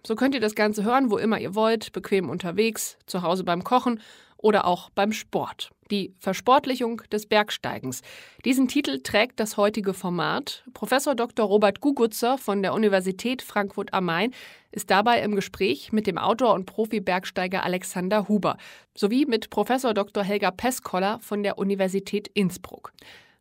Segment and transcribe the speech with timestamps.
[0.07, 3.65] So könnt ihr das Ganze hören, wo immer ihr wollt, bequem unterwegs, zu Hause beim
[3.65, 3.99] Kochen
[4.37, 5.71] oder auch beim Sport.
[5.91, 8.01] Die Versportlichung des Bergsteigens.
[8.45, 10.63] Diesen Titel trägt das heutige Format.
[10.73, 11.45] Professor Dr.
[11.45, 14.33] Robert Gugutzer von der Universität Frankfurt am Main
[14.71, 18.55] ist dabei im Gespräch mit dem Autor und Profi-Bergsteiger Alexander Huber
[18.95, 20.23] sowie mit Professor Dr.
[20.23, 22.93] Helga Peskoller von der Universität Innsbruck.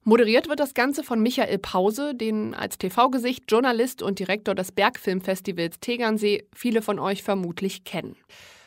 [0.03, 5.79] Moderiert wird das Ganze von Michael Pause, den als TV-Gesicht, Journalist und Direktor des Bergfilmfestivals
[5.79, 8.17] Tegernsee viele von euch vermutlich kennen.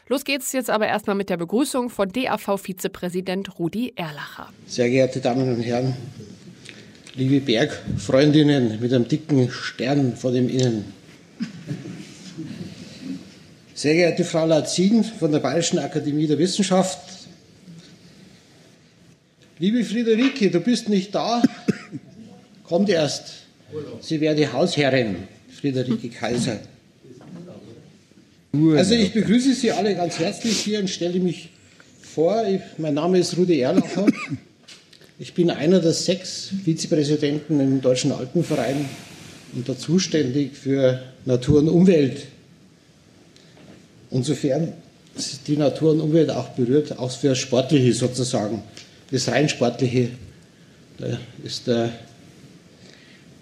[0.10, 4.50] Los geht's jetzt aber erstmal mit der Begrüßung von DAV-Vizepräsident Rudi Erlacher.
[4.68, 5.96] Sehr geehrte Damen und Herren,
[7.16, 10.92] liebe Bergfreundinnen mit einem dicken Stern vor dem Innen.
[13.74, 17.00] Sehr geehrte Frau Lazin von der Bayerischen Akademie der Wissenschaft.
[19.58, 21.42] Liebe Friederike, du bist nicht da.
[22.66, 23.44] Kommt erst.
[24.02, 25.16] Sie wäre die Hausherrin,
[25.50, 26.60] Friederike Kaiser.
[28.56, 31.50] Also ich begrüße Sie alle ganz herzlich hier und stelle mich
[32.00, 32.46] vor.
[32.48, 34.06] Ich, mein Name ist Rudi Erlacher.
[35.18, 38.86] Ich bin einer der sechs Vizepräsidenten im Deutschen Alpenverein
[39.54, 42.28] und da zuständig für Natur und Umwelt.
[44.12, 44.74] Insofern
[45.48, 48.62] die Natur und Umwelt auch berührt, auch für Sportliche sozusagen.
[49.10, 50.10] Das rein Sportliche,
[51.00, 51.92] da ist der,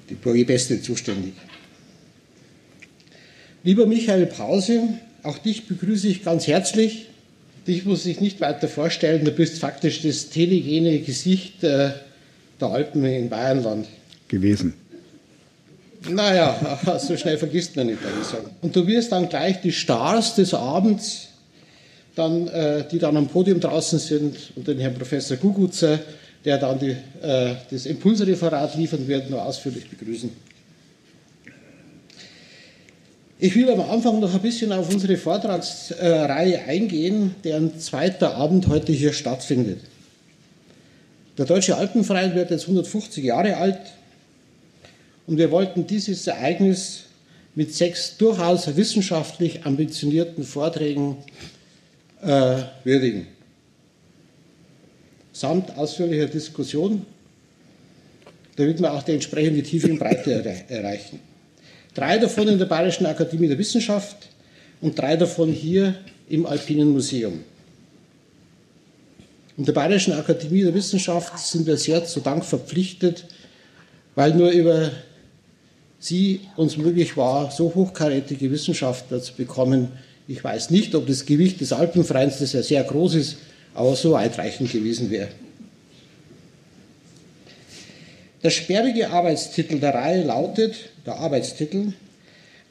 [0.10, 1.34] die Beste zuständig.
[3.64, 4.82] Lieber Michael Pause,
[5.22, 7.08] auch dich begrüße ich ganz herzlich.
[7.68, 11.92] Dich muss ich nicht weiter vorstellen, du bist faktisch das telegene Gesicht äh,
[12.60, 13.86] der Alpen in Bayernland.
[14.28, 14.74] Gewesen.
[16.10, 18.50] Naja, so schnell vergisst man nicht, würde ich sagen.
[18.64, 21.28] Und du wirst dann gleich die Stars des Abends,
[22.16, 26.00] dann, äh, die dann am Podium draußen sind, und den Herrn Professor Gugutzer,
[26.44, 30.32] der dann die, äh, das Impulsreferat liefern wird, nur ausführlich begrüßen.
[33.44, 38.92] Ich will am Anfang noch ein bisschen auf unsere Vortragsreihe eingehen, deren zweiter Abend heute
[38.92, 39.80] hier stattfindet.
[41.40, 43.80] Der Deutsche Alpenverein wird jetzt 150 Jahre alt
[45.26, 47.06] und wir wollten dieses Ereignis
[47.56, 51.18] mit sechs durchaus wissenschaftlich ambitionierten Vorträgen
[52.22, 53.26] äh, würdigen.
[55.34, 57.08] Samt ausführlicher Diskussion,
[58.56, 60.32] damit wir auch die entsprechende Tiefe und Breite
[60.68, 61.31] erreichen.
[61.94, 64.30] Drei davon in der Bayerischen Akademie der Wissenschaft
[64.80, 65.96] und drei davon hier
[66.30, 67.42] im Alpinen Museum.
[69.58, 73.26] In der Bayerischen Akademie der Wissenschaft sind wir sehr zu Dank verpflichtet,
[74.16, 74.92] weil nur über
[76.00, 79.90] sie uns möglich war, so hochkarätige Wissenschaftler zu bekommen.
[80.28, 83.38] Ich weiß nicht, ob das Gewicht des Alpenvereins, das ja sehr groß ist,
[83.74, 85.30] aber so weitreichend gewesen wäre.
[88.44, 90.76] Der sperrige Arbeitstitel der Reihe lautet,
[91.06, 91.94] der Arbeitstitel,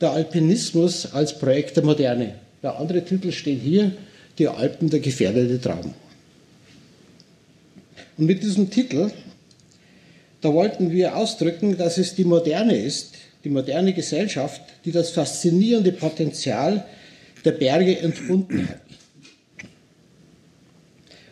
[0.01, 2.35] der Alpinismus als Projekt der Moderne.
[2.63, 3.93] Der andere Titel steht hier,
[4.39, 5.95] die Alpen, der gefährdete Traum.
[8.17, 9.11] Und mit diesem Titel,
[10.41, 13.15] da wollten wir ausdrücken, dass es die Moderne ist,
[13.45, 16.85] die moderne Gesellschaft, die das faszinierende Potenzial
[17.45, 18.81] der Berge entbunden hat.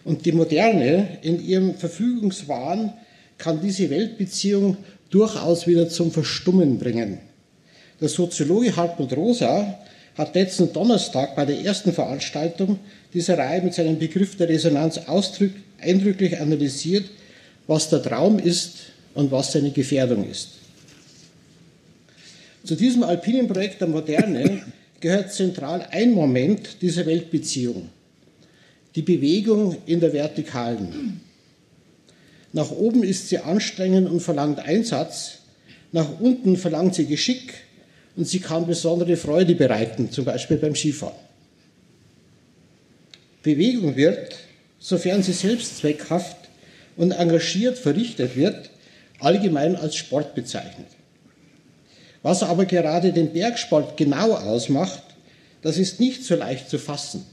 [0.04, 2.94] Und die Moderne in ihrem Verfügungswahn
[3.38, 4.76] kann diese Weltbeziehung
[5.10, 7.18] durchaus wieder zum Verstummen bringen.
[8.00, 9.78] Der Soziologe Hartmut Rosa
[10.16, 12.78] hat letzten Donnerstag bei der ersten Veranstaltung
[13.14, 15.00] dieser Reihe mit seinem Begriff der Resonanz
[15.80, 17.04] eindrücklich analysiert,
[17.66, 18.76] was der Traum ist
[19.14, 20.50] und was seine Gefährdung ist.
[22.64, 24.62] Zu diesem alpinen Projekt der Moderne
[25.00, 27.88] gehört zentral ein Moment dieser Weltbeziehung,
[28.94, 31.20] die Bewegung in der Vertikalen.
[32.52, 35.38] Nach oben ist sie anstrengend und verlangt Einsatz.
[35.92, 37.54] Nach unten verlangt sie Geschick
[38.16, 41.14] und sie kann besondere Freude bereiten, zum Beispiel beim Skifahren.
[43.42, 44.36] Bewegung wird,
[44.78, 46.36] sofern sie selbst zweckhaft
[46.96, 48.70] und engagiert verrichtet wird,
[49.20, 50.88] allgemein als Sport bezeichnet.
[52.22, 55.02] Was aber gerade den Bergsport genau ausmacht,
[55.62, 57.24] das ist nicht so leicht zu fassen.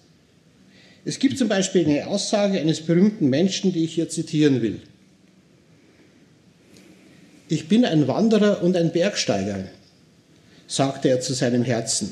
[1.04, 4.82] Es gibt zum Beispiel eine Aussage eines berühmten Menschen, die ich hier zitieren will.
[7.48, 9.66] Ich bin ein Wanderer und ein Bergsteiger,
[10.68, 12.12] sagte er zu seinem Herzen.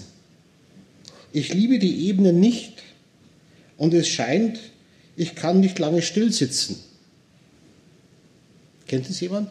[1.32, 2.84] Ich liebe die Ebenen nicht
[3.78, 4.60] und es scheint,
[5.16, 6.78] ich kann nicht lange still sitzen.
[8.88, 9.50] Kennt es jemand?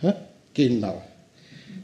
[0.00, 0.12] Hä?
[0.54, 1.02] Genau.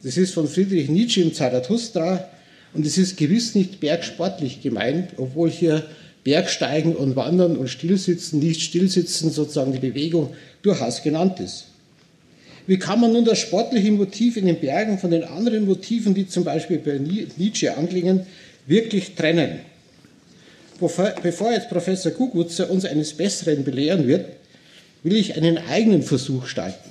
[0.02, 2.28] Das ist von Friedrich Nietzsche im Zarathustra
[2.74, 5.88] und es ist gewiss nicht bergsportlich gemeint, obwohl hier
[6.26, 11.66] Bergsteigen und Wandern und Stillsitzen, nicht Stillsitzen sozusagen die Bewegung durchaus genannt ist.
[12.66, 16.26] Wie kann man nun das sportliche Motiv in den Bergen von den anderen Motiven, die
[16.26, 18.26] zum Beispiel bei Nietzsche anklingen,
[18.66, 19.60] wirklich trennen?
[20.80, 24.26] Bevor jetzt Professor Gugutzer uns eines Besseren belehren wird,
[25.04, 26.90] will ich einen eigenen Versuch starten.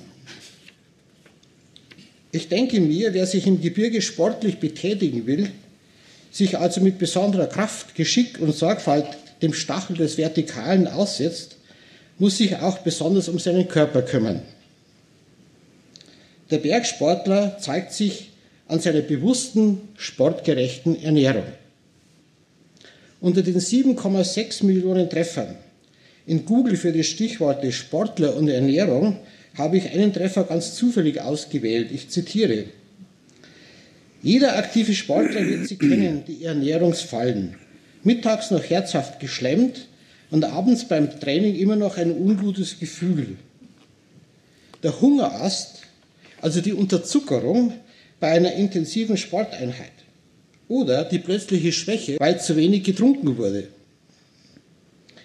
[2.32, 5.50] Ich denke mir, wer sich im Gebirge sportlich betätigen will,
[6.32, 9.06] sich also mit besonderer Kraft, Geschick und Sorgfalt
[9.42, 11.56] dem Stachel des Vertikalen aussetzt,
[12.18, 14.42] muss sich auch besonders um seinen Körper kümmern.
[16.50, 18.30] Der Bergsportler zeigt sich
[18.68, 21.44] an seiner bewussten, sportgerechten Ernährung.
[23.20, 25.56] Unter den 7,6 Millionen Treffern
[26.26, 29.18] in Google für die Stichworte Sportler und Ernährung
[29.56, 31.90] habe ich einen Treffer ganz zufällig ausgewählt.
[31.92, 32.64] Ich zitiere.
[34.22, 37.54] Jeder aktive Sportler wird sie kennen, die Ernährungsfallen.
[38.06, 39.88] Mittags noch herzhaft geschlemmt
[40.30, 43.36] und abends beim Training immer noch ein ungutes Gefühl.
[44.84, 45.82] Der Hungerast,
[46.40, 47.72] also die Unterzuckerung
[48.20, 49.90] bei einer intensiven Sporteinheit.
[50.68, 53.68] Oder die plötzliche Schwäche, weil zu wenig getrunken wurde.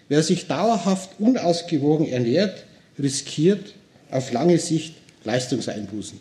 [0.08, 2.66] Wer sich dauerhaft unausgewogen ernährt,
[2.98, 3.74] riskiert
[4.10, 6.20] auf lange Sicht Leistungseinbußen.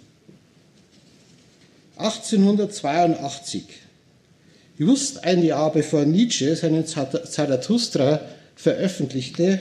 [1.96, 3.64] 1882,
[4.80, 8.22] just ein Jahr bevor Nietzsche seinen Zarathustra
[8.56, 9.60] veröffentlichte,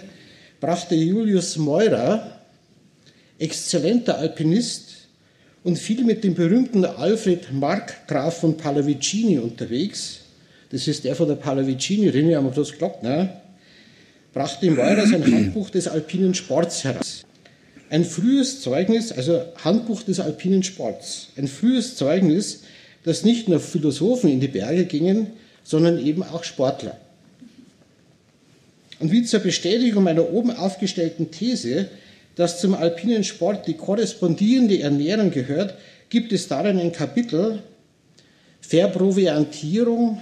[0.62, 2.39] brachte Julius Meurer,
[3.38, 5.07] exzellenter Alpinist
[5.66, 10.21] und viel mit dem berühmten Alfred Markgraf von Pallavicini unterwegs,
[10.71, 13.42] das ist der von der Pallavicini-Rinne am Schloss Glockner,
[14.33, 17.24] brachte Meurer sein Handbuch des alpinen Sports heraus.
[17.89, 22.62] Ein frühes Zeugnis, also Handbuch des alpinen Sports, ein frühes Zeugnis,
[23.04, 25.28] dass nicht nur Philosophen in die Berge gingen,
[25.63, 26.98] sondern eben auch Sportler.
[29.00, 31.90] Und wie zur Bestätigung meiner oben aufgestellten These,
[32.36, 35.75] dass zum alpinen Sport die korrespondierende Ernährung gehört,
[36.10, 37.62] gibt es darin ein Kapitel
[38.62, 40.22] Verproviantierung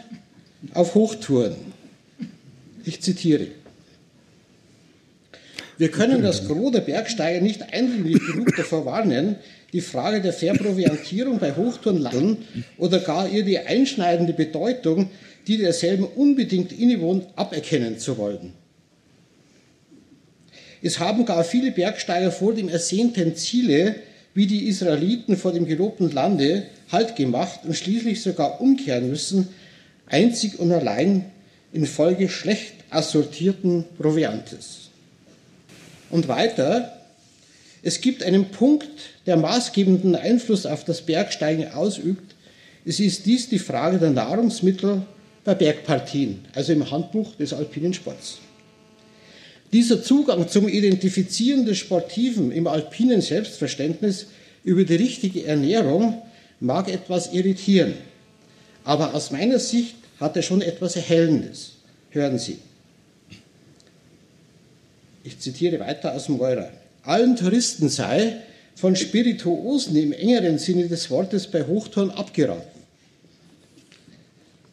[0.73, 1.55] auf Hochtouren.
[2.85, 3.47] Ich zitiere.
[5.77, 9.35] Wir können das Gros der Bergsteiger nicht eindringlich genug davor warnen,
[9.73, 12.37] die Frage der Verproviantierung bei Hochtourenladen
[12.77, 15.09] oder gar ihr die einschneidende Bedeutung,
[15.47, 18.53] die derselben unbedingt innewohnt, aberkennen zu wollen.
[20.81, 23.95] Es haben gar viele Bergsteiger vor dem ersehnten Ziele,
[24.33, 29.49] wie die Israeliten vor dem gelobten Lande, Halt gemacht und schließlich sogar umkehren müssen,
[30.05, 31.25] einzig und allein
[31.73, 34.89] infolge schlecht assortierten Proviantes.
[36.09, 36.96] Und weiter,
[37.83, 38.89] es gibt einen Punkt,
[39.25, 42.35] der maßgebenden Einfluss auf das Bergsteigen ausübt.
[42.85, 45.03] Es ist dies die Frage der Nahrungsmittel
[45.43, 48.39] bei Bergpartien, also im Handbuch des alpinen Sports.
[49.73, 54.27] Dieser Zugang zum Identifizieren des Sportiven im alpinen Selbstverständnis
[54.63, 56.21] über die richtige Ernährung
[56.59, 57.93] mag etwas irritieren,
[58.83, 61.73] aber aus meiner Sicht hat er schon etwas Erhellendes.
[62.09, 62.57] Hören Sie.
[65.23, 66.71] Ich zitiere weiter aus dem Meurer.
[67.07, 68.35] Allen Touristen sei
[68.75, 72.67] von Spirituosen im engeren Sinne des Wortes bei Hochtouren abgeraten.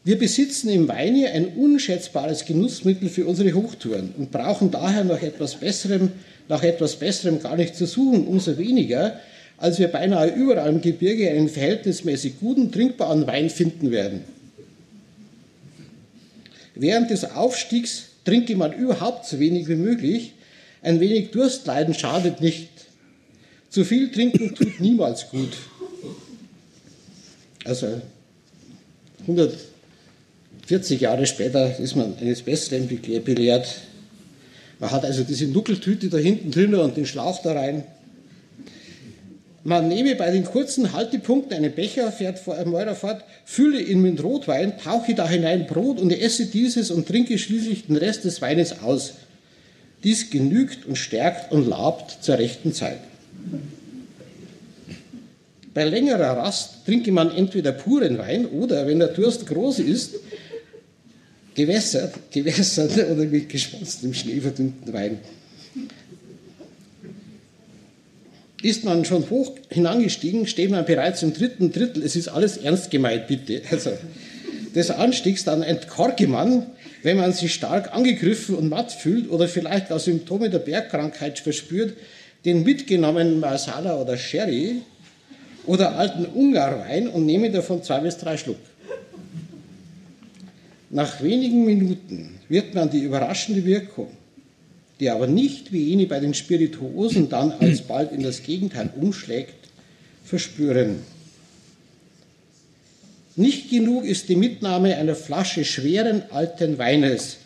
[0.03, 5.55] Wir besitzen im Weine ein unschätzbares Genussmittel für unsere Hochtouren und brauchen daher nach etwas
[5.55, 6.11] Besserem,
[6.49, 9.21] nach etwas Besserem gar nicht zu suchen, umso weniger,
[9.57, 14.25] als wir beinahe überall im Gebirge einen verhältnismäßig guten, trinkbaren Wein finden werden.
[16.75, 20.33] Während des Aufstiegs trinke man überhaupt so wenig wie möglich,
[20.85, 22.69] ein wenig Durst leiden schadet nicht.
[23.71, 25.53] Zu viel trinken tut niemals gut.
[27.65, 28.01] Also
[29.23, 33.67] 140 Jahre später ist man eines Besseren belehrt.
[34.79, 37.85] Man hat also diese Nuckeltüte da hinten drin und den Schlauch da rein.
[39.67, 44.03] Man nehme bei den kurzen Haltepunkten einen Becher, fährt vor einem Meurer fort, fülle ihn
[44.03, 48.43] mit Rotwein, tauche da hinein Brot und esse dieses und trinke schließlich den Rest des
[48.43, 49.15] Weines aus.
[50.05, 53.01] Dies genügt und stärkt und labt zur rechten Zeit.
[55.73, 60.15] Bei längerer Rast trinke man entweder puren Wein oder, wenn der Durst groß ist,
[61.55, 65.19] gewässert, gewässert oder mit geschmolzenem Schnee verdünnten Wein.
[68.63, 72.03] Ist man schon hoch hinangestiegen, steht man bereits im dritten Drittel.
[72.03, 73.61] Es ist alles ernst gemeint, bitte.
[73.71, 73.91] Also,
[74.75, 76.67] des Anstiegs dann entkorke man
[77.05, 81.95] wenn man sich stark angegriffen und matt fühlt oder vielleicht auch Symptome der Bergkrankheit verspürt,
[82.47, 84.81] den mitgenommenen Marsala oder Sherry
[85.67, 88.57] oder alten Ungarwein und nehme davon zwei bis drei Schluck.
[90.89, 94.09] Nach wenigen Minuten wird man die überraschende Wirkung,
[94.99, 99.69] die aber nicht wie jene bei den Spirituosen dann alsbald in das Gegenteil umschlägt,
[100.25, 101.01] verspüren.
[103.37, 107.39] Nicht genug ist die Mitnahme einer Flasche schweren alten Weines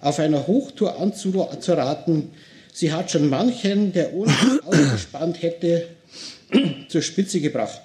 [0.00, 2.30] auf einer Hochtour anzuraten.
[2.72, 4.32] Sie hat schon manchen, der ohne
[4.64, 5.88] ausgespannt hätte,
[6.88, 7.82] zur Spitze gebracht.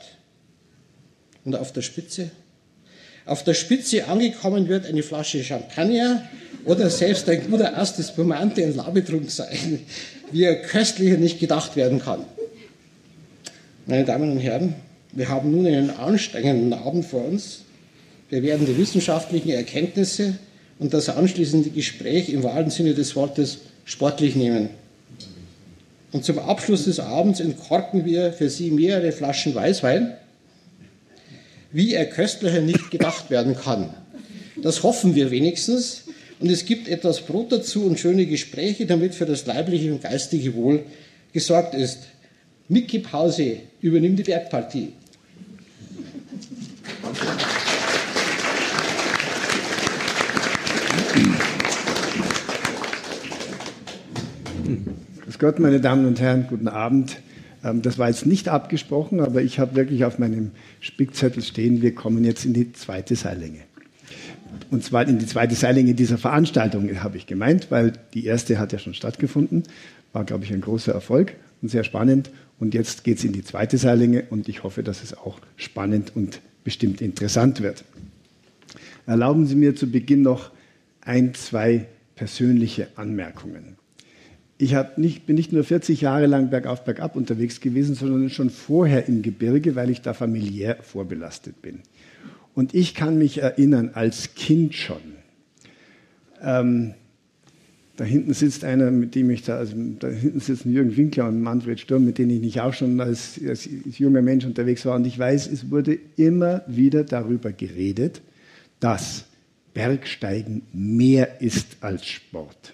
[1.44, 2.32] Und auf der Spitze?
[3.26, 6.28] Auf der Spitze angekommen wird eine Flasche Champagner
[6.66, 9.86] oder selbst ein guter erstes Pomante und Labetrunk sein,
[10.32, 12.26] wie er köstlicher nicht gedacht werden kann.
[13.86, 14.76] Meine Damen und Herren,
[15.20, 17.64] wir haben nun einen anstrengenden Abend vor uns.
[18.30, 20.40] Wir werden die wissenschaftlichen Erkenntnisse
[20.80, 24.70] und das anschließende Gespräch im wahren Sinne des Wortes sportlich nehmen.
[26.14, 30.14] Und zum Abschluss des Abends entkorken wir für Sie mehrere Flaschen Weißwein,
[31.74, 33.94] wie er köstlicher nicht gedacht werden kann.
[34.64, 36.04] Das hoffen wir wenigstens.
[36.40, 40.56] Und es gibt etwas Brot dazu und schöne Gespräche, damit für das leibliche und geistige
[40.56, 40.86] Wohl
[41.34, 42.04] gesorgt ist.
[42.70, 44.94] Mickey Pause übernimmt die Bergpartie.
[55.24, 57.18] Grüß Gott, meine Damen und Herren, guten Abend.
[57.64, 60.52] Ähm, das war jetzt nicht abgesprochen, aber ich habe wirklich auf meinem
[60.82, 63.62] Spickzettel stehen, wir kommen jetzt in die zweite Seillänge.
[64.70, 68.72] Und zwar in die zweite Seillänge dieser Veranstaltung, habe ich gemeint, weil die erste hat
[68.72, 69.64] ja schon stattgefunden,
[70.14, 72.30] war, glaube ich, ein großer Erfolg und sehr spannend.
[72.60, 76.12] Und jetzt geht es in die zweite Seillänge und ich hoffe, dass es auch spannend
[76.16, 77.84] und bestimmt interessant wird.
[79.06, 80.52] Erlauben Sie mir zu Beginn noch
[81.02, 83.80] ein, zwei persönliche Anmerkungen
[84.62, 89.08] ich nicht, bin nicht nur 40 Jahre lang bergauf, bergab unterwegs gewesen, sondern schon vorher
[89.08, 91.80] im Gebirge, weil ich da familiär vorbelastet bin.
[92.56, 94.98] Und ich kann mich erinnern, als Kind schon,
[96.42, 96.94] ähm,
[98.00, 101.42] da hinten sitzt einer, mit dem ich da, also da hinten sitzen Jürgen Winkler und
[101.42, 104.96] Manfred Sturm, mit denen ich auch schon als, als, junger Mensch unterwegs war.
[104.96, 108.22] Und ich weiß, es wurde immer wieder darüber geredet,
[108.80, 109.26] dass
[109.74, 112.74] Bergsteigen mehr ist als Sport.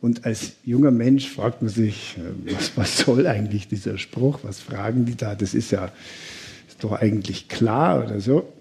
[0.00, 4.38] Und als junger Mensch fragt man sich, äh, was, was soll eigentlich dieser Spruch?
[4.44, 5.34] Was fragen die da?
[5.34, 5.90] Das ist ja
[6.68, 8.52] ist doch eigentlich klar oder so.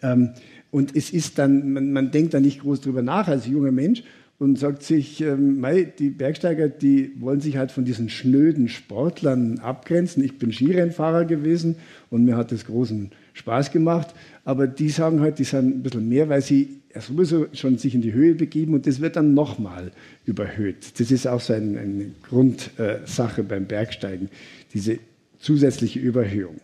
[0.00, 0.30] Ähm,
[0.70, 4.02] und es ist dann, man, man denkt da nicht groß drüber nach als junger Mensch
[4.42, 5.64] und sagt sich, ähm,
[6.00, 10.24] die Bergsteiger, die wollen sich halt von diesen schnöden Sportlern abgrenzen.
[10.24, 11.76] Ich bin Skirennfahrer gewesen
[12.10, 14.08] und mir hat das großen Spaß gemacht.
[14.44, 18.02] Aber die sagen halt, die sind ein bisschen mehr, weil sie sowieso schon sich in
[18.02, 19.92] die Höhe begeben und das wird dann nochmal
[20.24, 20.98] überhöht.
[20.98, 24.28] Das ist auch so ein, eine Grundsache beim Bergsteigen,
[24.74, 24.98] diese
[25.38, 26.56] zusätzliche Überhöhung.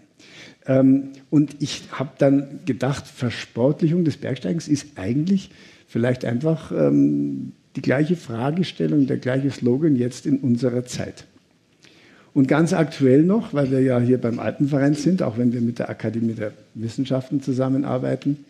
[0.66, 5.50] Ähm, und ich habe dann gedacht, Versportlichung des Bergsteigens ist eigentlich
[5.86, 11.26] vielleicht einfach ähm, die gleiche Fragestellung, der gleiche Slogan jetzt in unserer Zeit.
[12.34, 15.78] Und ganz aktuell noch, weil wir ja hier beim Alpenverein sind, auch wenn wir mit
[15.78, 18.44] der Akademie der Wissenschaften zusammenarbeiten,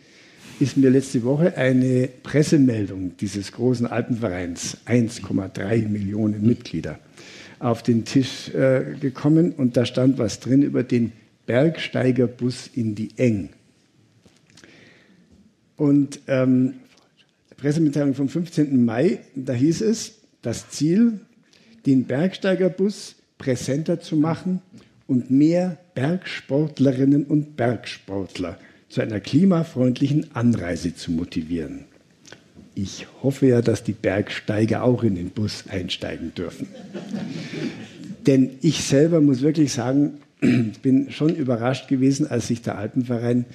[0.59, 6.99] ist mir letzte Woche eine Pressemeldung dieses großen Alpenvereins, 1,3 Millionen Mitglieder,
[7.59, 11.13] auf den Tisch äh, gekommen und da stand was drin über den
[11.45, 13.49] Bergsteigerbus in die Eng.
[15.77, 16.73] Und ähm,
[17.59, 18.83] Pressemitteilung vom 15.
[18.83, 21.19] Mai, da hieß es, das Ziel,
[21.85, 24.61] den Bergsteigerbus präsenter zu machen
[25.07, 28.57] und mehr Bergsportlerinnen und Bergsportler
[28.89, 31.85] zu einer klimafreundlichen Anreise zu motivieren.
[32.75, 36.67] Ich hoffe ja, dass die Bergsteiger auch in den Bus einsteigen dürfen.
[38.25, 40.19] Denn ich selber muss wirklich sagen,
[40.81, 43.45] bin schon überrascht gewesen, als sich der Alpenverein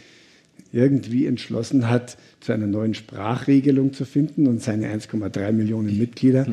[0.73, 6.47] irgendwie entschlossen hat, zu einer neuen Sprachregelung zu finden und seine 1,3 Millionen Mitglieder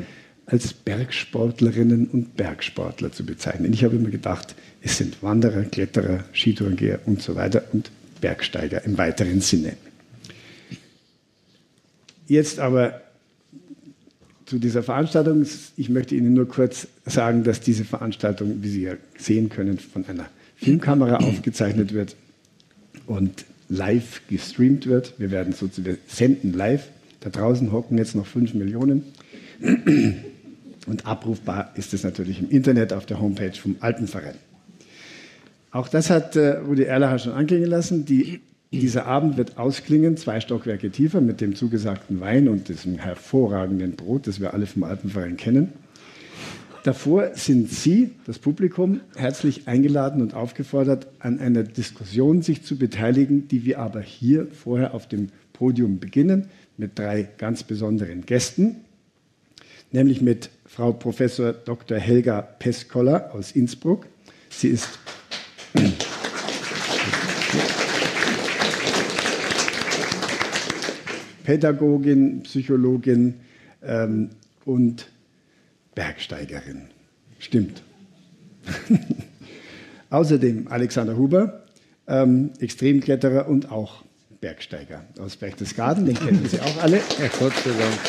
[0.46, 3.74] als Bergsportlerinnen und Bergsportler zu bezeichnen.
[3.74, 8.98] Ich habe immer gedacht, es sind Wanderer, Kletterer, Skitourengeher und so weiter und Bergsteiger im
[8.98, 9.74] weiteren Sinne.
[12.28, 13.02] Jetzt aber
[14.46, 15.46] zu dieser Veranstaltung.
[15.76, 20.06] Ich möchte Ihnen nur kurz sagen, dass diese Veranstaltung, wie Sie ja sehen können, von
[20.06, 22.16] einer Filmkamera aufgezeichnet wird
[23.08, 25.14] und live gestreamt wird.
[25.18, 26.90] Wir werden sozusagen senden live.
[27.22, 29.06] Da draußen hocken jetzt noch fünf Millionen.
[30.88, 34.36] Und abrufbar ist es natürlich im Internet auf der Homepage vom Alpenverein.
[35.72, 38.06] Auch das hat äh, Rudi Erlacher schon anklingen lassen.
[38.06, 43.96] Die, dieser Abend wird ausklingen, zwei Stockwerke tiefer, mit dem zugesagten Wein und diesem hervorragenden
[43.96, 45.72] Brot, das wir alle vom Alpenverein kennen.
[46.84, 53.48] Davor sind Sie, das Publikum, herzlich eingeladen und aufgefordert, an einer Diskussion sich zu beteiligen,
[53.48, 58.78] die wir aber hier vorher auf dem Podium beginnen mit drei ganz besonderen Gästen,
[59.92, 62.00] nämlich mit Frau Professor Dr.
[62.00, 64.08] Helga Peskoller aus Innsbruck.
[64.50, 64.90] Sie ist
[71.44, 73.36] Pädagogin, Psychologin
[73.84, 74.32] ähm,
[74.66, 75.11] und
[75.96, 76.84] Bergsteigerin.
[77.40, 77.84] Stimmt.
[80.10, 81.64] Außerdem Alexander Huber,
[82.08, 84.04] ähm, Extremkletterer und auch
[84.42, 86.98] Bergsteiger aus Berchtesgaden, den kennen Sie auch alle.
[86.98, 88.00] Ja, Gott sei Dank.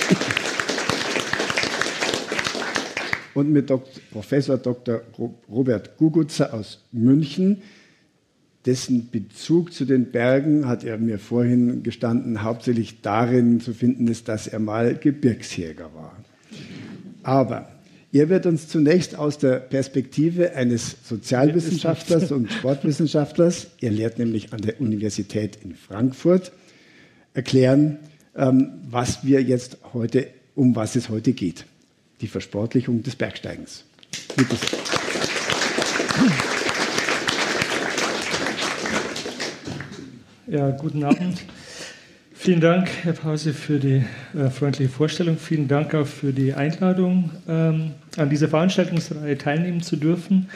[3.35, 3.91] Und mit Dr.
[4.11, 5.03] Professor Dr.
[5.49, 7.63] Robert Gugutzer aus München,
[8.67, 14.29] dessen Bezug zu den Bergen, hat er mir vorhin gestanden, hauptsächlich darin zu finden ist,
[14.29, 16.17] dass er mal Gebirgsjäger war.
[17.23, 17.69] Aber
[18.13, 24.61] er wird uns zunächst aus der Perspektive eines Sozialwissenschaftlers und Sportwissenschaftlers, er lehrt nämlich an
[24.61, 26.53] der Universität in Frankfurt,
[27.33, 27.99] erklären,
[28.37, 31.65] ähm, was wir jetzt heute, um was es heute geht.
[32.21, 33.85] Die Versportlichung des Bergsteigens.
[34.37, 34.79] Bitte sehr.
[40.49, 41.39] Ja, guten Abend.
[42.43, 44.03] Vielen Dank, Herr Pause, für die
[44.37, 45.37] äh, freundliche Vorstellung.
[45.39, 50.49] Vielen Dank auch für die Einladung, ähm, an dieser Veranstaltungsreihe teilnehmen zu dürfen.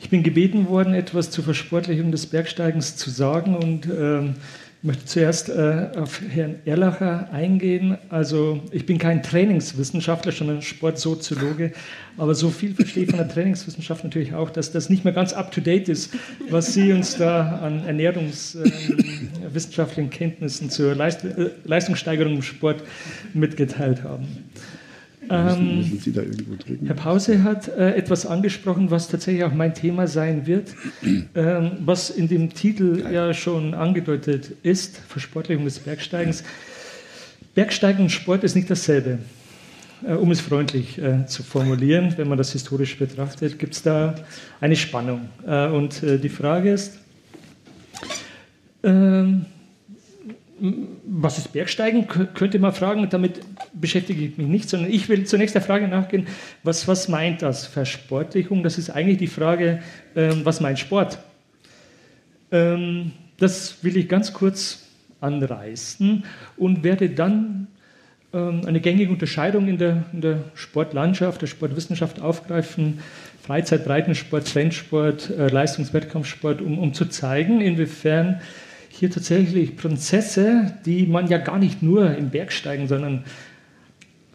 [0.00, 4.36] Ich bin gebeten worden, etwas zur Versportlichung des Bergsteigens zu sagen und ähm,
[4.82, 7.96] ich möchte zuerst äh, auf Herrn Erlacher eingehen.
[8.10, 11.72] Also ich bin kein Trainingswissenschaftler, sondern Sportsoziologe,
[12.18, 15.32] aber so viel verstehe ich von der Trainingswissenschaft natürlich auch, dass das nicht mehr ganz
[15.32, 16.12] up-to-date ist,
[16.50, 22.82] was Sie uns da an ernährungswissenschaftlichen äh, Kenntnissen zur Leist äh, Leistungssteigerung im Sport
[23.32, 24.44] mitgeteilt haben.
[25.30, 26.86] Ähm, müssen, Sie da irgendwo drücken?
[26.86, 30.74] Herr Pause hat äh, etwas angesprochen, was tatsächlich auch mein Thema sein wird,
[31.34, 36.44] ähm, was in dem Titel ja schon angedeutet ist, Versportlichung des Bergsteigens.
[37.54, 39.18] Bergsteigen und Sport ist nicht dasselbe.
[40.06, 44.14] Äh, um es freundlich äh, zu formulieren, wenn man das historisch betrachtet, gibt es da
[44.60, 45.28] eine Spannung.
[45.46, 46.98] Äh, und äh, die Frage ist,
[48.82, 49.46] ähm,
[51.06, 53.40] was ist Bergsteigen, könnte man fragen, damit
[53.80, 56.26] beschäftige ich mich nicht, sondern ich will zunächst der Frage nachgehen,
[56.62, 58.62] was, was meint das Versportlichung?
[58.62, 59.80] Das ist eigentlich die Frage,
[60.14, 61.18] ähm, was meint Sport?
[62.50, 64.84] Ähm, das will ich ganz kurz
[65.20, 66.24] anreißen
[66.56, 67.66] und werde dann
[68.32, 73.00] ähm, eine gängige Unterscheidung in der, in der Sportlandschaft, der Sportwissenschaft aufgreifen,
[73.42, 78.40] Freizeit, Breitensport, Trendsport, äh, Leistungswettkampfsport, um, um zu zeigen, inwiefern
[78.88, 83.24] hier tatsächlich Prozesse, die man ja gar nicht nur im Bergsteigen, sondern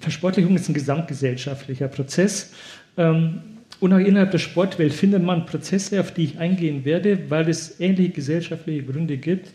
[0.02, 2.52] Versportlichung ist ein gesamtgesellschaftlicher Prozess.
[2.98, 3.42] Ähm,
[3.80, 7.80] und auch innerhalb der Sportwelt findet man Prozesse, auf die ich eingehen werde, weil es
[7.80, 9.50] ähnliche gesellschaftliche Gründe gibt,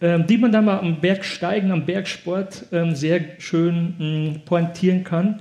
[0.00, 5.40] ähm, die man dann mal am Bergsteigen, am Bergsport ähm, sehr schön pointieren kann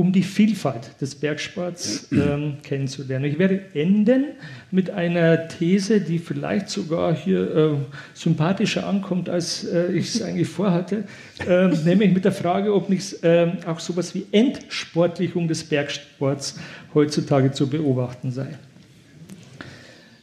[0.00, 3.26] um die Vielfalt des Bergsports ähm, kennenzulernen.
[3.26, 4.28] Ich werde enden
[4.70, 7.70] mit einer These, die vielleicht sogar hier äh,
[8.14, 11.04] sympathischer ankommt, als äh, ich es eigentlich vorhatte,
[11.46, 16.58] äh, nämlich mit der Frage, ob nicht ähm, auch sowas wie Entsportlichung des Bergsports
[16.94, 18.46] heutzutage zu beobachten sei.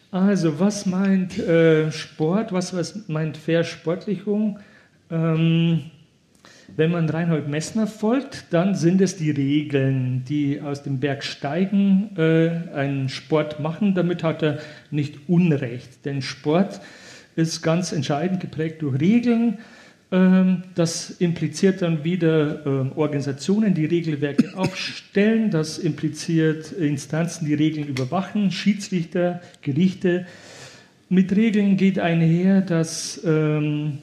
[0.09, 2.51] Also, was meint äh, Sport?
[2.51, 4.57] Was, was meint Versportlichung?
[5.11, 5.81] Ähm,
[6.77, 12.51] wenn man Reinhold Messner folgt, dann sind es die Regeln, die aus dem Bergsteigen äh,
[12.73, 13.95] einen Sport machen.
[13.95, 14.59] Damit hat er
[14.91, 16.79] nicht Unrecht, denn Sport
[17.35, 19.57] ist ganz entscheidend geprägt durch Regeln.
[20.11, 25.49] Ähm, das impliziert dann wieder ähm, Organisationen, die Regelwerke aufstellen.
[25.49, 30.27] Das impliziert Instanzen, die Regeln überwachen, Schiedsrichter, Gerichte.
[31.09, 33.97] Mit Regeln geht einher, dass ähm,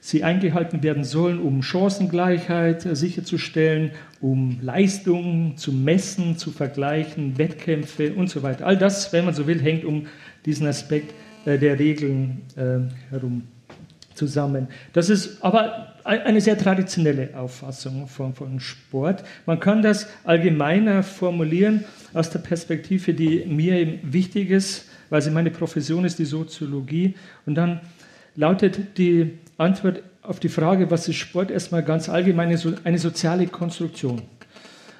[0.00, 8.28] sie eingehalten werden sollen, um Chancengleichheit sicherzustellen, um Leistungen zu messen, zu vergleichen, Wettkämpfe und
[8.30, 8.66] so weiter.
[8.66, 10.06] All das, wenn man so will, hängt um
[10.46, 12.78] diesen Aspekt äh, der Regeln äh,
[13.10, 13.42] herum
[14.14, 14.68] zusammen.
[14.92, 19.22] Das ist aber eine sehr traditionelle Auffassung von, von Sport.
[19.46, 21.84] Man kann das allgemeiner formulieren
[22.14, 27.14] aus der Perspektive, die mir wichtig ist, weil sie meine Profession ist, die Soziologie.
[27.46, 27.80] Und dann
[28.34, 34.22] lautet die Antwort auf die Frage, was ist Sport, erstmal ganz allgemein eine soziale Konstruktion.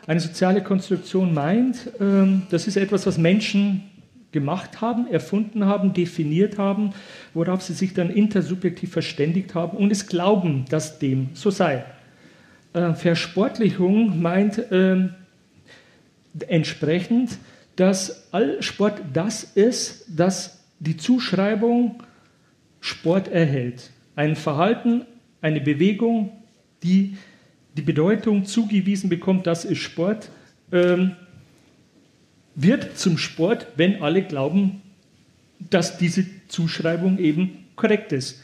[0.06, 3.90] Eine soziale Konstruktion meint, ähm, das ist etwas, was Menschen
[4.32, 6.92] gemacht haben, erfunden haben, definiert haben,
[7.34, 11.84] worauf sie sich dann intersubjektiv verständigt haben und es glauben, dass dem so sei.
[12.72, 15.14] Äh, Versportlichung meint, ähm,
[16.46, 17.38] entsprechend,
[17.76, 22.02] dass all Sport das ist, das die Zuschreibung
[22.80, 23.90] Sport erhält.
[24.20, 25.06] Ein Verhalten,
[25.40, 26.30] eine Bewegung,
[26.82, 27.16] die
[27.74, 30.28] die Bedeutung zugewiesen bekommt, das ist Sport,
[30.72, 31.12] ähm,
[32.54, 34.82] wird zum Sport, wenn alle glauben,
[35.58, 38.42] dass diese Zuschreibung eben korrekt ist.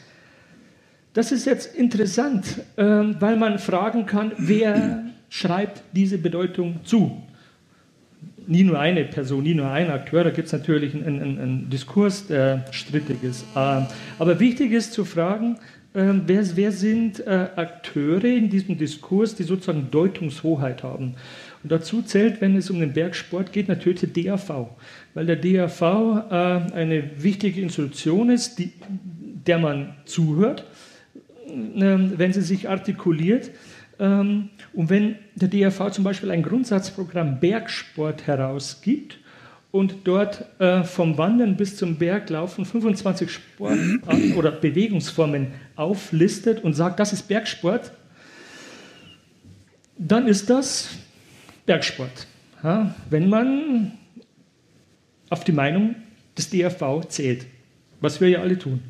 [1.13, 7.21] Das ist jetzt interessant, ähm, weil man fragen kann, wer schreibt diese Bedeutung zu?
[8.47, 11.69] Nie nur eine Person, nie nur ein Akteur, da gibt es natürlich einen, einen, einen,
[11.69, 13.45] Diskurs, der strittig ist.
[13.55, 13.87] Ähm,
[14.19, 15.57] aber wichtig ist zu fragen,
[15.93, 21.15] ähm, wer, wer, sind äh, Akteure in diesem Diskurs, die sozusagen Deutungshoheit haben.
[21.63, 24.69] Und dazu zählt, wenn es um den Bergsport geht, natürlich der DAV,
[25.13, 26.33] weil der DAV äh,
[26.73, 28.71] eine wichtige Institution ist, die,
[29.45, 30.65] der man zuhört
[31.49, 33.51] ähm, wenn sie sich artikuliert.
[33.99, 39.19] Ähm, und wenn der DRV zum Beispiel ein Grundsatzprogramm Bergsport herausgibt
[39.71, 46.99] und dort äh, vom Wandern bis zum Berglaufen 25 Sportarten oder Bewegungsformen auflistet und sagt,
[46.99, 47.91] das ist Bergsport,
[49.97, 50.89] dann ist das
[51.65, 52.27] Bergsport.
[53.09, 53.91] wenn man
[55.29, 55.95] auf die Meinung
[56.37, 57.45] des DRV zählt,
[57.99, 58.81] was wir ja alle tun.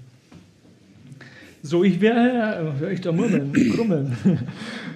[1.67, 4.15] So, ich werde, höre ich da murmeln, krummeln.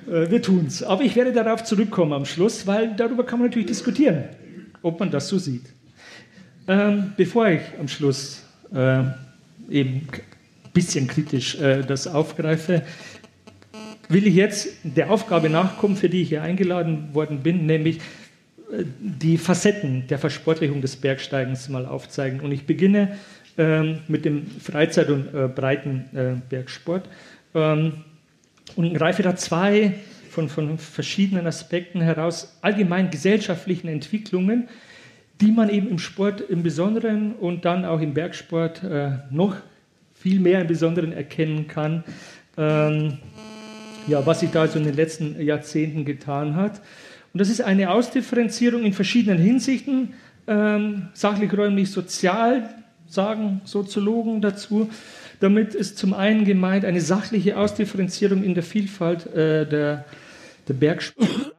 [0.07, 0.81] Äh, wir tun es.
[0.81, 4.23] Aber ich werde darauf zurückkommen am Schluss, weil darüber kann man natürlich diskutieren,
[4.81, 5.65] ob man das so sieht.
[6.69, 9.03] Ähm, bevor ich am Schluss äh,
[9.69, 12.84] eben ein bisschen kritisch äh, das aufgreife,
[14.07, 17.97] will ich jetzt der Aufgabe nachkommen, für die ich hier eingeladen worden bin, nämlich
[18.71, 22.39] äh, die Facetten der Versportlichung des Bergsteigens mal aufzeigen.
[22.39, 23.17] Und ich beginne
[24.07, 27.07] mit dem Freizeit- und äh, Breitenbergsport.
[27.53, 27.93] Ähm,
[28.75, 29.93] und greife da zwei
[30.29, 34.69] von, von verschiedenen Aspekten heraus, allgemein gesellschaftlichen Entwicklungen,
[35.41, 39.57] die man eben im Sport im Besonderen und dann auch im Bergsport äh, noch
[40.13, 42.03] viel mehr im Besonderen erkennen kann.
[42.57, 43.17] Ähm,
[44.07, 46.81] ja, was sich da so in den letzten Jahrzehnten getan hat.
[47.33, 50.13] Und das ist eine Ausdifferenzierung in verschiedenen Hinsichten,
[50.47, 52.69] ähm, sachlich, räumlich, sozial,
[53.12, 54.89] sagen Soziologen dazu.
[55.39, 60.06] Damit ist zum einen gemeint eine sachliche Ausdifferenzierung in der Vielfalt äh, der,
[60.67, 61.54] der Bergsport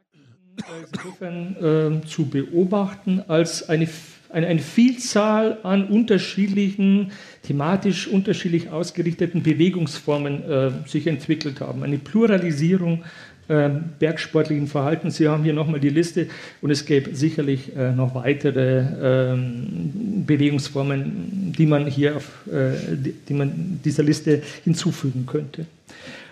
[0.92, 3.88] insofern äh, zu beobachten, als eine,
[4.30, 7.12] eine, eine, Vielzahl an unterschiedlichen,
[7.42, 11.82] thematisch unterschiedlich ausgerichteten Bewegungsformen äh, sich entwickelt haben.
[11.82, 13.04] Eine Pluralisierung
[13.48, 15.10] ähm, bergsportlichen Verhalten.
[15.10, 16.28] Sie haben hier nochmal die Liste
[16.60, 22.96] und es gäbe sicherlich äh, noch weitere ähm, Bewegungsformen, die man hier auf äh,
[23.28, 25.66] die man dieser Liste hinzufügen könnte.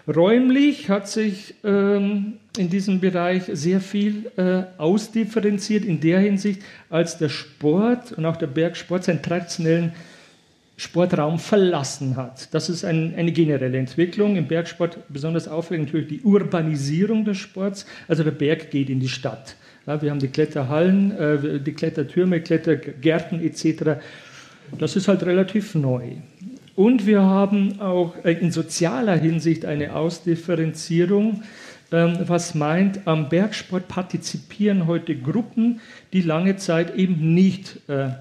[0.09, 7.19] Räumlich hat sich ähm, in diesem Bereich sehr viel äh, ausdifferenziert in der Hinsicht, als
[7.19, 9.93] der Sport und auch der Bergsport seinen traditionellen
[10.81, 12.55] Sportraum verlassen hat.
[12.55, 14.37] Das ist ein, eine generelle Entwicklung.
[14.37, 17.85] Im Bergsport besonders auffällig natürlich die Urbanisierung des Sports.
[18.09, 19.57] Also der Berg geht in die Stadt.
[19.87, 24.01] Ja, wir haben die Kletterhallen, äh, die Klettertürme, Klettergärten etc.
[24.79, 26.13] Das ist halt relativ neu.
[26.77, 31.43] Und wir haben auch äh, in sozialer Hinsicht eine Ausdifferenzierung,
[31.93, 35.81] ähm, was meint, am Bergsport partizipieren heute Gruppen,
[36.15, 38.13] die lange Zeit eben nicht äh,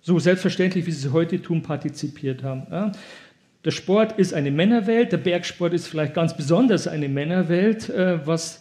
[0.00, 2.66] so selbstverständlich, wie sie es heute tun, partizipiert haben.
[2.70, 2.92] Ja.
[3.64, 8.60] Der Sport ist eine Männerwelt, der Bergsport ist vielleicht ganz besonders eine Männerwelt, äh, was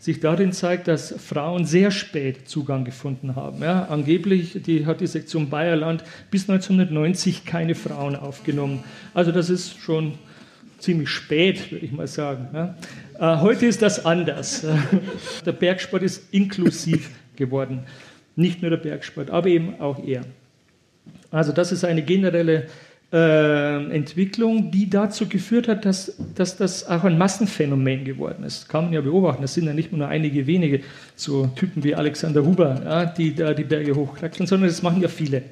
[0.00, 3.62] sich darin zeigt, dass Frauen sehr spät Zugang gefunden haben.
[3.62, 8.82] Ja, angeblich die, hat die Sektion Bayerland bis 1990 keine Frauen aufgenommen.
[9.12, 10.14] Also das ist schon
[10.78, 12.48] ziemlich spät, würde ich mal sagen.
[12.52, 12.74] Ja.
[13.36, 14.66] Äh, heute ist das anders.
[15.46, 17.84] der Bergsport ist inklusiv geworden.
[18.36, 20.24] Nicht nur der Bergsport, aber eben auch er.
[21.30, 22.66] Also das ist eine generelle
[23.12, 28.68] äh, Entwicklung, die dazu geführt hat, dass, dass das auch ein Massenphänomen geworden ist.
[28.68, 29.42] Kann man ja beobachten.
[29.42, 30.80] Das sind ja nicht nur einige wenige,
[31.16, 35.08] so Typen wie Alexander Huber, ja, die da die Berge hochkraxeln, sondern das machen ja
[35.08, 35.42] viele.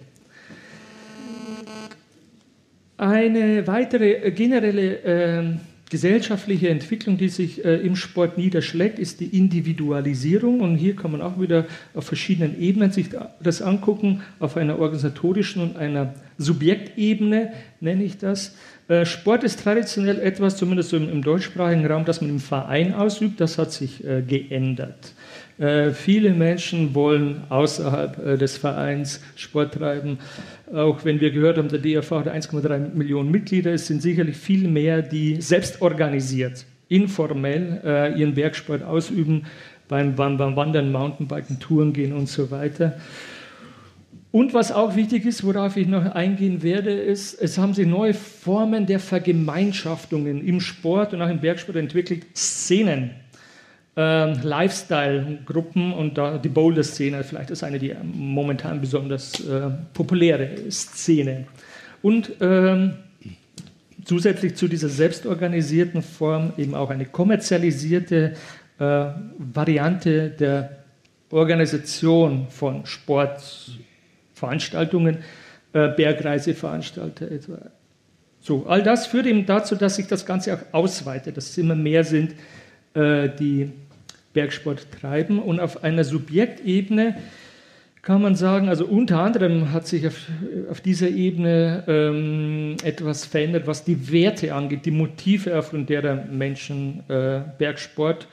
[2.96, 5.42] Eine weitere generelle äh,
[5.90, 10.60] gesellschaftliche Entwicklung, die sich äh, im Sport niederschlägt, ist die Individualisierung.
[10.60, 15.62] Und hier kann man auch wieder auf verschiedenen Ebenen sich das angucken, auf einer organisatorischen
[15.62, 18.54] und einer Subjektebene nenne ich das.
[18.88, 23.40] Äh, Sport ist traditionell etwas, zumindest im, im, deutschsprachigen Raum, das man im Verein ausübt.
[23.40, 25.14] Das hat sich äh, geändert.
[25.58, 30.18] Äh, viele Menschen wollen außerhalb äh, des Vereins Sport treiben.
[30.72, 34.68] Auch wenn wir gehört haben, der DRV hat 1,3 Millionen Mitglieder, es sind sicherlich viel
[34.68, 39.46] mehr, die selbst organisiert, informell äh, ihren Bergsport ausüben,
[39.88, 42.98] beim, Wandern, Mountainbiken, Touren gehen und so weiter.
[44.30, 48.12] Und was auch wichtig ist, worauf ich noch eingehen werde, ist, es haben sich neue
[48.12, 52.26] Formen der Vergemeinschaftungen im Sport und auch im Bergsport entwickelt.
[52.36, 53.12] Szenen,
[53.98, 61.46] äh, Lifestyle-Gruppen und da die Boulder-Szene vielleicht ist eine die momentan besonders äh, populäre Szene.
[62.00, 62.94] Und ähm,
[64.04, 68.34] zusätzlich zu dieser selbstorganisierten Form eben auch eine kommerzialisierte
[68.78, 69.06] äh,
[69.38, 70.84] Variante der
[71.30, 75.16] Organisation von Sportveranstaltungen,
[75.72, 77.58] äh, Bergreiseveranstalter etwa.
[78.40, 81.74] So, all das führt eben dazu, dass sich das Ganze auch ausweitet, dass es immer
[81.74, 82.36] mehr sind,
[82.94, 83.72] äh, die
[84.32, 85.38] Bergsport treiben.
[85.38, 87.16] Und auf einer Subjektebene
[88.02, 90.16] kann man sagen, also unter anderem hat sich auf,
[90.70, 97.00] auf dieser Ebene ähm, etwas verändert, was die Werte angeht, die Motive, aufgrund derer Menschen
[97.08, 98.26] äh, Bergsport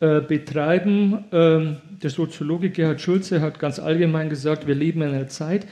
[0.00, 1.24] äh, betreiben.
[1.32, 5.66] Ähm, der Soziologe Gerhard Schulze hat ganz allgemein gesagt, wir leben in einer Zeit,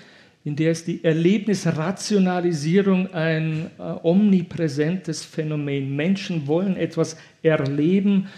[0.45, 5.95] in der ist die Erlebnisrationalisierung ein äh, omnipräsentes Phänomen.
[5.95, 8.29] Menschen wollen etwas erleben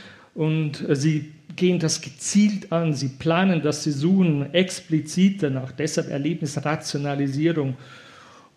[0.40, 6.08] und äh, sie gehen das gezielt an, sie planen das, sie suchen explizit danach, deshalb
[6.08, 7.76] Erlebnisrationalisierung.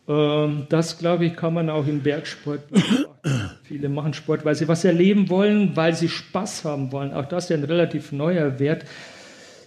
[0.08, 3.50] Ähm, das, glaube ich, kann man auch im Bergsport beobachten.
[3.63, 7.13] Viele machen Sport, weil sie was erleben wollen, weil sie Spaß haben wollen.
[7.13, 8.86] Auch das ist ja ein relativ neuer Wert,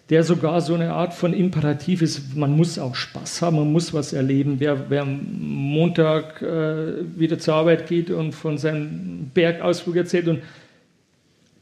[0.08, 2.34] der sogar so eine Art von Imperativ ist.
[2.34, 4.56] Man muss auch Spaß haben, man muss was erleben.
[4.58, 10.40] Wer, wer am Montag äh, wieder zur Arbeit geht und von seinem Bergausflug erzählt und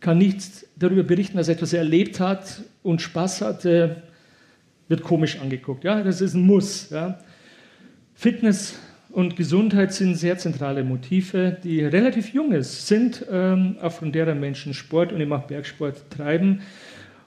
[0.05, 4.03] kann nichts darüber berichten, dass er etwas erlebt hat und Spaß hatte,
[4.87, 5.83] wird komisch angeguckt.
[5.83, 6.91] Ja, das ist ein Muss.
[6.91, 7.19] Ja.
[8.15, 8.75] Fitness
[9.13, 15.11] und Gesundheit sind sehr zentrale Motive, die relativ junges sind, ähm, aufgrund derer Menschen Sport
[15.11, 16.61] und eben auch Bergsport treiben.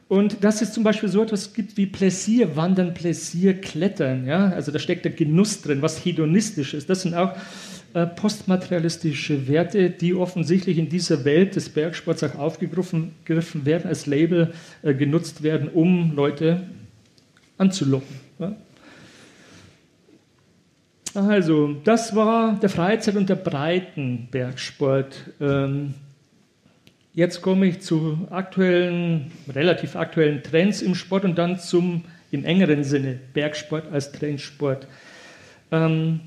[0.08, 4.28] Und dass es zum Beispiel so etwas gibt wie Pläsier, Wandern, Pläsier, Klettern.
[4.28, 4.50] Ja?
[4.50, 6.92] Also da steckt der Genuss drin, was hedonistisch ist.
[6.92, 7.34] Das sind auch
[7.94, 13.14] äh, postmaterialistische Werte, die offensichtlich in dieser Welt des Bergsports auch aufgegriffen
[13.66, 16.64] werden, als Label äh, genutzt werden, um Leute
[17.58, 18.28] anzulocken.
[21.14, 25.16] Also, das war der Freizeit- und der Breitenbergsport.
[25.42, 25.96] Ähm,
[27.14, 32.84] jetzt komme ich zu aktuellen, relativ aktuellen Trends im Sport und dann zum im engeren
[32.84, 34.88] Sinne Bergsport als Trendsport.
[35.72, 36.20] Ähm,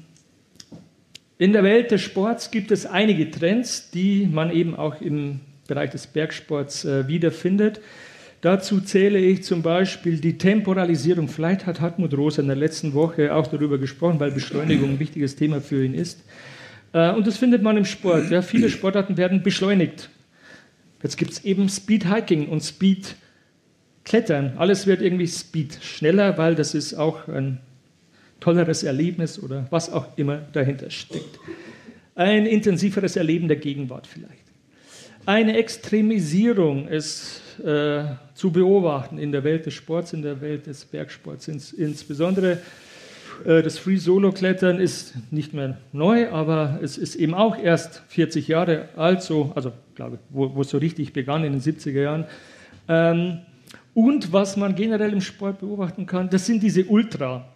[1.40, 5.88] in der Welt des Sports gibt es einige Trends, die man eben auch im Bereich
[5.88, 7.80] des Bergsports äh, wiederfindet.
[8.42, 11.28] Dazu zähle ich zum Beispiel die Temporalisierung.
[11.28, 15.34] Vielleicht hat Hartmut Rosa in der letzten Woche auch darüber gesprochen, weil Beschleunigung ein wichtiges
[15.34, 16.22] Thema für ihn ist.
[16.92, 18.30] Äh, und das findet man im Sport.
[18.30, 20.10] Ja, viele Sportarten werden beschleunigt.
[21.02, 23.16] Jetzt gibt es eben Speed Hiking und Speed
[24.04, 24.58] Klettern.
[24.58, 27.60] Alles wird irgendwie Speed schneller, weil das ist auch ein
[28.40, 31.38] tolleres Erlebnis oder was auch immer dahinter steckt.
[32.14, 34.40] Ein intensiveres Erleben der Gegenwart vielleicht.
[35.26, 40.84] Eine Extremisierung ist äh, zu beobachten in der Welt des Sports, in der Welt des
[40.84, 41.46] Bergsports.
[41.48, 42.58] Ins, insbesondere
[43.44, 48.88] äh, das Free-Solo-Klettern ist nicht mehr neu, aber es ist eben auch erst 40 Jahre
[48.96, 52.24] alt, so, also glaube wo, wo es so richtig begann in den 70er Jahren.
[52.88, 53.38] Ähm,
[53.94, 57.46] und was man generell im Sport beobachten kann, das sind diese Ultra.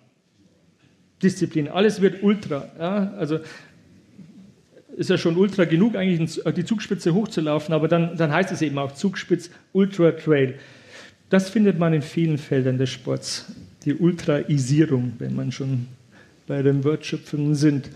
[1.24, 1.68] Disziplin.
[1.68, 2.68] Alles wird Ultra.
[2.78, 3.14] Ja?
[3.18, 3.40] Also
[4.96, 8.78] ist ja schon Ultra genug, eigentlich die Zugspitze hochzulaufen, aber dann, dann heißt es eben
[8.78, 10.54] auch Zugspitz Ultra Trail.
[11.30, 13.52] Das findet man in vielen Feldern des Sports.
[13.84, 15.88] Die Ultraisierung, wenn man schon
[16.46, 17.90] bei den Wortschöpfungen sind.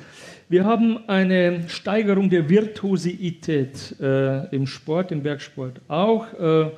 [0.49, 6.33] Wir haben eine Steigerung der Virtuosität äh, im Sport, im Bergsport auch.
[6.33, 6.71] Äh,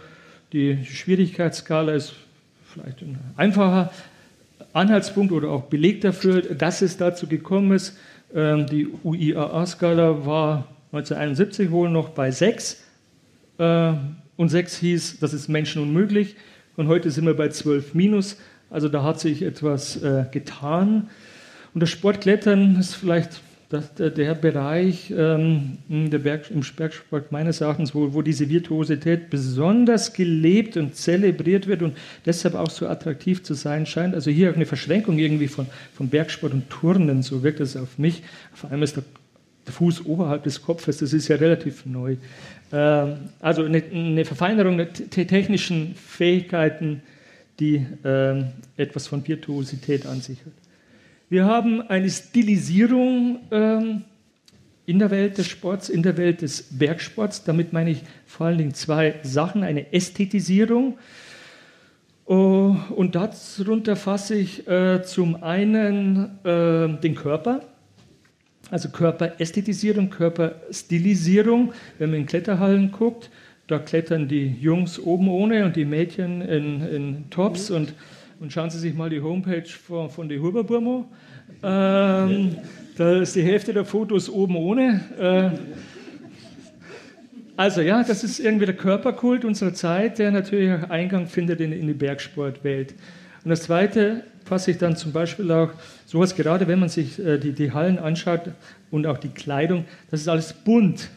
[0.52, 2.14] die Schwierigkeitsskala ist
[2.72, 2.98] vielleicht
[3.36, 3.92] einfacher,
[4.72, 7.96] Anhaltspunkt oder auch Beleg dafür, dass es dazu gekommen ist.
[8.34, 12.82] Ähm, die UIAA-Skala war 1971 wohl noch bei 6
[13.58, 13.92] äh,
[14.36, 16.36] und 6 hieß, das ist Menschen unmöglich
[16.76, 18.38] und heute sind wir bei 12 minus.
[18.70, 21.10] Also da hat sich etwas äh, getan.
[21.74, 27.94] Und das Sportklettern ist vielleicht dass der, Bereich ähm, der Berg, im Bergsport meines Erachtens,
[27.94, 33.54] wo, wo diese Virtuosität besonders gelebt und zelebriert wird und deshalb auch so attraktiv zu
[33.54, 34.16] sein scheint.
[34.16, 37.96] Also hier auch eine Verschränkung irgendwie von, von Bergsport und Turnen, so wirkt es auf
[37.96, 38.24] mich.
[38.52, 39.04] Vor allem ist der,
[39.64, 42.16] der Fuß oberhalb des Kopfes, das ist ja relativ neu.
[42.72, 47.02] Ähm, also eine, eine, Verfeinerung der technischen Fähigkeiten,
[47.60, 50.69] die ähm, etwas von Virtuosität an sich hat.
[51.30, 54.02] Wir haben eine Stilisierung ähm,
[54.84, 57.44] in der Welt des Sports, in der Welt des Bergsports.
[57.44, 59.62] Damit meine ich vor allen Dingen zwei Sachen.
[59.62, 60.98] Eine Ästhetisierung.
[62.26, 67.60] Oh, und darunter fasse ich äh, zum einen äh, den Körper,
[68.72, 71.72] also Körperästhetisierung, Körperstilisierung.
[71.98, 73.30] Wenn man in Kletterhallen guckt,
[73.68, 77.70] da klettern die Jungs oben ohne und die Mädchen in, in Tops.
[77.70, 77.94] Und,
[78.40, 81.04] und schauen Sie sich mal die Homepage von, von der Huberburmo.
[81.62, 82.56] Ähm,
[82.96, 85.00] da ist die Hälfte der Fotos oben ohne.
[85.18, 85.58] Äh,
[87.54, 91.72] also ja, das ist irgendwie der Körperkult unserer Zeit, der natürlich auch Eingang findet in,
[91.72, 92.94] in die Bergsportwelt.
[93.44, 95.70] Und das Zweite fasse ich dann zum Beispiel auch
[96.06, 98.52] sowas, gerade wenn man sich äh, die, die Hallen anschaut
[98.90, 101.10] und auch die Kleidung, das ist alles bunt.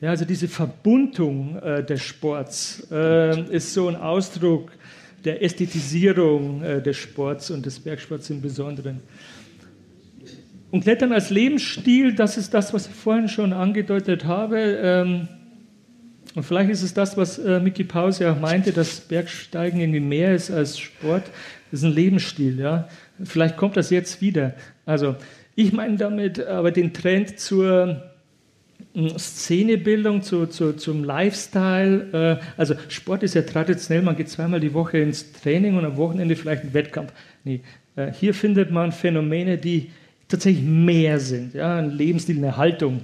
[0.00, 4.70] Ja, also diese Verbuntung äh, des Sports äh, ist so ein Ausdruck
[5.24, 9.00] der Ästhetisierung äh, des Sports und des Bergsports im Besonderen.
[10.70, 14.58] Und Klettern als Lebensstil, das ist das, was ich vorhin schon angedeutet habe.
[14.58, 15.28] Ähm,
[16.34, 20.34] und vielleicht ist es das, was äh, Mickey Pause auch meinte, dass Bergsteigen irgendwie mehr
[20.34, 21.24] ist als Sport.
[21.70, 22.58] Das ist ein Lebensstil.
[22.58, 22.88] Ja?
[23.22, 24.54] Vielleicht kommt das jetzt wieder.
[24.86, 25.16] Also
[25.54, 28.11] ich meine damit aber den Trend zur
[28.94, 32.38] Szenebildung, zu, zu, zum Lifestyle.
[32.40, 35.96] Äh, also Sport ist ja traditionell, man geht zweimal die Woche ins Training und am
[35.96, 37.12] Wochenende vielleicht einen Wettkampf.
[37.44, 37.60] Nee,
[37.96, 39.90] äh, hier findet man Phänomene, die
[40.28, 41.54] tatsächlich mehr sind.
[41.54, 43.00] Ja, ein Lebensstil, eine Haltung,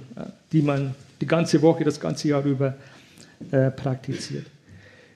[0.51, 2.75] die man die ganze Woche, das ganze Jahr über
[3.51, 4.45] äh, praktiziert.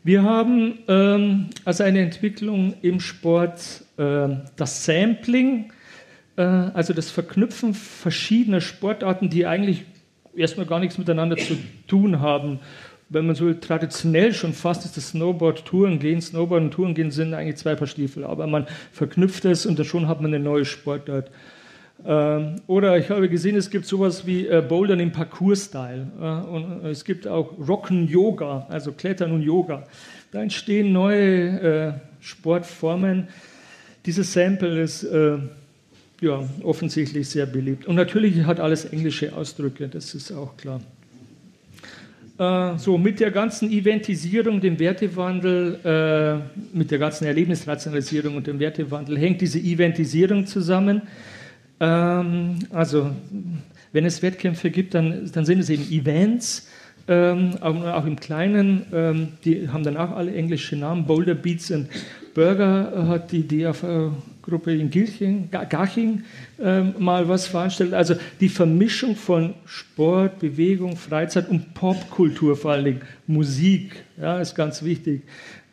[0.04, 5.72] Wir haben ähm, also eine Entwicklung im Sport äh, das Sampling,
[6.36, 9.84] also das Verknüpfen verschiedener Sportarten, die eigentlich
[10.36, 12.60] erstmal gar nichts miteinander zu tun haben.
[13.10, 17.12] Wenn man so traditionell schon fast ist, das Snowboard, Touren gehen, Snowboard und Touren gehen
[17.12, 20.66] sind eigentlich zwei Paar Stiefel, aber man verknüpft es und schon hat man eine neue
[20.66, 21.30] Sportart.
[22.06, 26.08] Ähm, oder ich habe gesehen, es gibt sowas wie äh, Bouldern im Parcours-Style.
[26.50, 29.84] und es gibt auch Rocken-Yoga, also Klettern und Yoga.
[30.32, 33.28] Da entstehen neue äh, Sportformen.
[34.06, 35.38] Dieses Sample ist äh,
[36.24, 37.86] ja, offensichtlich sehr beliebt.
[37.86, 40.82] Und natürlich hat alles englische Ausdrücke, das ist auch klar.
[42.78, 46.42] so, mit der ganzen Eventisierung, dem Wertewandel,
[46.74, 51.04] mit der ganzen Erlebnisrationalisierung und dem Wertewandel hängt diese Eventisierung zusammen.
[51.80, 53.12] Ähm, also,
[53.92, 56.68] wenn es Wettkämpfe gibt, dann, dann sind es eben Events,
[57.08, 58.86] ähm, auch, im Kleinen.
[58.94, 61.06] Ähm, die haben dann auch alle englische Namen.
[61.06, 61.90] Boulder Beats and
[62.34, 66.24] Burger hat die DAV-Gruppe in Gilching, Gaching
[66.60, 67.94] ähm, mal was veranstaltet.
[67.94, 74.56] Also die Vermischung von Sport, Bewegung, Freizeit und Popkultur, vor allen Dingen Musik, ja, ist
[74.56, 75.22] ganz wichtig.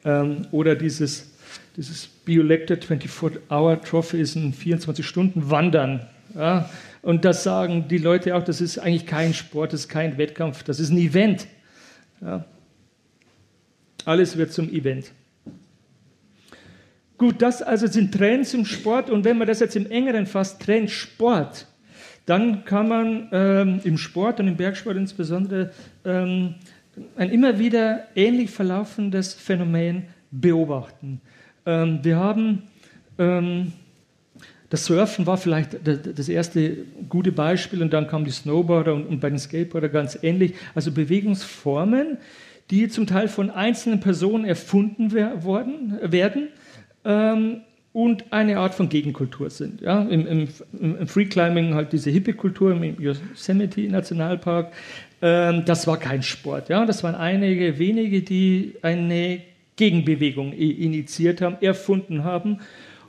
[0.05, 1.31] Ähm, oder dieses
[1.77, 6.07] dieses Biolector 24-Hour Trophy ist ein 24-Stunden-Wandern.
[6.35, 6.69] Ja?
[7.03, 10.63] Und das sagen die Leute auch, das ist eigentlich kein Sport, das ist kein Wettkampf,
[10.63, 11.47] das ist ein Event.
[12.21, 12.45] Ja?
[14.05, 15.13] Alles wird zum Event.
[17.19, 20.63] Gut, das also sind Trends im Sport und wenn man das jetzt im engeren fasst,
[20.63, 21.67] Trend Sport,
[22.25, 25.71] dann kann man ähm, im Sport und im Bergsport insbesondere
[26.05, 26.55] ähm,
[27.17, 31.21] ein immer wieder ähnlich verlaufendes Phänomen beobachten.
[31.67, 32.63] Ähm, wir haben,
[33.19, 33.73] ähm,
[34.71, 36.77] das Surfen war vielleicht das erste
[37.09, 40.55] gute Beispiel und dann kamen die Snowboarder und, bei den Skateboarder ganz ähnlich.
[40.77, 42.19] Also Bewegungsformen,
[42.71, 46.49] die zum Teil von einzelnen Personen erfunden worden, werden
[47.05, 49.81] ähm, und eine Art von Gegenkultur sind.
[49.81, 50.49] Ja, im, im,
[50.81, 54.73] im Freeclimbing halt diese Hippie-Kultur im Yosemite Nationalpark.
[55.21, 56.69] Ähm, das war kein Sport.
[56.69, 59.41] Ja, das waren einige wenige, die eine
[59.75, 62.61] Gegenbewegung initiiert haben, erfunden haben.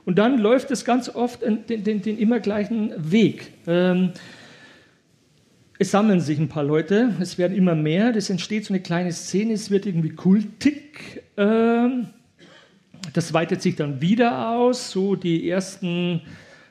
[0.04, 3.52] Und dann läuft es ganz oft den, den, den immer gleichen Weg.
[3.66, 4.10] Ähm,
[5.78, 9.12] es sammeln sich ein paar Leute, es werden immer mehr, es entsteht so eine kleine
[9.12, 11.22] Szene, es wird irgendwie kultig.
[11.36, 12.08] Ähm,
[13.12, 16.22] das weitet sich dann wieder aus, so die ersten,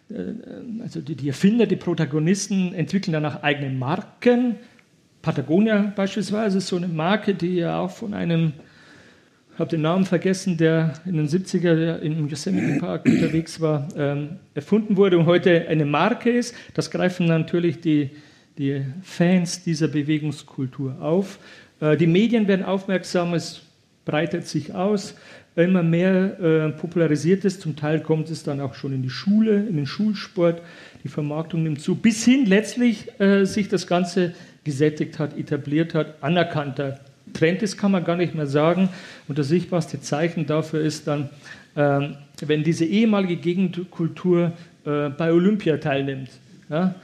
[0.10, 4.56] äh, also die, die Erfinder, die Protagonisten entwickeln danach eigene Marken.
[5.22, 8.54] Patagonia beispielsweise ist so eine Marke, die ja auch von einem
[9.58, 14.98] habe den Namen vergessen, der in den 70er im Yosemite Park unterwegs war, ähm, erfunden
[14.98, 16.56] wurde und heute eine Marke ist.
[16.74, 18.12] Das greifen natürlich die,
[18.58, 21.38] die Fans dieser Bewegungskultur auf.
[21.80, 23.62] Äh, die Medien werden aufmerksam, es
[24.06, 25.16] breitet sich aus,
[25.56, 27.62] immer mehr äh, popularisiert ist.
[27.62, 30.62] Zum Teil kommt es dann auch schon in die Schule, in den Schulsport.
[31.04, 34.34] Die Vermarktung nimmt zu, bis hin letztlich äh, sich das Ganze
[34.64, 37.00] gesättigt hat, etabliert hat, anerkannter
[37.34, 38.90] Trend ist, kann man gar nicht mehr sagen.
[39.28, 41.30] Und das sichtbarste Zeichen dafür ist dann,
[41.76, 42.16] ähm,
[42.46, 44.54] wenn diese ehemalige Gegenkultur
[44.86, 46.30] äh, bei Olympia teilnimmt.
[46.70, 46.96] Ja?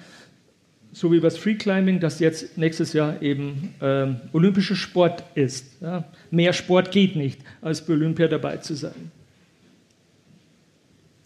[0.98, 5.80] so wie das Freeclimbing, das jetzt nächstes Jahr eben ähm, olympischer Sport ist.
[5.80, 6.04] Ja.
[6.32, 9.12] Mehr Sport geht nicht, als bei Olympia dabei zu sein.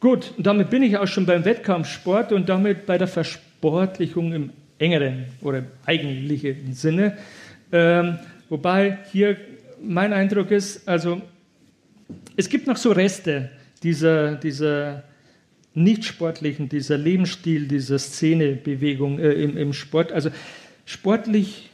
[0.01, 4.49] Gut, und damit bin ich auch schon beim Wettkampfsport und damit bei der Versportlichung im
[4.77, 7.17] engeren oder eigentlichen Sinne.
[7.71, 8.17] Ähm,
[8.51, 9.37] wobei hier
[9.81, 11.21] mein Eindruck ist, also
[12.35, 13.49] es gibt noch so Reste
[13.81, 15.03] dieser, dieser
[15.73, 20.11] nicht-sportlichen, dieser Lebensstil, dieser Szenebewegung äh, im, im Sport.
[20.11, 20.29] Also
[20.85, 21.69] sportlich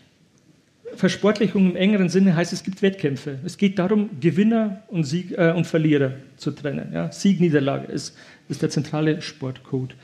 [0.95, 3.39] Versportlichung im engeren Sinne heißt, es gibt Wettkämpfe.
[3.45, 6.91] Es geht darum, Gewinner und, Sieg, äh, und Verlierer zu trennen.
[6.93, 7.11] Ja?
[7.11, 8.17] Sieg, Niederlage ist,
[8.49, 9.95] ist der zentrale Sportcode.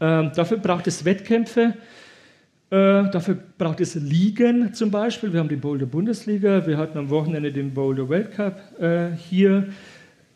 [0.00, 1.74] Ähm, dafür braucht es Wettkämpfe,
[2.70, 5.32] äh, dafür braucht es Ligen zum Beispiel.
[5.32, 9.68] Wir haben die Boulder Bundesliga, wir hatten am Wochenende den Boulder Weltcup äh, hier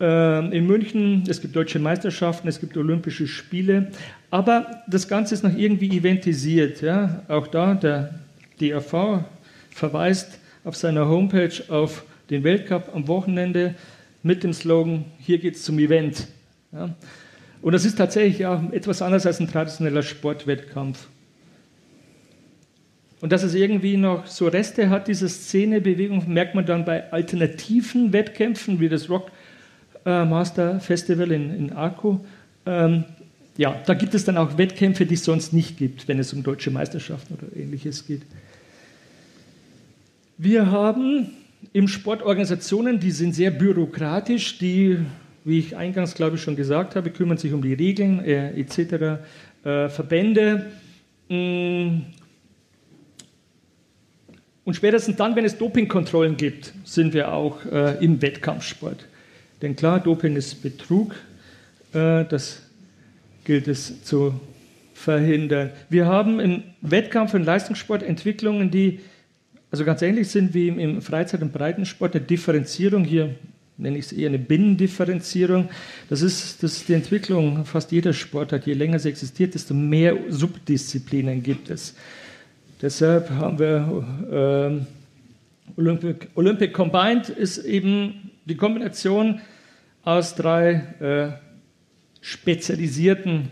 [0.00, 1.22] äh, in München.
[1.28, 3.92] Es gibt deutsche Meisterschaften, es gibt Olympische Spiele.
[4.30, 6.80] Aber das Ganze ist noch irgendwie eventisiert.
[6.82, 7.22] Ja?
[7.28, 8.14] Auch da der
[8.60, 9.24] DRV
[9.70, 13.76] verweist auf seiner Homepage auf den Weltcup am Wochenende
[14.24, 16.26] mit dem Slogan, hier geht es zum Event.
[16.72, 16.90] Ja.
[17.62, 21.06] Und das ist tatsächlich auch etwas anders als ein traditioneller Sportwettkampf.
[23.24, 28.12] Und dass es irgendwie noch so Reste hat, diese Szenebewegung, merkt man dann bei alternativen
[28.12, 29.30] Wettkämpfen wie das Rock
[30.04, 32.22] äh, Master Festival in, in Arco.
[32.66, 33.04] Ähm,
[33.56, 36.42] ja, da gibt es dann auch Wettkämpfe, die es sonst nicht gibt, wenn es um
[36.42, 38.20] deutsche Meisterschaften oder ähnliches geht.
[40.36, 41.30] Wir haben
[41.72, 44.98] im Sport Organisationen, die sind sehr bürokratisch, die,
[45.44, 49.24] wie ich eingangs glaube ich schon gesagt habe, kümmern sich um die Regeln äh, etc.
[49.64, 50.66] Äh, Verbände.
[51.30, 52.02] Mh, mm.
[54.64, 59.06] Und spätestens dann, wenn es Dopingkontrollen gibt, sind wir auch äh, im Wettkampfsport.
[59.62, 61.14] Denn klar, Doping ist Betrug,
[61.92, 62.62] äh, das
[63.44, 64.40] gilt es zu
[64.94, 65.70] verhindern.
[65.90, 69.00] Wir haben im Wettkampf und Leistungssport Entwicklungen, die
[69.70, 73.34] also ganz ähnlich sind wie im Freizeit- und Breitensport eine Differenzierung hier
[73.76, 75.68] nenne ich es eher eine Binnendifferenzierung.
[76.08, 78.66] Das ist, das ist die Entwicklung fast jeder Sportart.
[78.66, 81.94] Je länger sie existiert, desto mehr Subdisziplinen gibt es.
[82.84, 84.78] Deshalb haben wir äh,
[85.80, 89.40] Olympic, Olympic Combined ist eben die Kombination
[90.02, 91.28] aus drei äh,
[92.20, 93.50] spezialisierten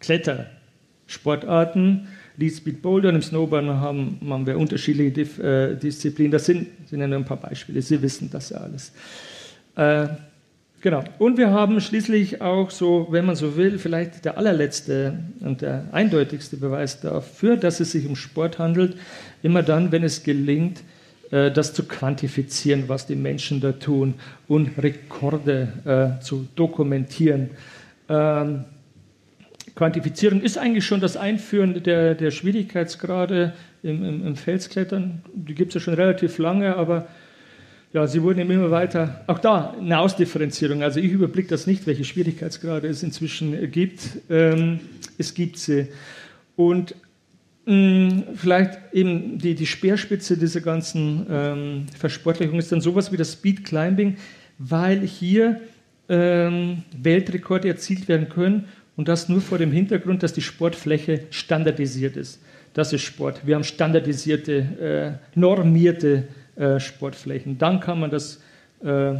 [0.00, 2.08] Klettersportarten
[2.38, 6.32] Lead Speed Boulder und im Snowboard haben, haben wir unterschiedliche Dif äh, Disziplinen.
[6.32, 7.80] Das sind, sind ja nur ein paar Beispiele.
[7.80, 8.92] Sie wissen das ja alles.
[9.76, 10.08] Äh,
[10.86, 11.02] genau.
[11.18, 15.88] Und wir haben schließlich auch so, wenn man so will, vielleicht der allerletzte und der
[15.90, 18.96] eindeutigste Beweis dafür, dass es sich um Sport handelt,
[19.42, 20.84] immer dann, wenn es gelingt,
[21.32, 24.14] äh, das zu quantifizieren, was die Menschen da tun
[24.46, 27.50] und Rekorde äh, zu dokumentieren.
[28.08, 28.64] Ähm,
[29.74, 35.22] Quantifizierung ist eigentlich schon das Einführen der, der Schwierigkeitsgrade im, im, im Felsklettern.
[35.34, 37.08] Die gibt es ja schon relativ lange, aber
[37.96, 39.22] ja, sie wurden immer weiter.
[39.26, 40.82] Auch da eine Ausdifferenzierung.
[40.82, 44.18] Also ich überblicke das nicht, welche Schwierigkeitsgrade es inzwischen gibt.
[44.28, 44.80] Ähm,
[45.16, 45.88] es gibt sie.
[46.56, 46.94] Und
[47.64, 53.32] mm, vielleicht eben die, die Speerspitze dieser ganzen ähm, Versportlichung ist dann sowas wie das
[53.32, 54.18] Speed Climbing,
[54.58, 55.62] weil hier
[56.10, 58.66] ähm, Weltrekorde erzielt werden können
[58.96, 62.42] und das nur vor dem Hintergrund, dass die Sportfläche standardisiert ist.
[62.74, 63.46] Das ist Sport.
[63.46, 67.58] Wir haben standardisierte, äh, normierte äh, Sportflächen.
[67.58, 68.40] Dann kann man das
[68.82, 69.14] äh,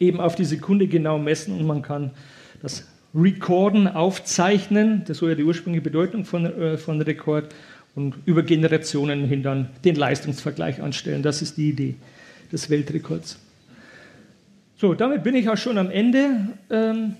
[0.00, 2.10] eben auf die Sekunde genau messen und man kann
[2.62, 5.02] das Recorden aufzeichnen.
[5.06, 7.54] Das war ja die ursprüngliche Bedeutung von, äh, von Rekord.
[7.94, 11.22] Und über Generationen hin dann den Leistungsvergleich anstellen.
[11.22, 11.94] Das ist die Idee
[12.52, 13.38] des Weltrekords.
[14.76, 16.48] So, damit bin ich auch schon am Ende.
[16.70, 17.16] Ähm,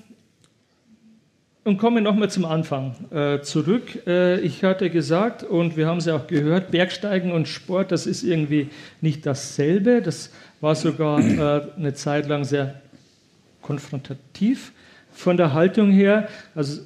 [1.68, 4.06] und komme nochmal zum Anfang äh, zurück.
[4.06, 8.06] Äh, ich hatte gesagt, und wir haben es ja auch gehört, Bergsteigen und Sport, das
[8.06, 8.70] ist irgendwie
[9.02, 10.00] nicht dasselbe.
[10.00, 10.30] Das
[10.62, 12.80] war sogar äh, eine Zeit lang sehr
[13.60, 14.72] konfrontativ
[15.12, 16.28] von der Haltung her.
[16.54, 16.80] Also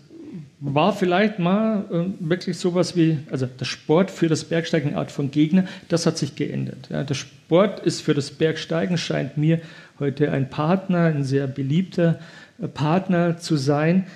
[0.58, 5.12] war vielleicht mal äh, wirklich sowas wie, also der Sport für das Bergsteigen eine Art
[5.12, 6.88] von Gegner, das hat sich geändert.
[6.90, 9.60] Ja, der Sport ist für das Bergsteigen, scheint mir
[10.00, 12.18] heute ein Partner, ein sehr beliebter
[12.60, 14.06] äh, Partner zu sein.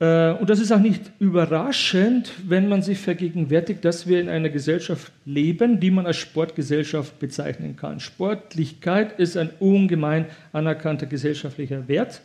[0.00, 4.48] Äh, und das ist auch nicht überraschend, wenn man sich vergegenwärtigt, dass wir in einer
[4.48, 8.00] Gesellschaft leben, die man als Sportgesellschaft bezeichnen kann.
[8.00, 12.20] Sportlichkeit ist ein ungemein anerkannter gesellschaftlicher Wert.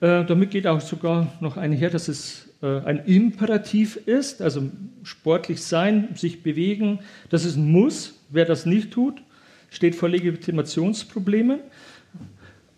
[0.00, 4.70] Äh, damit geht auch sogar noch einher, dass es äh, ein Imperativ ist, also
[5.02, 8.20] sportlich sein, sich bewegen, das ist ein Muss.
[8.30, 9.22] Wer das nicht tut,
[9.70, 11.60] steht vor Legitimationsproblemen.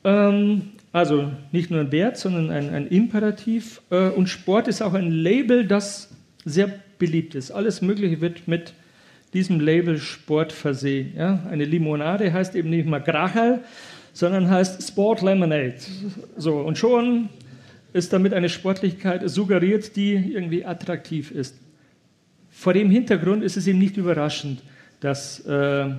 [0.05, 0.63] Ähm,
[0.97, 3.83] also nicht nur ein Wert, sondern ein, ein Imperativ.
[3.91, 6.09] Äh, und Sport ist auch ein Label, das
[6.47, 7.51] sehr beliebt ist.
[7.51, 8.73] Alles Mögliche wird mit
[9.35, 11.13] diesem Label Sport versehen.
[11.15, 11.47] Ja?
[11.51, 13.61] Eine Limonade heißt eben nicht mal Grachel,
[14.15, 15.75] sondern heißt Sport Lemonade.
[16.39, 17.29] So, und schon
[17.93, 21.59] ist damit eine Sportlichkeit suggeriert, die irgendwie attraktiv ist.
[22.49, 24.63] Vor dem Hintergrund ist es eben nicht überraschend,
[25.01, 25.91] dass äh,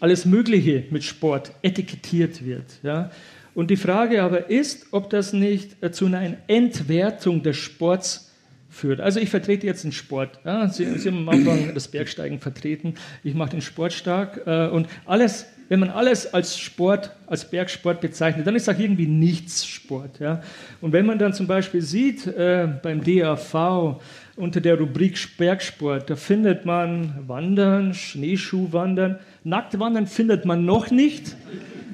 [0.00, 2.80] alles Mögliche mit Sport etikettiert wird.
[2.82, 3.12] Ja?
[3.54, 8.32] Und die Frage aber ist, ob das nicht äh, zu einer Entwertung des Sports
[8.74, 9.00] führt.
[9.00, 10.40] Also ich vertrete jetzt den Sport.
[10.44, 10.68] Ja?
[10.68, 12.94] Sie, Sie, haben am Anfang das Bergsteigen vertreten.
[13.22, 14.42] Ich mache den Sport stark.
[14.46, 19.06] Äh, und alles, wenn man alles als Sport, als Bergsport bezeichnet, dann ist auch irgendwie
[19.06, 20.18] nichts Sport.
[20.18, 20.42] Ja?
[20.80, 24.00] Und wenn man dann zum Beispiel sieht, äh, beim DAV,
[24.36, 31.36] unter der Rubrik Bergsport, da findet man Wandern, Schneeschuhwandern, Nacktwandern findet man noch nicht,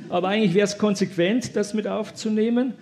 [0.09, 2.75] aber eigentlich wäre es konsequent, das mit aufzunehmen.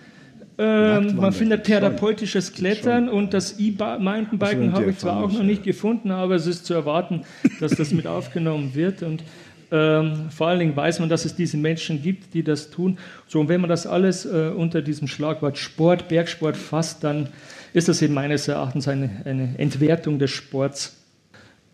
[0.59, 3.15] Ähm, man findet therapeutisches Klettern schon.
[3.15, 7.23] und das E-Mountainbiken habe ich zwar auch noch nicht gefunden, aber es ist zu erwarten,
[7.59, 9.01] dass das mit aufgenommen wird.
[9.01, 9.23] Und
[9.71, 12.97] ähm, vor allen Dingen weiß man, dass es diese Menschen gibt, die das tun.
[13.27, 17.29] So, und wenn man das alles äh, unter diesem Schlagwort Sport, Bergsport fasst, dann
[17.73, 20.98] ist das eben meines Erachtens eine, eine Entwertung des Sports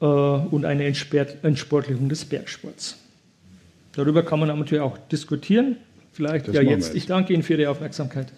[0.01, 2.97] äh, und eine Entsportlichung des Bergsports.
[3.93, 5.77] Darüber kann man natürlich auch diskutieren.
[6.11, 6.95] Vielleicht das ja jetzt.
[6.95, 8.31] Ich danke Ihnen für die Aufmerksamkeit.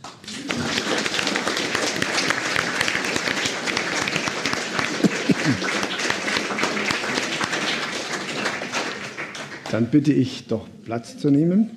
[9.71, 11.71] Dann bitte ich doch Platz zu nehmen.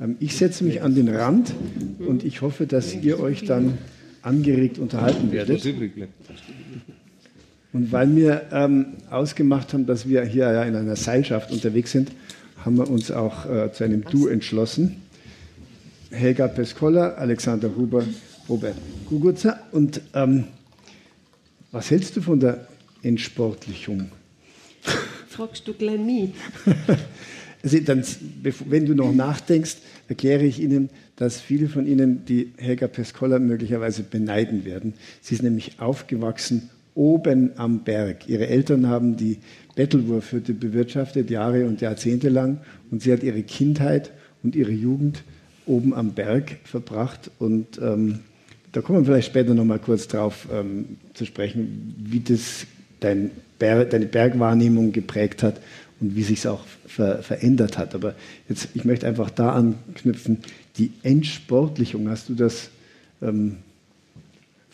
[0.00, 1.52] Ähm, ich setze mich an den Rand
[1.98, 3.78] und ich hoffe, dass ihr euch dann
[4.22, 5.62] angeregt unterhalten werdet.
[7.76, 12.10] Und weil wir ähm, ausgemacht haben, dass wir hier ja in einer Seilschaft unterwegs sind,
[12.64, 15.02] haben wir uns auch äh, zu einem Du entschlossen.
[16.10, 18.02] Helga Pescola, Alexander Huber,
[18.48, 18.76] Robert
[19.10, 19.60] Gugutzer.
[19.72, 20.44] Und ähm,
[21.70, 22.66] was hältst du von der
[23.02, 24.10] Entsportlichung?
[25.28, 26.30] Fragst du gleich mich?
[27.62, 28.02] also dann,
[28.70, 29.76] wenn du noch nachdenkst,
[30.08, 34.94] erkläre ich Ihnen, dass viele von Ihnen die Helga Pescola möglicherweise beneiden werden.
[35.20, 38.28] Sie ist nämlich aufgewachsen oben am Berg.
[38.28, 39.38] Ihre Eltern haben die
[39.76, 42.58] Bettelwurfhütte bewirtschaftet, Jahre und Jahrzehnte lang.
[42.90, 44.10] Und sie hat ihre Kindheit
[44.42, 45.22] und ihre Jugend
[45.66, 47.30] oben am Berg verbracht.
[47.38, 48.20] Und ähm,
[48.72, 52.66] da kommen wir vielleicht später noch mal kurz drauf ähm, zu sprechen, wie das
[53.00, 55.60] dein Berg, deine Bergwahrnehmung geprägt hat
[56.00, 57.94] und wie sich es auch ver verändert hat.
[57.94, 58.14] Aber
[58.48, 60.38] jetzt, ich möchte einfach da anknüpfen,
[60.78, 62.70] die Entsportlichung, hast du das
[63.22, 63.58] ähm,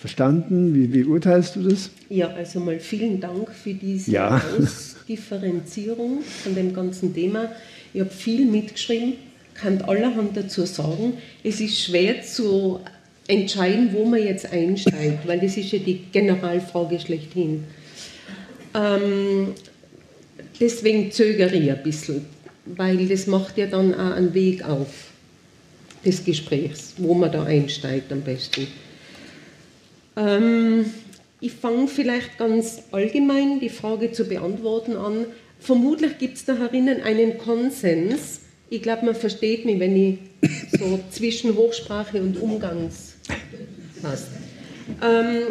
[0.02, 0.74] verstanden?
[0.74, 1.90] Wie, wie, urteilst du das?
[2.08, 4.42] Ja, also mal vielen Dank für diese ja.
[4.58, 7.52] Ausdifferenzierung von dem ganzen Thema.
[7.94, 9.14] Ich habe viel mitgeschrieben
[9.54, 11.14] kann allerhand dazu sagen.
[11.44, 12.80] Es ist schwer zu
[13.28, 17.64] entscheiden, wo man jetzt einsteigt, weil das ist ja die Generalfrage schlechthin.
[18.74, 19.54] Ähm,
[20.58, 22.24] deswegen zögere ich ein bisschen,
[22.64, 24.88] weil das macht ja dann auch einen Weg auf
[26.04, 28.66] des Gesprächs, wo man da einsteigt am besten.
[30.16, 30.86] Ähm,
[31.40, 35.26] ich fange vielleicht ganz allgemein die Frage zu beantworten an.
[35.58, 38.40] Vermutlich gibt es da herinnen einen Konsens,
[38.72, 40.18] ich glaube, man versteht mich, wenn ich
[40.78, 43.16] so zwischen Hochsprache und Umgangs
[44.00, 44.28] passt.
[45.02, 45.42] Ähm,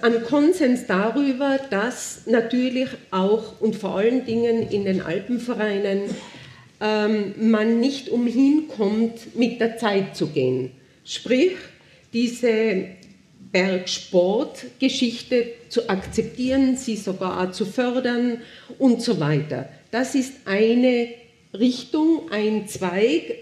[0.00, 6.04] ein Konsens darüber, dass natürlich auch und vor allen Dingen in den Alpenvereinen
[6.80, 10.70] ähm, man nicht umhin kommt, mit der Zeit zu gehen.
[11.04, 11.52] Sprich,
[12.14, 12.86] diese
[13.52, 18.42] Bergsportgeschichte zu akzeptieren, sie sogar auch zu fördern
[18.78, 19.68] und so weiter.
[19.90, 21.08] Das ist eine
[21.54, 23.34] Richtung, ein Zweig.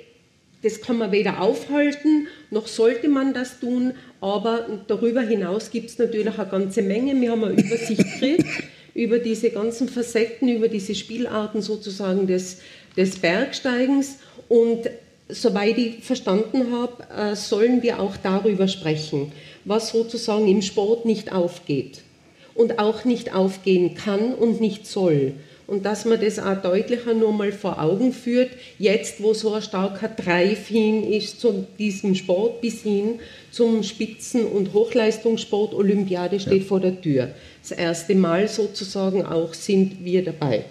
[0.63, 5.99] Das kann man weder aufhalten, noch sollte man das tun, aber darüber hinaus gibt es
[5.99, 7.21] natürlich eine ganze Menge.
[7.21, 8.47] Wir haben eine Übersicht gekriegt
[8.95, 12.63] über diese ganzen Facetten, über diese Spielarten sozusagen des,
[12.97, 14.89] des Bergsteigens und
[15.29, 19.33] soweit ich verstanden habe, äh, sollen wir auch darüber sprechen,
[19.67, 22.01] was sozusagen im Sport nicht aufgeht
[22.55, 25.35] und auch nicht aufgehen kann und nicht soll
[25.67, 29.62] und dass man das auch deutlicher nur mal vor Augen führt, jetzt wo so ein
[29.62, 33.19] starker Drive hin ist zu diesem Sport bis hin
[33.51, 36.69] zum Spitzen- und Hochleistungssport, Olympiade steht ja.
[36.69, 37.31] vor der Tür.
[37.62, 40.64] Das erste Mal sozusagen auch sind wir dabei.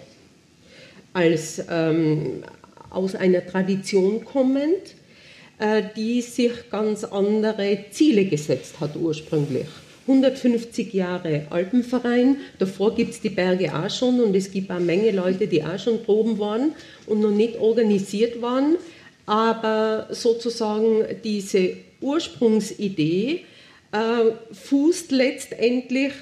[1.12, 2.44] Als ähm,
[2.88, 4.94] aus einer Tradition kommend,
[5.96, 9.66] die sich ganz andere Ziele gesetzt hat ursprünglich.
[10.06, 12.36] 150 Jahre Alpenverein.
[12.58, 15.78] Davor gibt es die Berge auch schon und es gibt eine Menge Leute, die auch
[15.78, 16.72] schon proben waren
[17.06, 18.76] und noch nicht organisiert waren.
[19.26, 23.44] Aber sozusagen diese Ursprungsidee
[23.92, 23.96] äh,
[24.52, 26.12] fußt letztendlich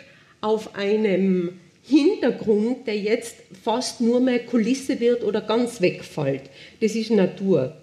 [0.41, 6.43] auf einem Hintergrund, der jetzt fast nur mehr Kulisse wird oder ganz wegfällt.
[6.81, 7.77] Das ist Natur.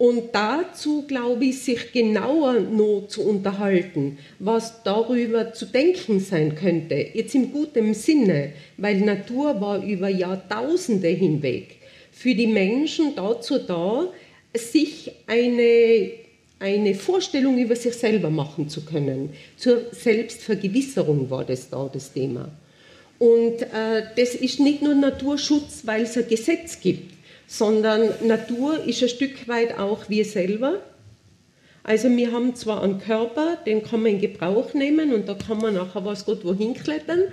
[0.00, 6.94] Und dazu glaube ich, sich genauer noch zu unterhalten, was darüber zu denken sein könnte,
[6.94, 11.76] jetzt im guten Sinne, weil Natur war über Jahrtausende hinweg
[12.12, 14.08] für die Menschen dazu da,
[14.54, 16.12] sich eine,
[16.58, 19.34] eine Vorstellung über sich selber machen zu können.
[19.58, 22.50] Zur Selbstvergewisserung war das da das Thema.
[23.18, 27.19] Und äh, das ist nicht nur Naturschutz, weil es ein Gesetz gibt,
[27.50, 30.80] sondern Natur ist ein Stück weit auch wir selber.
[31.82, 35.58] Also wir haben zwar einen Körper, den kann man in Gebrauch nehmen und da kann
[35.58, 37.24] man nachher was Gott wohin klettern,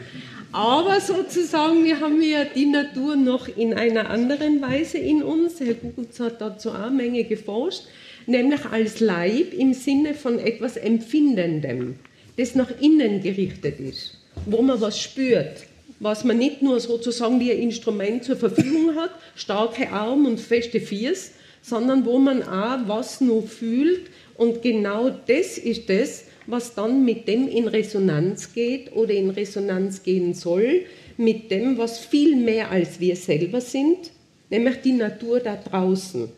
[0.51, 5.59] aber sozusagen wir haben ja die Natur noch in einer anderen Weise in uns.
[5.59, 7.83] Herr Gugutz hat dazu auch eine Menge geforscht,
[8.25, 11.99] nämlich als Leib im Sinne von etwas Empfindendem,
[12.37, 15.67] das nach innen gerichtet ist, wo man was spürt
[15.99, 20.79] was man nicht nur sozusagen wie ein Instrument zur Verfügung hat, starke Arme und feste
[20.79, 21.31] Fies,
[21.61, 24.09] sondern wo man auch was nur fühlt.
[24.37, 30.03] Und genau das ist das, was dann mit dem in Resonanz geht oder in Resonanz
[30.03, 30.85] gehen soll,
[31.17, 34.11] mit dem, was viel mehr als wir selber sind,
[34.49, 36.31] nämlich die Natur da draußen.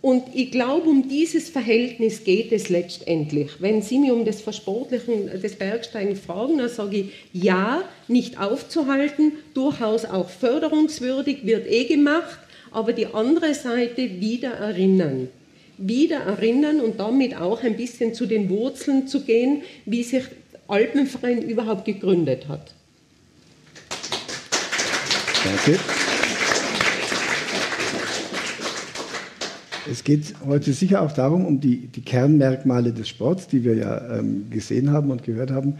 [0.00, 3.50] Und ich glaube, um dieses Verhältnis geht es letztendlich.
[3.58, 9.32] Wenn Sie mich um das Versportlichen des Bergsteigen fragen, dann sage ich, ja, nicht aufzuhalten,
[9.54, 12.38] durchaus auch förderungswürdig, wird eh gemacht,
[12.70, 15.28] aber die andere Seite wieder erinnern.
[15.78, 20.24] Wieder erinnern und damit auch ein bisschen zu den Wurzeln zu gehen, wie sich
[20.68, 22.72] Alpenverein überhaupt gegründet hat.
[25.44, 25.78] Danke.
[29.90, 34.18] Es geht heute sicher auch darum, um die, die Kernmerkmale des Sports, die wir ja
[34.18, 35.74] ähm, gesehen haben und gehört haben,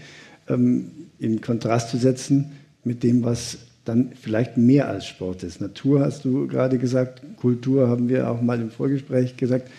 [0.49, 2.53] ähm, in Kontrast zu setzen
[2.85, 5.61] mit dem, was dann vielleicht mehr als Sport ist.
[5.61, 9.71] Natur hast du gerade gesagt, Kultur haben wir auch mal im Vorgespräch gesagt.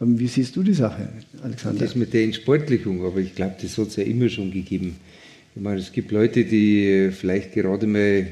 [0.00, 1.08] Ähm, wie siehst du die Sache,
[1.42, 1.84] Alexander?
[1.84, 4.96] Das mit der Entsportlichung, aber ich glaube, das hat es ja immer schon gegeben.
[5.54, 8.26] Ich meine, es gibt Leute, die vielleicht gerade mal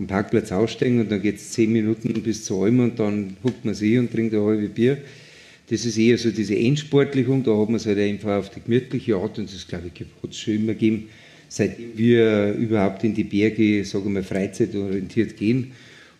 [0.00, 3.64] am Parkplatz aussteigen und dann geht es zehn Minuten bis zur Alm und dann huckt
[3.64, 4.98] man sich und trinkt ein halbes Bier.
[5.68, 9.16] Das ist eher so diese Endsportlichung, da hat man es halt einfach auf die gemütliche
[9.16, 11.08] Art und das, glaube ich, hat es schon immer gegeben,
[11.48, 15.72] seitdem wir überhaupt in die Berge, sagen wir mal, freizeitorientiert gehen.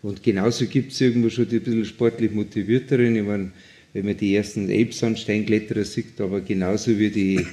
[0.03, 3.16] Und genauso gibt es irgendwo schon die ein bisschen sportlich motivierteren.
[3.16, 3.51] Ich meine,
[3.93, 7.47] wenn man die ersten Elbsandsteinkletterer sieht, aber genauso wie die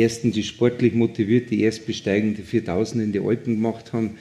[0.00, 4.12] ersten, die sportlich motiviert, die erstbesteigende 4000 in die Alpen gemacht haben,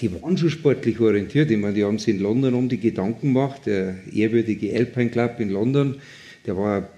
[0.00, 1.50] die waren schon sportlich orientiert.
[1.50, 3.62] Ich meine, die haben sich in London um die Gedanken gemacht.
[3.66, 5.96] Der ehrwürdige Alpine Club in London,
[6.46, 6.88] der war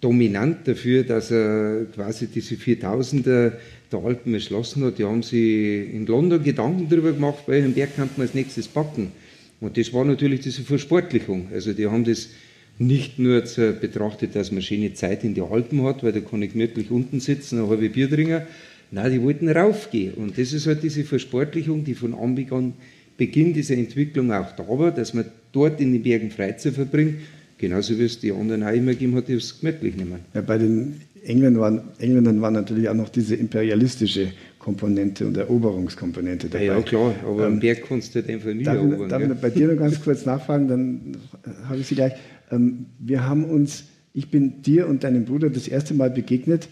[0.00, 3.52] dominant dafür, dass er quasi diese 4000er
[3.92, 4.98] der Alpen erschlossen hat.
[4.98, 9.12] Die haben sich in London Gedanken darüber gemacht, welchen Berg kann man als nächstes packen.
[9.60, 11.48] Und das war natürlich diese Versportlichung.
[11.52, 12.30] Also die haben das
[12.78, 13.42] nicht nur
[13.80, 17.20] betrachtet, dass man schöne Zeit in die Alpen hat, weil da kann ich gemütlich unten
[17.20, 18.42] sitzen, eine halbe Bier trinken,
[18.90, 20.14] Nein, die wollten raufgehen.
[20.14, 22.74] Und das ist halt diese Versportlichung, die von Anbeginn
[23.20, 27.16] Beginn dieser Entwicklung auch da war, dass man dort in den Bergen Freizeit verbringt,
[27.58, 30.20] genauso wie es die anderen auch immer gegeben hat, die es gemütlich nehmen.
[30.32, 34.28] Ja, bei den Engländern, waren, Engländern war natürlich auch noch diese imperialistische
[34.58, 36.64] Komponente und Eroberungskomponente dabei.
[36.64, 39.08] Ja, ja klar, aber ähm, am Berg kannst du halt einfach nie darf, erobern.
[39.10, 41.16] Darf ich bei dir noch ganz kurz nachfragen, dann
[41.68, 42.14] habe ich sie gleich.
[42.50, 43.84] Ähm, wir haben uns,
[44.14, 46.68] ich bin dir und deinem Bruder das erste Mal begegnet,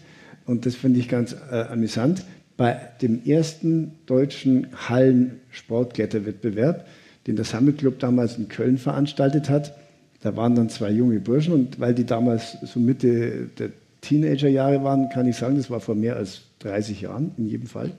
[0.49, 2.23] und das finde ich ganz äh, amüsant,
[2.57, 6.87] bei dem ersten deutschen Hallen-Sportkletterwettbewerb,
[7.27, 9.75] den der Sammelclub damals in Köln veranstaltet hat.
[10.21, 13.69] Da waren dann zwei junge Burschen und weil die damals so Mitte der
[14.01, 17.91] Teenagerjahre waren, kann ich sagen, das war vor mehr als 30 Jahren in jedem Fall.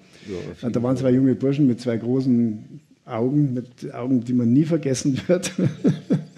[0.61, 4.65] Ja, da waren zwei junge Burschen mit zwei großen Augen, mit Augen, die man nie
[4.65, 5.53] vergessen wird.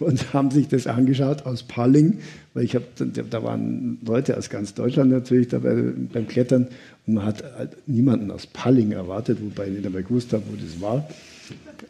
[0.00, 2.18] und haben sich das angeschaut aus Palling,
[2.54, 2.84] weil ich habe,
[3.30, 5.74] da waren Leute aus ganz Deutschland natürlich dabei
[6.12, 6.68] beim Klettern
[7.06, 7.42] und man hat
[7.86, 11.08] niemanden aus Palling erwartet, wobei ich nicht einmal gewusst habe, wo das war.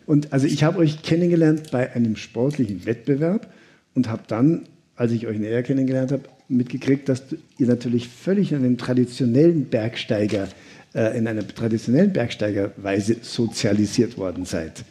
[0.06, 3.52] Und also ich habe euch kennengelernt bei einem sportlichen Wettbewerb
[3.94, 4.62] und habe dann,
[4.96, 7.22] als ich euch näher kennengelernt habe, mitgekriegt, dass
[7.58, 10.48] ihr natürlich völlig in einem traditionellen Bergsteiger,
[10.94, 14.84] äh, in einer traditionellen Bergsteigerweise sozialisiert worden seid.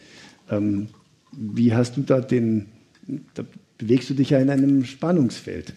[0.49, 0.88] Ähm,
[1.32, 2.68] wie hast du da den,
[3.33, 3.45] da
[3.77, 5.73] bewegst du dich ja in einem Spannungsfeld.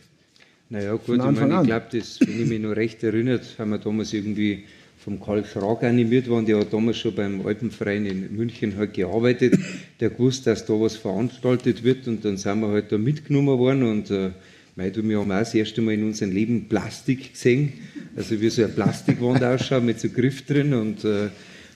[0.70, 4.12] Naja, gut, ich, meine, ich glaube, wenn ich mich noch recht erinnert, haben wir damals
[4.12, 4.64] irgendwie
[4.98, 9.58] vom Karl Schrag animiert worden, der hat damals schon beim Alpenverein in München halt gearbeitet,
[10.00, 13.82] der gewusst, dass da was veranstaltet wird und dann sind wir halt da mitgenommen worden
[13.82, 14.30] und äh,
[14.76, 17.74] Mei, du, wir haben auch das erste Mal in unserem Leben Plastik gesehen,
[18.16, 21.28] also wie so eine Plastikwand ausschaut mit so Griff drin und äh,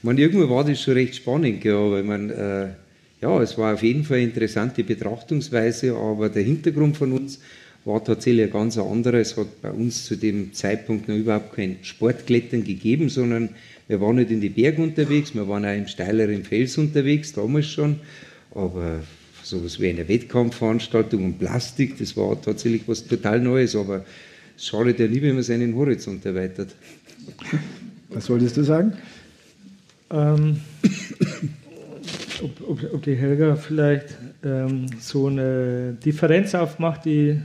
[0.02, 2.68] man, irgendwo war das schon recht spannend, aber ich mein, äh,
[3.20, 7.40] ja, es war auf jeden Fall eine interessante Betrachtungsweise, aber der Hintergrund von uns
[7.84, 9.18] war tatsächlich ein ganz anderer.
[9.18, 13.50] Es hat bei uns zu dem Zeitpunkt noch überhaupt kein Sportklettern gegeben, sondern
[13.88, 17.66] wir waren nicht in die Berge unterwegs, wir waren auch im steileren Fels unterwegs, damals
[17.66, 18.00] schon,
[18.54, 19.00] aber
[19.42, 24.04] so etwas wie eine Wettkampfveranstaltung und Plastik, das war tatsächlich was total Neues, aber
[24.56, 26.74] es schadet ja nie, wenn man seinen Horizont erweitert.
[28.10, 28.92] Was wolltest du sagen?
[30.10, 30.60] Ähm,
[32.42, 37.40] ob, ob, ob, die Helga vielleicht ähm, so eine Differenz aufmacht, die,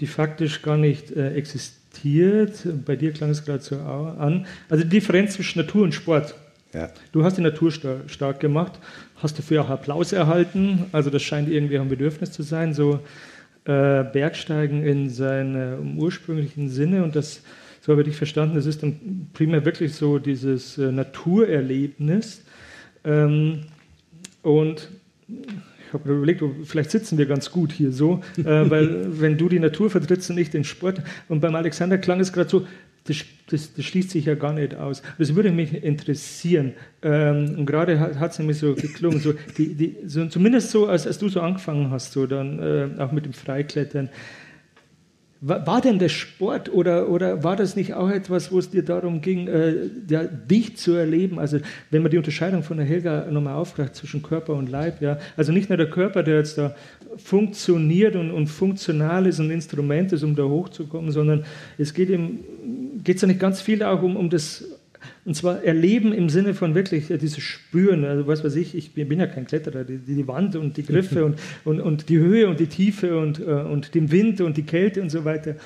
[0.00, 2.66] die faktisch gar nicht äh, existiert.
[2.84, 4.46] Bei dir klang es gerade so an.
[4.68, 6.34] Also die Differenz zwischen Natur und Sport.
[6.74, 6.90] Ja.
[7.12, 8.72] Du hast die Natur stark, gemacht,
[9.16, 10.86] hast dafür auch Applaus erhalten.
[10.92, 13.00] Also das scheint irgendwie ein Bedürfnis zu sein, so
[13.64, 17.04] äh, Bergsteigen in seinem ursprünglichen Sinne.
[17.04, 17.42] Und das,
[17.82, 22.42] so habe ich dich verstanden, das ist dann primär wirklich so dieses äh, Naturerlebnis.
[23.04, 23.60] Ähm,
[24.42, 24.88] und
[25.28, 29.48] ich habe überlegt, oh, vielleicht sitzen wir ganz gut hier so, äh, weil wenn du
[29.48, 31.02] die Natur vertrittst und ich den Sport.
[31.28, 32.66] Und beim Alexander klang es gerade so,
[33.04, 33.16] das,
[33.50, 35.02] das, das, schließt sich ja gar nicht aus.
[35.18, 36.74] Das würde mich interessieren.
[37.02, 41.06] Ähm, und gerade hat es nämlich so geklungen, so, die, die, so, zumindest so, als,
[41.06, 44.08] als du so angefangen hast, so dann äh, auch mit dem Freiklettern.
[45.44, 49.20] War, denn der Sport oder, oder war das nicht auch etwas, wo es dir darum
[49.20, 51.40] ging, äh, ja, dich zu erleben?
[51.40, 51.58] Also
[51.90, 55.50] wenn man die Unterscheidung von der Helga nochmal aufgreift zwischen Körper und Leib, ja, also
[55.50, 56.76] nicht nur der Körper, der jetzt da
[57.16, 61.44] funktioniert und, und funktional ist, ein Instrument ist, um da hochzukommen, sondern
[61.76, 62.38] es geht ihm
[63.02, 64.64] geht es ja nicht ganz viel auch um, um das,
[65.24, 68.92] und zwar Erleben im Sinne von wirklich ja, dieses Spüren, also was weiß ich, ich
[68.92, 72.18] bin, bin ja kein Kletterer, die, die, Wand und die Griffe und, und, und die
[72.18, 75.56] Höhe und die Tiefe und, äh, und den Wind und die Kälte und so weiter.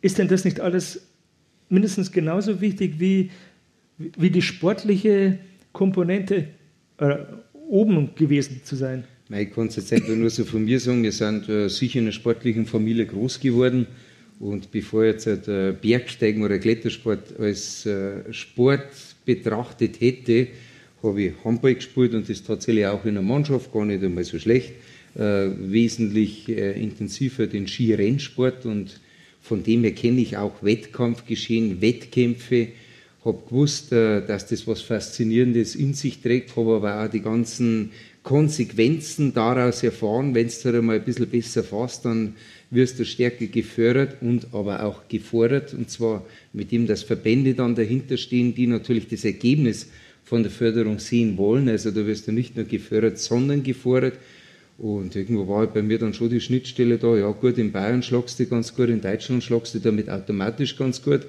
[0.00, 1.06] Ist denn das nicht alles
[1.68, 3.30] mindestens genauso wichtig wie,
[3.96, 5.38] wie die sportliche
[5.72, 6.48] Komponente
[6.98, 7.16] äh,
[7.68, 9.04] oben gewesen zu sein?
[9.30, 12.04] Ich kann es jetzt einfach nur so von mir sagen, wir sind äh, sicher in
[12.04, 13.86] einer sportlichen Familie groß geworden.
[14.40, 18.88] Und bevor ich jetzt äh, Bergsteigen oder Klettersport als äh, Sport
[19.24, 20.48] betrachtet hätte,
[21.02, 24.38] habe ich Handball gespielt und das tatsächlich auch in der Mannschaft gar nicht einmal so
[24.38, 24.72] schlecht.
[25.16, 29.00] Äh, wesentlich intensiver den Skirennsport und
[29.40, 32.68] von dem her kenne ich auch Wettkampfgeschehen, Wettkämpfe,
[33.24, 39.34] habe gewusst, dass das was Faszinierendes in sich trägt, habe aber auch die ganzen Konsequenzen
[39.34, 40.34] daraus erfahren.
[40.34, 42.34] Wenn es halt einmal ein bisschen besser fasst, dann
[42.70, 45.74] wirst du stärker gefördert und aber auch gefordert.
[45.74, 49.88] Und zwar mit dem, dass Verbände dann dahinter stehen, die natürlich das Ergebnis
[50.24, 51.68] von der Förderung sehen wollen.
[51.68, 54.14] Also da wirst du nicht nur gefördert, sondern gefordert.
[54.76, 58.40] Und irgendwo war bei mir dann schon die Schnittstelle da, ja gut, in Bayern schlagst
[58.40, 61.20] du ganz gut, in Deutschland schlagst du damit automatisch ganz gut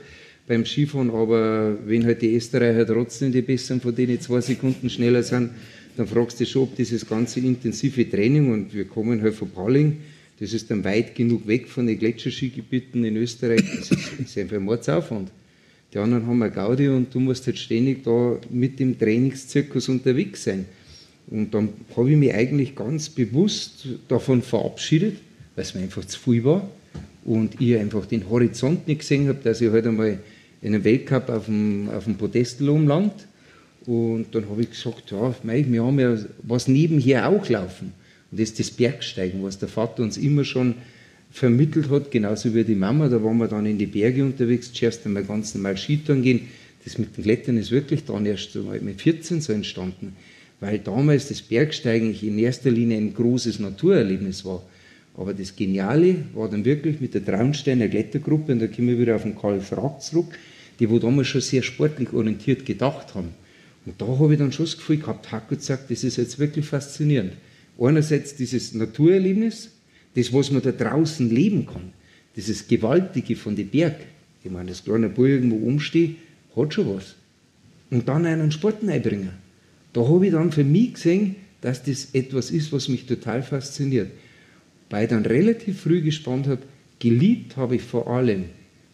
[0.48, 5.24] beim Skifahren, aber wenn halt die Österreicher trotzdem die Besseren von denen zwei Sekunden schneller
[5.24, 5.52] sind,
[5.98, 9.50] dann fragst du dich schon, ob dieses ganze intensive Training, und wir kommen halt von
[9.50, 9.98] Palling,
[10.40, 13.64] das ist dann weit genug weg von den Gletscherskigebieten in Österreich.
[13.78, 15.32] Das ist, ist einfach ein Mordsaufwand.
[15.94, 20.44] Die anderen haben eine Gaudi und du musst halt ständig da mit dem Trainingszirkus unterwegs
[20.44, 20.66] sein.
[21.28, 25.16] Und dann habe ich mich eigentlich ganz bewusst davon verabschiedet,
[25.56, 26.70] weil es mir einfach zu viel war
[27.24, 30.20] und ich einfach den Horizont nicht gesehen habe, dass ich halt einmal
[30.62, 33.14] in einem Weltcup auf dem, auf dem Podest land.
[33.86, 37.94] Und dann habe ich gesagt, ja, mei, wir haben ja was nebenher auch laufen.
[38.32, 40.76] Und das ist das Bergsteigen, was der Vater uns immer schon
[41.32, 43.10] vermittelt hat, genauso wie die Mama.
[43.10, 46.42] Da waren wir dann in die Berge unterwegs, zuerst einmal ganz normal Skitouren gehen.
[46.84, 50.16] Das mit den Klettern ist wirklich dann erst mit 14 so entstanden,
[50.60, 54.64] weil damals das Bergsteigen in erster Linie ein großes Naturerlebnis war.
[55.18, 59.16] Aber das Geniale war dann wirklich mit der Traunsteiner Klettergruppe, und da kommen wir wieder
[59.16, 60.38] auf den Karl Frag zurück,
[60.80, 63.30] die wo damals schon sehr sportlich orientiert gedacht haben.
[63.86, 66.66] Und da habe ich dann schon das Gefühl gehabt, Hack sagt, das ist jetzt wirklich
[66.66, 67.34] faszinierend
[67.80, 69.72] einerseits dieses Naturerlebnis,
[70.16, 71.94] das, was man da draußen leben kann,
[72.36, 73.96] dieses Gewaltige von den Berg.
[74.44, 76.18] Ich meine, das kleine Bull irgendwo umsteht,
[76.56, 77.16] hat schon was.
[77.90, 79.32] Und dann einen Sport einbringen.
[79.94, 84.12] Da habe ich dann für mich gesehen, dass das etwas ist, was mich total fasziniert.
[84.90, 86.62] Weil ich dann relativ früh gespannt habe,
[87.00, 88.46] geliebt habe ich vor allem,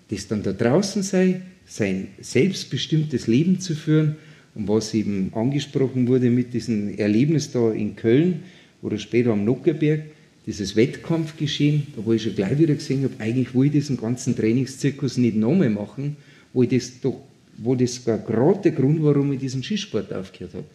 [0.09, 4.15] das dann da draußen sei, sein selbstbestimmtes Leben zu führen
[4.55, 8.43] und was eben angesprochen wurde mit diesem Erlebnis da in Köln,
[8.81, 10.03] oder später am Nockerberg,
[10.45, 14.35] dieses Wettkampfgeschehen, da wo ich schon gleich wieder gesehen habe, eigentlich will ich diesen ganzen
[14.35, 16.15] Trainingszirkus nicht nochmal machen,
[16.53, 17.21] wo das doch,
[17.57, 20.65] wo das gerade der Grund war, warum ich diesen Skisport aufgehört habe.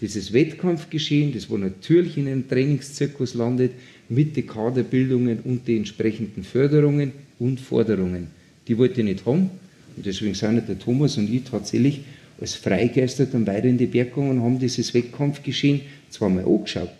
[0.00, 3.72] Dieses Wettkampfgeschehen, das wo natürlich in einem Trainingszirkus landet,
[4.08, 8.28] mit den Kaderbildungen und den entsprechenden Förderungen und Forderungen.
[8.68, 9.50] Die wollte ich nicht haben.
[9.96, 12.02] Und deswegen sind der Thomas und ich tatsächlich
[12.40, 16.90] als Freigeister dann weiter in die Berg gegangen und haben dieses Wettkampfgeschehen zwar mal angeschaut,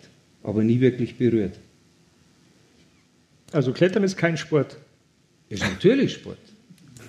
[0.47, 1.59] aber nie wirklich berührt.
[3.51, 4.77] Also Klettern ist kein Sport.
[5.49, 6.37] Ist natürlich Sport.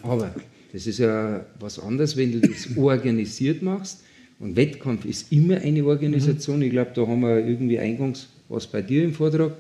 [0.03, 0.35] Aber
[0.73, 4.03] das ist ja was anderes, wenn du das organisiert machst.
[4.41, 6.57] Und Wettkampf ist immer eine Organisation.
[6.57, 6.63] Mhm.
[6.63, 9.53] Ich glaube, da haben wir irgendwie eingangs was bei dir im Vortrag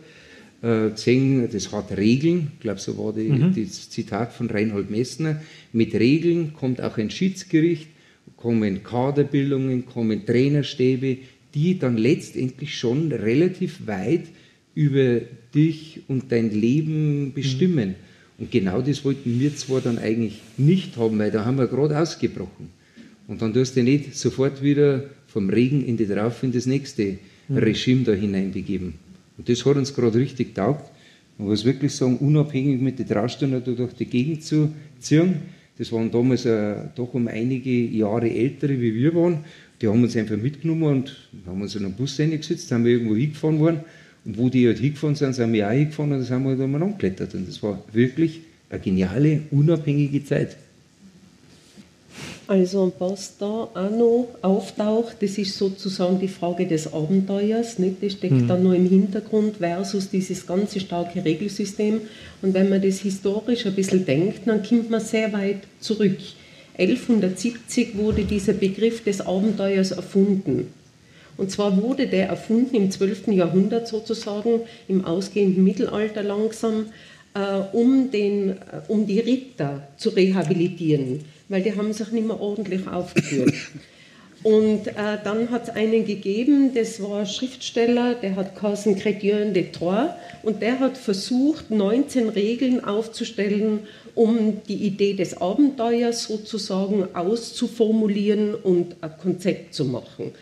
[0.62, 1.48] äh, gesehen.
[1.52, 2.52] Das hat Regeln.
[2.54, 3.54] Ich glaube, so war die, mhm.
[3.54, 5.40] das Zitat von Reinhold Messner.
[5.72, 7.88] Mit Regeln kommt auch ein Schiedsgericht,
[8.36, 11.18] kommen Kaderbildungen, kommen Trainerstäbe,
[11.54, 14.26] die dann letztendlich schon relativ weit
[14.74, 15.20] über
[15.54, 17.90] dich und dein Leben bestimmen.
[17.90, 17.94] Mhm.
[18.38, 21.98] Und genau das wollten wir zwar dann eigentlich nicht haben, weil da haben wir gerade
[21.98, 22.70] ausgebrochen.
[23.26, 27.18] Und dann tust du nicht sofort wieder vom Regen in die drauf in das nächste
[27.48, 27.56] mhm.
[27.56, 28.94] Regime da hineinbegeben.
[29.36, 30.90] Und das hat uns gerade richtig taugt.
[31.38, 35.36] Man muss wirklich sagen, unabhängig mit den Traustern durch die Gegend zu ziehen.
[35.78, 39.44] Das waren damals äh, doch um einige Jahre ältere, wie wir waren.
[39.80, 41.16] Die haben uns einfach mitgenommen und
[41.46, 43.80] haben uns in einen Bus reingesetzt, haben wir irgendwo hingefahren worden.
[44.24, 46.60] Und wo die halt hingefahren sind, sind wir auch hingefahren und dann sind wir halt
[46.60, 47.34] einmal angeklettert.
[47.34, 50.56] Und das war wirklich eine geniale, unabhängige Zeit.
[52.48, 57.78] Also was da auch noch auftaucht, das ist sozusagen die Frage des Abenteuers.
[57.78, 58.02] Nicht?
[58.02, 58.48] Das steckt mhm.
[58.48, 62.00] dann nur im Hintergrund versus dieses ganze starke Regelsystem.
[62.40, 66.16] Und wenn man das historisch ein bisschen denkt, dann kommt man sehr weit zurück.
[66.78, 70.72] 1170 wurde dieser Begriff des Abenteuers erfunden.
[71.36, 73.28] Und zwar wurde der erfunden im 12.
[73.28, 76.86] Jahrhundert sozusagen, im ausgehenden Mittelalter langsam,
[77.34, 78.56] äh, um, den, äh,
[78.88, 83.54] um die Ritter zu rehabilitieren weil die haben sich nicht mehr ordentlich aufgeführt.
[84.44, 84.92] Und äh,
[85.24, 90.10] dann hat es einen gegeben, das war ein Schriftsteller, der hat Carson Chrétien de Troyes
[90.44, 93.80] und der hat versucht, 19 Regeln aufzustellen,
[94.14, 100.32] um die Idee des Abenteuers sozusagen auszuformulieren und ein Konzept zu machen.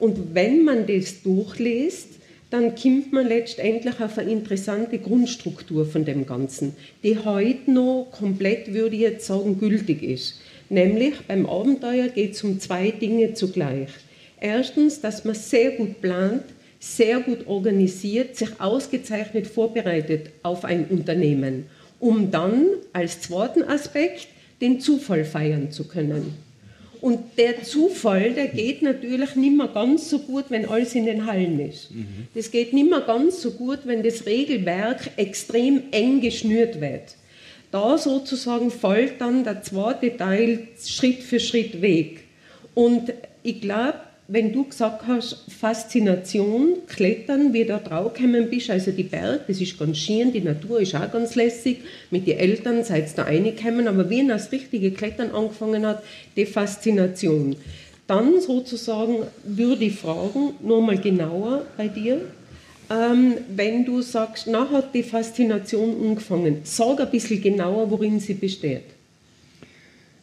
[0.00, 2.08] Und wenn man das durchliest,
[2.50, 8.72] dann kommt man letztendlich auf eine interessante Grundstruktur von dem Ganzen, die heute noch komplett,
[8.72, 10.40] würde ich jetzt sagen, gültig ist.
[10.68, 13.88] Nämlich beim Abenteuer geht es um zwei Dinge zugleich.
[14.40, 16.44] Erstens, dass man sehr gut plant,
[16.80, 21.66] sehr gut organisiert, sich ausgezeichnet vorbereitet auf ein Unternehmen,
[22.00, 24.28] um dann als zweiten Aspekt
[24.60, 26.34] den Zufall feiern zu können.
[27.00, 31.26] Und der Zufall, der geht natürlich nicht mehr ganz so gut, wenn alles in den
[31.26, 31.90] Hallen ist.
[31.90, 32.06] Mhm.
[32.34, 37.14] Das geht nicht mehr ganz so gut, wenn das Regelwerk extrem eng geschnürt wird
[37.74, 42.20] da sozusagen folgt dann der zweite Teil Schritt für Schritt Weg.
[42.72, 43.12] Und
[43.42, 43.94] ich glaube,
[44.28, 49.60] wenn du gesagt hast, Faszination, Klettern, wie du da draufgekommen bist, also die Berg, das
[49.60, 51.78] ist ganz schön, die Natur ist auch ganz lässig,
[52.12, 56.04] mit den Eltern seid ihr da reingekommen, aber wie das richtige Klettern angefangen hat,
[56.36, 57.56] die Faszination.
[58.06, 62.20] Dann sozusagen würde ich fragen, nochmal genauer bei dir,
[62.90, 66.58] ähm, wenn du sagst, na hat die Faszination angefangen.
[66.64, 68.82] Sag ein bisschen genauer, worin sie besteht.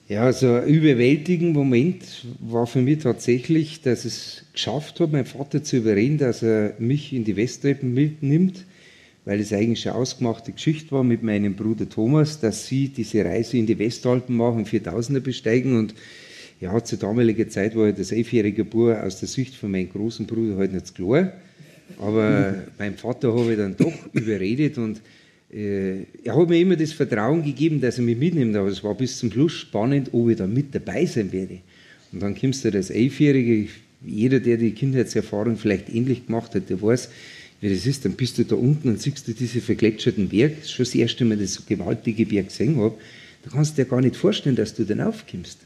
[0.08, 5.64] Ja, also ein überwältigender Moment war für mich tatsächlich, dass es geschafft hat, meinen Vater
[5.64, 8.66] zu überreden, dass er mich in die Westtreppen mitnimmt,
[9.24, 13.58] weil es eigentlich eine ausgemachte Geschichte war mit meinem Bruder Thomas, dass sie diese Reise
[13.58, 15.96] in die Westalpen machen, 4000er besteigen und
[16.60, 20.28] ja, zur damaligen Zeit war ich das elfjährige Bub aus der Sicht von meinem großen
[20.28, 21.32] Bruder halt nicht klar.
[22.00, 25.02] Aber meinem Vater habe ich dann doch überredet und
[25.54, 28.96] äh, er hat mir immer das Vertrauen gegeben, dass er mich mitnimmt, aber es war
[28.96, 31.60] bis zum Schluss spannend, ob ich da mit dabei sein werde.
[32.12, 33.68] Und dann kommst du das Elfjährige,
[34.06, 37.10] jeder, der die Kindheitserfahrung vielleicht ähnlich gemacht hat, der weiß,
[37.60, 40.66] wie das ist, dann bist du da unten und siehst du diese vergletscherte Berg, das
[40.66, 42.96] ist schon das erste Mal, dass ich so gewaltige Berg gesehen habe,
[43.44, 45.60] da kannst du dir gar nicht vorstellen, dass du dann aufkommst.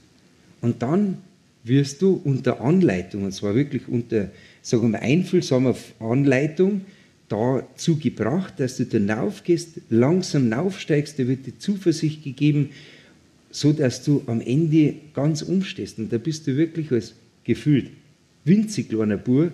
[0.62, 1.18] Und dann
[1.64, 4.30] wirst du unter Anleitung, und zwar wirklich unter
[4.66, 6.82] sagen wir, einfühlsame Anleitung
[7.30, 12.72] dazu gebracht, dass du dann aufgehst, langsam aufsteigst, da wird dir Zuversicht gegeben,
[13.51, 15.99] so dass du am Ende ganz umstehst.
[15.99, 17.13] Und da bist du wirklich als
[17.43, 17.91] gefühlt
[18.43, 19.53] winzig kleiner Bur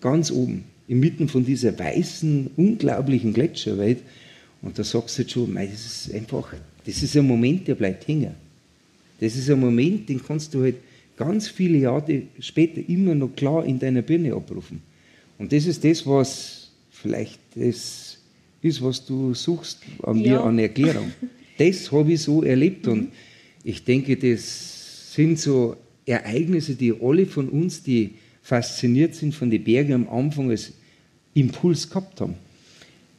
[0.00, 3.98] ganz oben, inmitten von dieser weißen, unglaublichen Gletscherwelt.
[4.62, 6.52] Und da sagst du jetzt schon, mei, das ist einfach,
[6.84, 8.34] das ist ein Moment, der bleibt hängen.
[9.20, 10.76] Das ist ein Moment, den kannst du halt
[11.16, 14.82] ganz viele Jahre später immer noch klar in deiner Birne abrufen.
[15.38, 18.18] Und das ist das, was vielleicht das
[18.62, 20.32] ist, was du suchst an ja.
[20.32, 21.12] mir an Erklärung.
[21.58, 23.08] Das habe ich so erlebt und
[23.64, 28.10] ich denke, das sind so Ereignisse, die alle von uns, die
[28.42, 30.74] fasziniert sind von den Bergen am Anfang als
[31.32, 32.34] Impuls gehabt haben.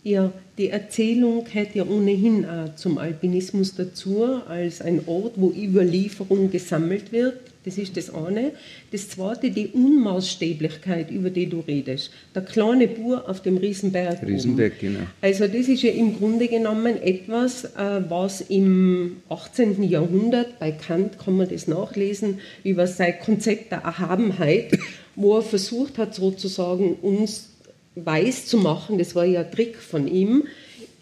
[0.04, 6.50] Ja, die Erzählung gehört ja ohnehin auch zum Alpinismus dazu, als ein Ort, wo Überlieferung
[6.50, 7.40] gesammelt wird.
[7.68, 8.54] Das ist das eine.
[8.94, 12.12] Das zweite, die Unmaßstäblichkeit, über die du redest.
[12.34, 14.26] Der kleine Bur auf dem Riesenberg.
[14.26, 14.80] Riesenberg, oben.
[14.80, 15.00] genau.
[15.22, 19.84] Also, das ist ja im Grunde genommen etwas, äh, was im 18.
[19.84, 24.80] Jahrhundert, bei Kant kann man das nachlesen, über sein Konzept der Erhabenheit,
[25.16, 27.50] wo er versucht hat, sozusagen uns
[27.96, 30.44] weiß zu machen, das war ja ein Trick von ihm,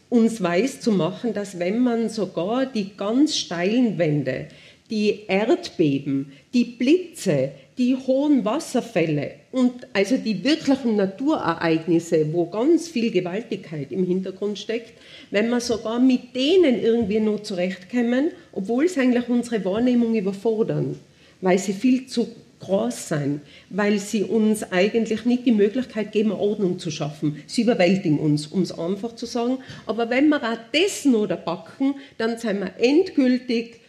[0.10, 4.48] uns weiß zu machen, dass wenn man sogar die ganz steilen Wände,
[4.90, 13.12] die Erdbeben, die Blitze, die hohen Wasserfälle und also die wirklichen Naturereignisse, wo ganz viel
[13.12, 14.94] Gewaltigkeit im Hintergrund steckt,
[15.32, 20.98] wenn man sogar mit denen irgendwie nur zurechtkommen, obwohl es eigentlich unsere Wahrnehmung überfordern,
[21.42, 22.28] weil sie viel zu
[22.60, 27.44] groß sein, weil sie uns eigentlich nicht die Möglichkeit geben, Ordnung zu schaffen.
[27.48, 29.58] Sie überwältigen uns, um es einfach zu sagen.
[29.86, 33.82] Aber wenn wir auch das noch da packen, dann sind wir endgültig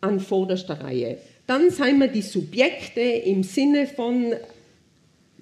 [0.00, 1.18] an vorderster Reihe.
[1.46, 4.34] Dann sind wir die Subjekte im Sinne von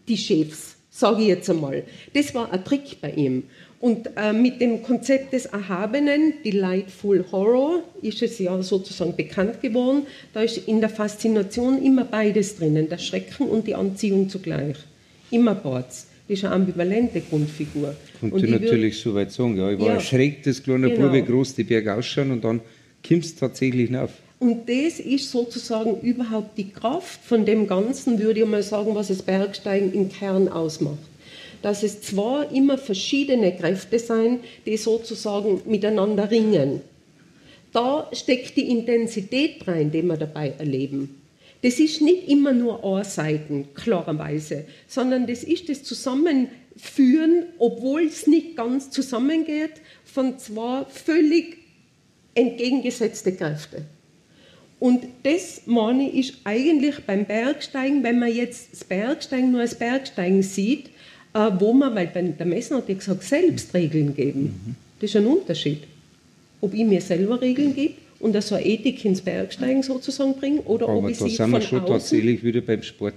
[0.08, 1.82] die Chefs, sage ich jetzt einmal.
[2.14, 3.44] Das war ein Trick bei ihm.
[3.80, 10.06] Und äh, mit dem Konzept des Erhabenen, Delightful Horror, ist es ja sozusagen bekannt geworden.
[10.34, 14.76] Da ist in der Faszination immer beides drinnen, der Schrecken und die Anziehung zugleich.
[15.30, 16.06] Immer beides.
[16.26, 17.94] Das ist eine ambivalente Grundfigur.
[18.20, 19.56] Konnte ich natürlich so weit sagen.
[19.56, 19.94] Ja, ich war Ja.
[19.94, 21.06] erschreckt, das kleine Genau.
[21.06, 22.60] Bub, wie groß die Berge ausschauen und dann
[23.06, 24.10] kommst du tatsächlich hinauf.
[24.40, 29.08] Und das ist sozusagen überhaupt die Kraft von dem Ganzen, würde ich mal sagen, was
[29.08, 30.98] das Bergsteigen im Kern ausmacht.
[31.60, 36.82] Dass es zwar immer verschiedene Kräfte sein, die sozusagen miteinander ringen.
[37.72, 41.20] Da steckt die Intensität rein, die wir dabei erleben.
[41.62, 48.56] Das ist nicht immer nur Ohrseiten, klarerweise, sondern das ist das Zusammenführen, obwohl es nicht
[48.56, 49.72] ganz zusammengeht,
[50.04, 51.56] von zwei völlig
[52.34, 53.84] entgegengesetzte Kräfte.
[54.80, 59.74] Und das, meine ich, ist eigentlich beim Bergsteigen, wenn man jetzt das Bergsteigen nur als
[59.74, 60.86] Bergsteigen sieht,
[61.34, 64.76] äh, wo man, weil bei der Messner hat ja gesagt, selbst Regeln geben.
[65.00, 65.80] Das ist ein Unterschied.
[66.60, 70.60] Ob ich mir selber Regeln gebe und da so eine Ethik ins Bergsteigen sozusagen bringe,
[70.62, 73.14] oder ob Aber ich da sie sind wir von schon tatsächlich wieder beim Sport.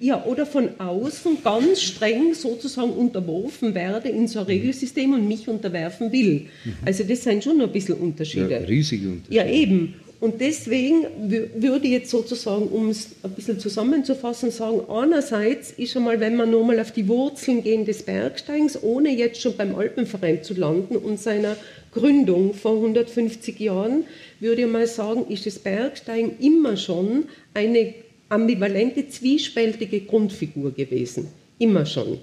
[0.00, 5.48] ja, oder von außen ganz streng sozusagen unterworfen werde in so ein Regelsystem und mich
[5.48, 6.46] unterwerfen will.
[6.84, 8.50] Also das sind schon noch ein bisschen Unterschiede.
[8.50, 9.34] Ja, riesige Unterschiede.
[9.36, 9.94] Ja, eben.
[10.18, 15.96] Und deswegen wü- würde ich jetzt sozusagen, um es ein bisschen zusammenzufassen, sagen, einerseits ist
[15.96, 20.42] einmal, wenn wir nochmal auf die Wurzeln gehen des Bergsteigens, ohne jetzt schon beim Alpenverein
[20.42, 21.56] zu landen und seiner
[21.92, 24.04] Gründung vor 150 Jahren,
[24.40, 27.94] würde ich mal sagen, ist das Bergsteigen immer schon eine
[28.28, 31.28] ambivalente, zwiespältige Grundfigur gewesen.
[31.58, 32.18] Immer schon.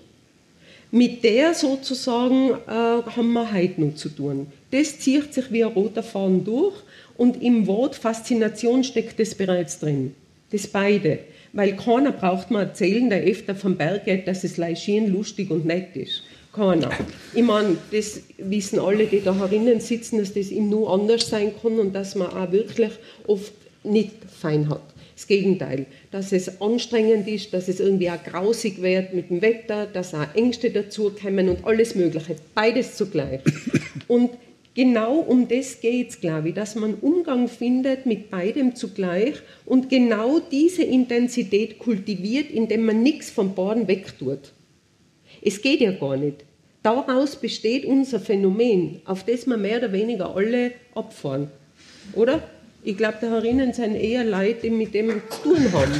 [0.91, 4.47] Mit der sozusagen äh, haben wir heute noch zu tun.
[4.69, 6.75] Das zieht sich wie ein roter Faden durch
[7.17, 10.15] und im Wort Faszination steckt das bereits drin.
[10.51, 11.19] Das beide.
[11.51, 15.65] Weil keiner braucht mir erzählen, der öfter vom Berg geht, dass es schön, lustig und
[15.65, 16.23] nett ist.
[16.51, 16.91] Keiner.
[17.33, 21.51] Ich meine, das wissen alle, die da herinnen sitzen, dass das ihm nur anders sein
[21.61, 22.91] kann und dass man auch wirklich
[23.25, 23.53] oft
[23.83, 24.81] nicht fein hat.
[25.15, 29.85] Das Gegenteil, dass es anstrengend ist, dass es irgendwie auch grausig wird mit dem Wetter,
[29.85, 32.35] dass auch Ängste dazukommen und alles Mögliche.
[32.55, 33.41] Beides zugleich.
[34.07, 34.31] Und
[34.73, 39.89] genau um das geht es, glaube ich, dass man Umgang findet mit beidem zugleich und
[39.89, 44.53] genau diese Intensität kultiviert, indem man nichts vom Boden wegtut.
[45.41, 46.45] Es geht ja gar nicht.
[46.83, 51.49] Daraus besteht unser Phänomen, auf das wir mehr oder weniger alle abfahren.
[52.13, 52.43] Oder?
[52.83, 55.93] Ich glaube, da herinnen sind eher Leute, die mit dem zu tun haben.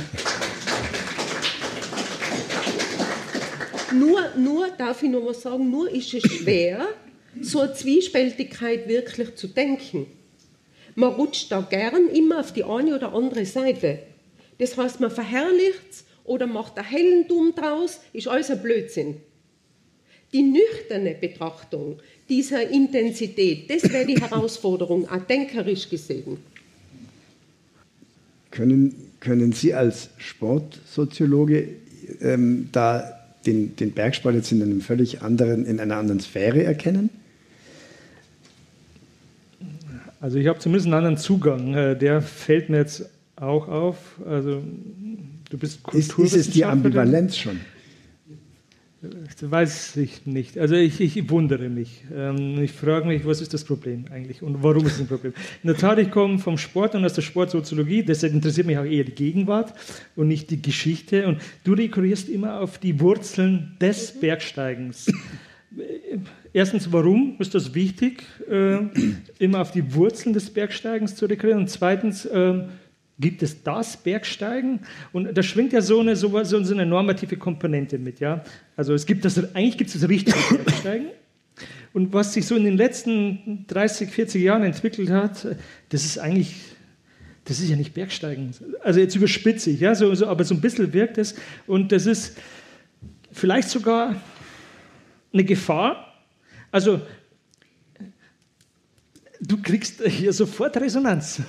[3.98, 6.88] Nur, nur, darf ich noch was sagen, nur ist es schwer,
[7.36, 10.08] eine Zwiespältigkeit wirklich zu denken.
[10.96, 14.00] Man rutscht da gern immer auf die eine oder andere Seite.
[14.60, 19.18] Das heißt, man verherrlicht es oder macht ein Heldentum draus, ist alles ein Blödsinn.
[20.32, 26.38] Die nüchterne Betrachtung dieser Intensität, das wäre die Herausforderung, auch denkerisch gesehen.
[28.50, 31.70] Können, können Sie als Sportsoziologe
[32.22, 37.10] ähm, da den, den Bergsport jetzt in einem völlig anderen, in einer anderen Sphäre erkennen?
[40.24, 41.74] Also ich habe zumindest einen anderen Zugang.
[41.74, 43.98] Äh, Der fällt mir jetzt auch auf.
[44.26, 44.64] Also
[45.50, 46.64] du bist Ist, ist es die.
[46.64, 47.60] Ambivalenz schon?
[49.02, 50.58] Das weiß ich nicht.
[50.58, 52.06] Also ich, ich wundere mich.
[52.16, 55.34] Ähm, ich frage mich, was ist das Problem eigentlich und warum ist es ein Problem?
[55.62, 58.86] In der Tat, ich komme vom Sport und aus der Sportsoziologie, deshalb interessiert mich auch
[58.86, 59.74] eher die Gegenwart
[60.16, 61.28] und nicht die Geschichte.
[61.28, 65.12] Und du rekurrierst immer auf die Wurzeln des Bergsteigens.
[66.54, 68.80] Erstens, warum ist das wichtig, äh,
[69.40, 71.62] immer auf die Wurzeln des Bergsteigens zu rekurrieren?
[71.62, 72.64] Und zweitens, äh,
[73.20, 74.80] Gibt es das Bergsteigen?
[75.12, 78.20] Und da schwingt ja so eine, so, so eine normative Komponente mit.
[78.20, 78.44] Ja?
[78.76, 81.08] Also es gibt das, eigentlich gibt es das richtige Bergsteigen.
[81.94, 85.46] Und was sich so in den letzten 30, 40 Jahren entwickelt hat,
[85.90, 86.56] das ist eigentlich,
[87.46, 88.52] das ist ja nicht Bergsteigen.
[88.82, 89.94] Also jetzt überspitze ich, ja?
[89.94, 91.36] so, so, aber so ein bisschen wirkt es.
[91.68, 92.36] Und das ist
[93.32, 94.16] vielleicht sogar
[95.32, 96.13] eine Gefahr.
[96.74, 97.00] Also
[99.46, 101.42] Du kriegst hier sofort Resonanz.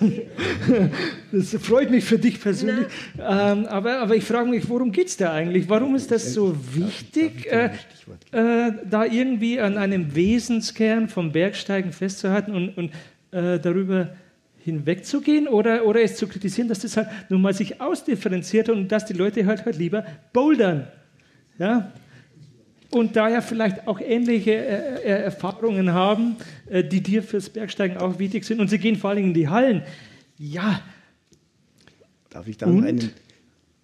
[1.30, 2.86] Das freut mich für dich persönlich.
[3.18, 5.68] Ähm, aber, aber ich frage mich, worum geht es da eigentlich?
[5.68, 7.70] Warum ist das so wichtig, äh,
[8.32, 12.90] äh, da irgendwie an einem Wesenskern vom Bergsteigen festzuhalten und, und
[13.30, 14.14] äh, darüber
[14.64, 19.06] hinwegzugehen oder, oder es zu kritisieren, dass das halt nun mal sich ausdifferenziert und dass
[19.06, 20.88] die Leute halt, halt lieber bouldern.
[21.58, 21.92] Ja?
[22.91, 26.37] Und daher vielleicht auch ähnliche äh, äh, Erfahrungen haben,
[26.68, 28.61] äh, die dir fürs Bergsteigen auch wichtig sind.
[28.61, 29.82] Und sie gehen vor allem in die Hallen.
[30.39, 30.80] Ja.
[32.30, 33.11] Darf ich da noch einen.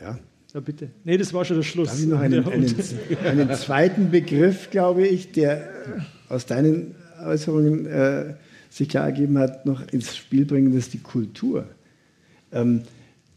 [0.00, 0.18] Ja.
[0.52, 0.90] Ja, bitte.
[1.04, 1.90] Nee, das war schon der Schluss.
[1.90, 2.74] Darf ich noch einen, einen,
[3.24, 5.68] einen zweiten Begriff, glaube ich, der
[6.28, 6.94] aus deinen
[7.24, 8.34] Äußerungen äh,
[8.68, 11.66] sich klar ergeben hat, noch ins Spiel bringen, das ist die Kultur.
[12.52, 12.82] Ähm,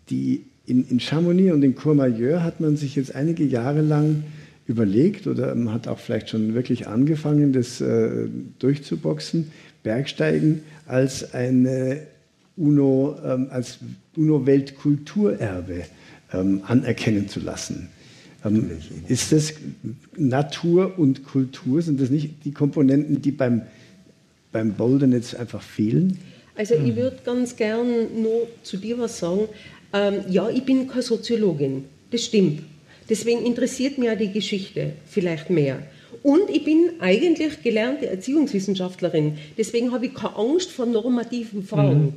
[0.09, 4.23] die in, in Chamonix und in Courmayeur hat man sich jetzt einige Jahre lang
[4.67, 8.27] überlegt oder man hat auch vielleicht schon wirklich angefangen, das äh,
[8.59, 9.51] durchzuboxen,
[9.83, 12.01] Bergsteigen als eine
[12.55, 13.79] UNO, ähm, als
[14.15, 15.83] UNO-Weltkulturerbe
[16.33, 17.89] ähm, anerkennen zu lassen.
[18.45, 18.71] Ähm,
[19.07, 19.53] ist das
[20.15, 23.63] Natur und Kultur, sind das nicht die Komponenten, die beim,
[24.51, 26.17] beim Bouldern jetzt einfach fehlen?
[26.55, 29.47] Also ich würde ganz gern nur zu dir was sagen.
[29.91, 32.61] Ähm, ja, ich bin keine Soziologin, das stimmt.
[33.13, 35.83] Deswegen interessiert mich ja die Geschichte vielleicht mehr.
[36.23, 39.37] Und ich bin eigentlich gelernte Erziehungswissenschaftlerin.
[39.55, 42.01] Deswegen habe ich keine Angst vor normativen Fragen.
[42.01, 42.13] Mhm.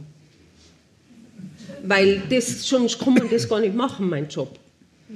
[1.83, 4.59] Weil das, sonst kann man das gar nicht machen, mein Job.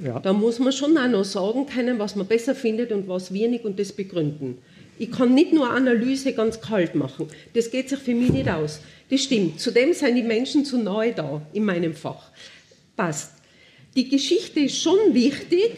[0.05, 0.19] Ja.
[0.19, 3.65] Da muss man schon auch noch sagen können, was man besser findet und was wenig
[3.65, 4.59] und das begründen.
[4.99, 7.25] Ich kann nicht nur Analyse ganz kalt machen.
[7.55, 8.81] Das geht sich für mich nicht aus.
[9.09, 9.59] Das stimmt.
[9.59, 12.29] Zudem sind die Menschen zu nahe da in meinem Fach.
[12.95, 13.40] Passt
[13.95, 15.71] die Geschichte ist schon wichtig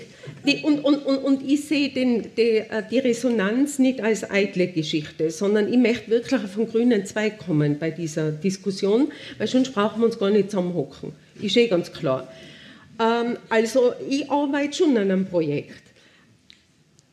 [0.46, 4.68] die, und, und, und, und ich sehe den, die, äh, die Resonanz nicht als eitle
[4.68, 9.74] Geschichte, sondern ich möchte wirklich auf einen grünen Zweig kommen bei dieser Diskussion, weil sonst
[9.74, 11.14] brauchen wir uns gar nicht zusammenhocken.
[11.42, 12.28] Ist eh ganz klar.
[13.00, 15.82] Ähm, also ich arbeite schon an einem Projekt.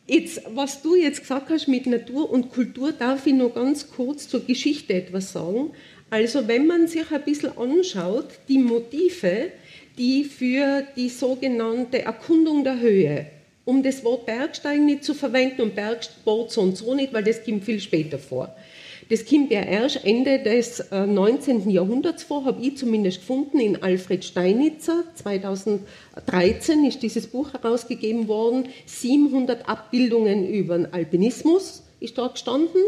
[0.07, 4.29] Jetzt, was du jetzt gesagt hast mit Natur und Kultur, darf ich noch ganz kurz
[4.29, 5.71] zur Geschichte etwas sagen.
[6.11, 9.53] Also wenn man sich ein bisschen anschaut, die Motive,
[9.99, 13.27] die für die sogenannte Erkundung der Höhe,
[13.65, 17.45] um das Wort Bergsteigen nicht zu verwenden und Bergsport so und so nicht, weil das
[17.45, 18.55] kommt viel später vor.
[19.11, 21.69] Das kommt ja erst Ende des 19.
[21.69, 25.03] Äh, Jahrhunderts vor, habe ich zumindest gefunden, in Alfred Steinitzer.
[25.17, 28.69] 2013 ist dieses Buch herausgegeben worden.
[28.87, 32.81] 700 Abbildungen über den Alpinismus ist dort gestanden.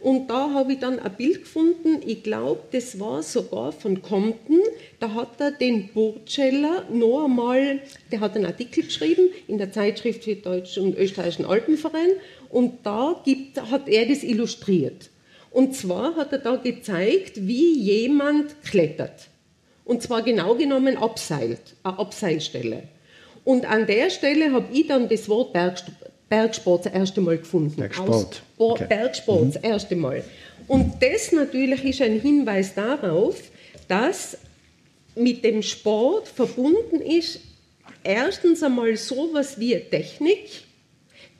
[0.00, 4.60] Und da habe ich dann ein Bild gefunden, ich glaube, das war sogar von Compton.
[4.98, 7.80] Da hat er den Burtscheller noch einmal,
[8.10, 12.12] der hat einen Artikel geschrieben in der Zeitschrift für Deutschen und Österreichischen Alpenverein.
[12.48, 15.10] Und da gibt, hat er das illustriert.
[15.50, 19.28] Und zwar hat er da gezeigt, wie jemand klettert.
[19.84, 22.84] Und zwar genau genommen abseilt, eine Abseilstelle.
[23.44, 25.52] Und an der Stelle habe ich dann das Wort
[26.30, 27.76] Bergsport das erste Mal gefunden.
[27.76, 28.42] Bergsport.
[28.56, 28.86] Okay.
[28.88, 29.52] Bergsport mhm.
[29.52, 30.24] das erste Mal.
[30.68, 33.36] Und das natürlich ist ein Hinweis darauf,
[33.88, 34.38] dass
[35.16, 37.40] mit dem Sport verbunden ist
[38.04, 40.46] erstens einmal sowas wie Technik,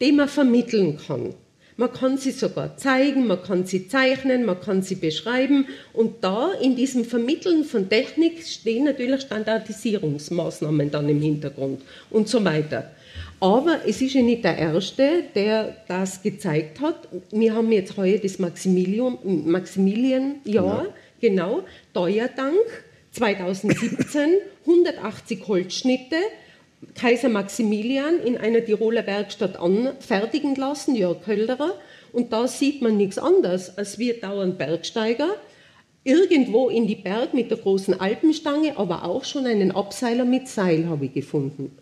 [0.00, 1.34] die man vermitteln kann.
[1.76, 5.66] Man kann sie sogar zeigen, man kann sie zeichnen, man kann sie beschreiben.
[5.94, 11.80] Und da in diesem Vermitteln von Technik stehen natürlich Standardisierungsmaßnahmen dann im Hintergrund
[12.10, 12.90] und so weiter.
[13.40, 17.08] Aber es ist ja nicht der Erste, der das gezeigt hat.
[17.30, 20.86] Wir haben jetzt heute das Maximilian, Maximilienjahr,
[21.20, 21.62] genau,
[21.94, 24.30] genau Dank 2017,
[24.66, 26.16] 180 Holzschnitte,
[26.94, 31.72] Kaiser Maximilian in einer Tiroler Werkstatt anfertigen lassen, Jörg Hölderer.
[32.12, 35.34] Und da sieht man nichts anderes, als wir dauernd Bergsteiger,
[36.04, 40.88] irgendwo in die Berg mit der großen Alpenstange, aber auch schon einen Abseiler mit Seil
[40.88, 41.76] habe ich gefunden.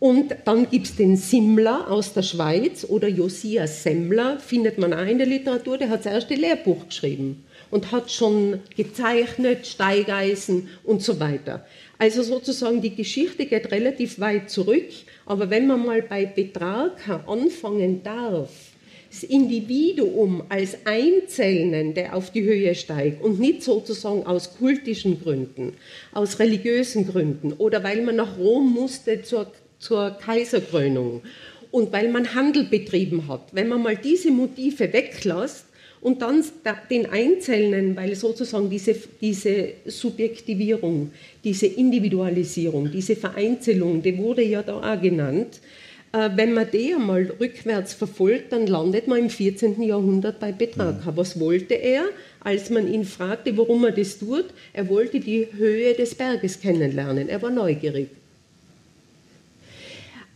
[0.00, 5.06] Und dann gibt es den Simmler aus der Schweiz oder Josias Semmler, findet man auch
[5.06, 11.02] in der Literatur, der hat das erste Lehrbuch geschrieben und hat schon gezeichnet, Steigeisen und
[11.02, 11.64] so weiter.
[11.98, 14.88] Also sozusagen die Geschichte geht relativ weit zurück,
[15.26, 18.50] aber wenn man mal bei Petrarca anfangen darf,
[19.14, 25.74] das Individuum als Einzelnen, der auf die Höhe steigt und nicht sozusagen aus kultischen Gründen,
[26.12, 29.52] aus religiösen Gründen oder weil man nach Rom musste zur,
[29.84, 31.22] zur Kaiserkrönung
[31.70, 33.42] und weil man Handel betrieben hat.
[33.52, 35.66] Wenn man mal diese Motive weglässt,
[36.00, 36.44] und dann
[36.90, 41.10] den Einzelnen, weil sozusagen diese, diese Subjektivierung,
[41.42, 45.60] diese Individualisierung, diese Vereinzelung, die wurde ja da auch genannt,
[46.12, 49.82] äh, wenn man die einmal rückwärts verfolgt, dann landet man im 14.
[49.82, 51.16] Jahrhundert bei Petrarca.
[51.16, 52.04] Was wollte er,
[52.40, 54.46] als man ihn fragte, warum er das tut?
[54.74, 57.30] Er wollte die Höhe des Berges kennenlernen.
[57.30, 58.08] Er war neugierig.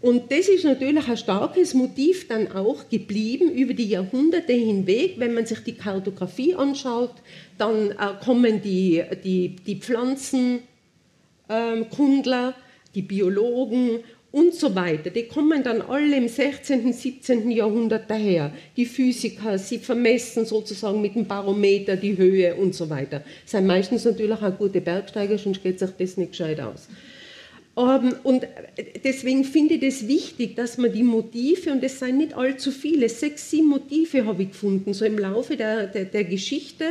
[0.00, 5.14] Und das ist natürlich ein starkes Motiv dann auch geblieben über die Jahrhunderte hinweg.
[5.18, 7.14] Wenn man sich die Kartografie anschaut,
[7.58, 7.94] dann äh,
[8.24, 10.62] kommen die, die, die Pflanzenkundler,
[11.48, 12.54] ähm,
[12.94, 13.98] die Biologen
[14.30, 15.10] und so weiter.
[15.10, 17.50] Die kommen dann alle im 16., 17.
[17.50, 18.52] Jahrhundert daher.
[18.76, 23.22] Die Physiker, sie vermessen sozusagen mit dem Barometer die Höhe und so weiter.
[23.42, 26.88] Das sind meistens natürlich auch gute Bergsteiger, sonst geht sich das nicht gescheit aus.
[27.78, 28.46] Ähm, und
[29.04, 32.72] deswegen finde ich es das wichtig, dass man die Motive, und es seien nicht allzu
[32.72, 36.84] viele, sechs, sieben Motive habe ich gefunden, so im Laufe der, der, der Geschichte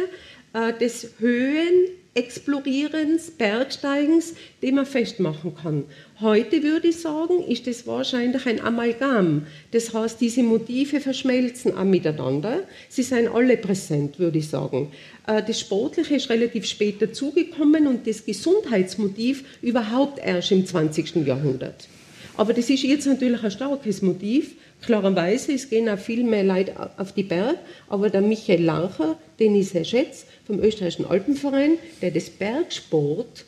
[0.53, 4.33] äh, des Höhen, Explorierens, Bergsteigens,
[4.63, 5.83] den man festmachen kann.
[6.19, 9.45] Heute würde ich sagen, ist das wahrscheinlich ein Amalgam.
[9.69, 12.63] Das heißt, diese Motive verschmelzen auch miteinander.
[12.89, 14.91] Sie sind alle präsent, würde ich sagen.
[15.27, 21.17] Äh, das Sportliche ist relativ spät dazugekommen und das Gesundheitsmotiv überhaupt erst im 20.
[21.17, 21.87] Jahrhundert.
[22.35, 24.55] Aber das ist jetzt natürlich ein starkes Motiv.
[24.81, 27.57] Klarerweise, es gehen auch viel mehr Leute auf die Berg,
[27.89, 33.45] aber der Michael Lacher, den ich sehr schätze, vom Österreichischen Alpenverein, der das Bergsport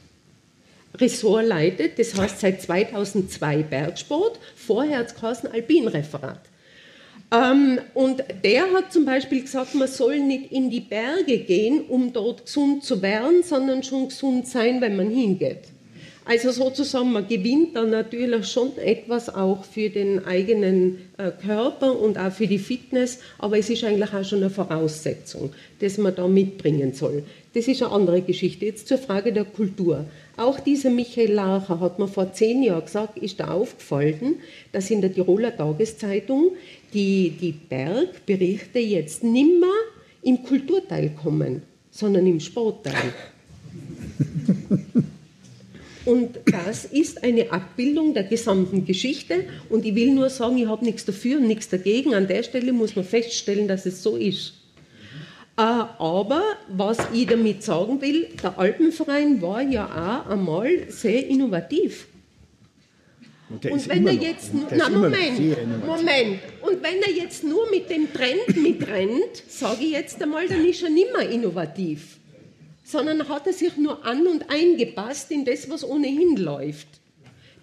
[0.95, 6.41] Ressort leitet, das heißt seit 2002 Bergsport, vorher hat es Alpinreferat.
[7.31, 12.11] Ähm, und der hat zum Beispiel gesagt, man soll nicht in die Berge gehen, um
[12.11, 15.65] dort gesund zu werden, sondern schon gesund sein, wenn man hingeht.
[16.29, 22.19] Also sozusagen, man gewinnt dann natürlich schon etwas auch für den eigenen äh, Körper und
[22.19, 26.27] auch für die Fitness, aber es ist eigentlich auch schon eine Voraussetzung, dass man da
[26.27, 27.23] mitbringen soll.
[27.55, 28.67] Das ist eine andere Geschichte.
[28.67, 30.05] Jetzt zur Frage der Kultur.
[30.37, 34.35] Auch dieser Michael Lacher hat mir vor zehn Jahren gesagt, ist da aufgefallen,
[34.71, 36.51] dass in der Tiroler Tageszeitung
[36.93, 39.73] die, die Bergberichte jetzt nimmer
[40.21, 42.93] im Kulturteil kommen, sondern im Sportteil.
[46.09, 49.45] Und das ist eine Abbildung der gesamten Geschichte.
[49.69, 52.15] Und ich will nur sagen, ich habe nichts dafür und nichts dagegen.
[52.15, 54.53] An der Stelle muss man feststellen, dass es so ist.
[55.55, 59.85] Äh, aber was ich damit sagen will, der Alpenverein war ja
[60.25, 62.07] auch einmal sehr innovativ.
[63.51, 67.87] Und, und wenn er jetzt nur, na Moment, Moment, und wenn er jetzt nur mit
[67.87, 72.18] dem Trend mitrennt, sage ich jetzt einmal, dann ist er nicht mehr innovativ
[72.89, 76.87] sondern hat er sich nur an und eingepasst in das, was ohnehin läuft.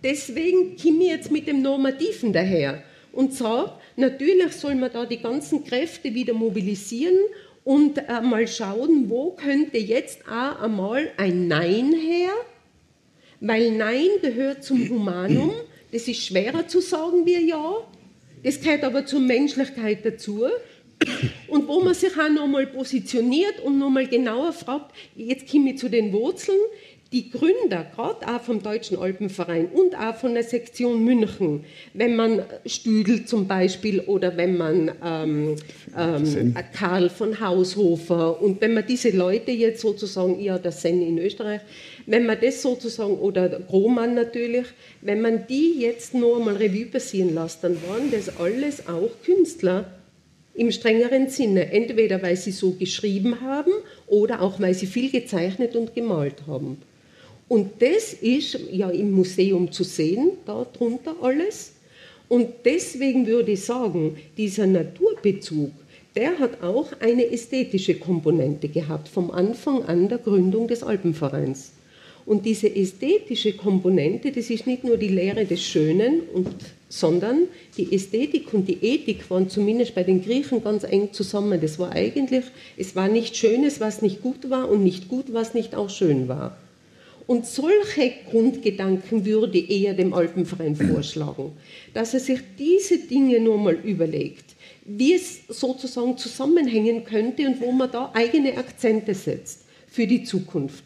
[0.04, 5.18] Deswegen komme ich jetzt mit dem Normativen daher und sage, natürlich soll man da die
[5.18, 7.16] ganzen Kräfte wieder mobilisieren
[7.64, 12.30] und äh, mal schauen, wo könnte jetzt auch einmal ein Nein her,
[13.40, 15.50] weil Nein gehört zum Humanum,
[15.90, 17.78] das ist schwerer zu sagen wie Ja,
[18.44, 20.44] das gehört aber zur Menschlichkeit dazu
[21.48, 25.88] und wo man sich auch nochmal positioniert und nochmal genauer fragt, jetzt komme ich zu
[25.88, 26.58] den Wurzeln,
[27.12, 31.64] die Gründer, gerade auch vom Deutschen Alpenverein und auch von der Sektion München,
[31.94, 35.56] wenn man Stüdel zum Beispiel oder wenn man ähm,
[35.96, 41.18] ähm, Karl von Haushofer und wenn man diese Leute jetzt sozusagen, ja, das Sen in
[41.18, 41.60] Österreich,
[42.06, 44.66] wenn man das sozusagen, oder Grohmann natürlich,
[45.00, 49.95] wenn man die jetzt noch einmal Revue passieren lässt, dann waren das alles auch Künstler,
[50.56, 53.72] im strengeren Sinne, entweder weil sie so geschrieben haben
[54.06, 56.78] oder auch weil sie viel gezeichnet und gemalt haben.
[57.48, 61.72] Und das ist ja im Museum zu sehen, darunter alles.
[62.28, 65.70] Und deswegen würde ich sagen, dieser Naturbezug,
[66.16, 71.72] der hat auch eine ästhetische Komponente gehabt vom Anfang an der Gründung des Alpenvereins.
[72.24, 76.48] Und diese ästhetische Komponente, das ist nicht nur die Lehre des Schönen, und,
[76.98, 81.60] sondern die Ästhetik und die Ethik waren zumindest bei den Griechen ganz eng zusammen.
[81.60, 82.44] Das war eigentlich,
[82.76, 86.28] es war nicht Schönes, was nicht gut war und nicht gut, was nicht auch schön
[86.28, 86.56] war.
[87.26, 91.52] Und solche Grundgedanken würde eher dem Alpenverein vorschlagen,
[91.92, 94.44] dass er sich diese Dinge nur mal überlegt,
[94.84, 100.84] wie es sozusagen zusammenhängen könnte und wo man da eigene Akzente setzt für die Zukunft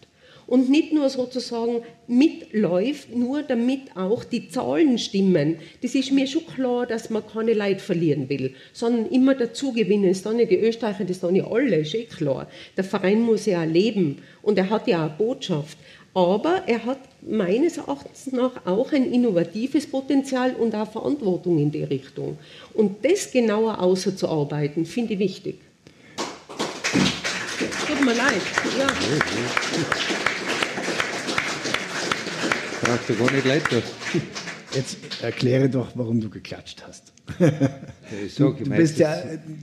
[0.51, 5.57] und nicht nur sozusagen mitläuft, nur damit auch die Zahlen stimmen.
[5.81, 10.11] Das ist mir schon klar, dass man keine Leid verlieren will, sondern immer dazu gewinnen.
[10.11, 12.49] Ist dann nicht die Österreicher, das ist dann nicht alle, ist eh klar.
[12.77, 15.79] Der Verein muss ja leben und er hat ja auch Botschaft.
[16.15, 21.85] Aber er hat meines Erachtens nach auch ein innovatives Potenzial und auch Verantwortung in die
[21.85, 22.39] Richtung.
[22.75, 25.61] Und das genauer auszuarbeiten, finde ich wichtig.
[27.87, 28.43] Tut mir leid.
[28.77, 28.87] Ja.
[32.91, 33.63] Brauchst du gar nicht leid
[34.75, 37.13] Jetzt erkläre doch, warum du geklatscht hast.
[38.37, 39.17] Du, du, bist ja,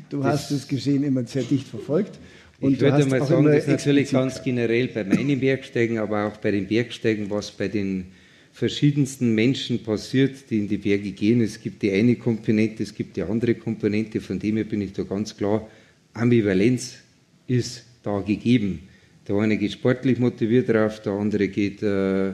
[0.10, 2.18] du hast das Geschehen immer sehr dicht verfolgt.
[2.62, 6.28] Und ich würde hast mal sagen, das ist natürlich ganz generell bei meinen Bergsteigen, aber
[6.28, 8.06] auch bei den Bergsteigen, was bei den
[8.54, 11.42] verschiedensten Menschen passiert, die in die Berge gehen.
[11.42, 14.94] Es gibt die eine Komponente, es gibt die andere Komponente, von dem her bin ich
[14.94, 15.68] da ganz klar,
[16.14, 17.00] Ambivalenz
[17.48, 18.88] ist da gegeben.
[19.28, 22.32] Der eine geht sportlich motiviert drauf, der andere geht äh,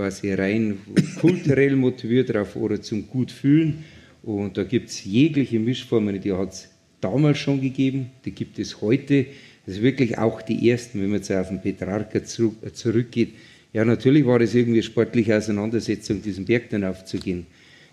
[0.00, 0.78] quasi rein
[1.20, 3.84] kulturell motiviert drauf oder zum Gutfühlen.
[4.22, 6.68] Und da gibt es jegliche Mischformen, die hat es
[7.02, 9.26] damals schon gegeben, die gibt es heute.
[9.66, 13.34] Das ist wirklich auch die ersten, wenn man jetzt auf den Petrarca zurück, äh, zurückgeht.
[13.74, 17.46] Ja, natürlich war das irgendwie sportliche Auseinandersetzung, diesen Berg dann aufzugehen.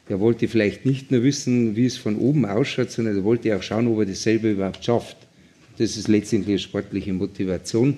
[0.07, 3.61] Der wollte vielleicht nicht nur wissen, wie es von oben ausschaut, sondern er wollte auch
[3.61, 5.17] schauen, ob er das selber überhaupt schafft.
[5.77, 7.97] Das ist letztendlich eine sportliche Motivation.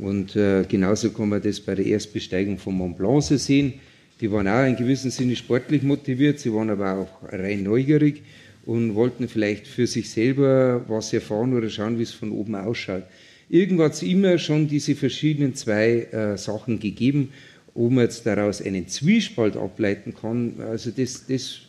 [0.00, 3.74] Und äh, genauso kann man das bei der Erstbesteigung von Mont Blanc sehen.
[4.20, 8.22] Die waren auch in gewissem Sinne sportlich motiviert, sie waren aber auch rein neugierig
[8.66, 13.04] und wollten vielleicht für sich selber was erfahren oder schauen, wie es von oben ausschaut.
[13.48, 17.30] Irgendwo hat es immer schon diese verschiedenen zwei äh, Sachen gegeben.
[17.74, 21.60] Ob man jetzt daraus einen Zwiespalt ableiten kann, also das, das,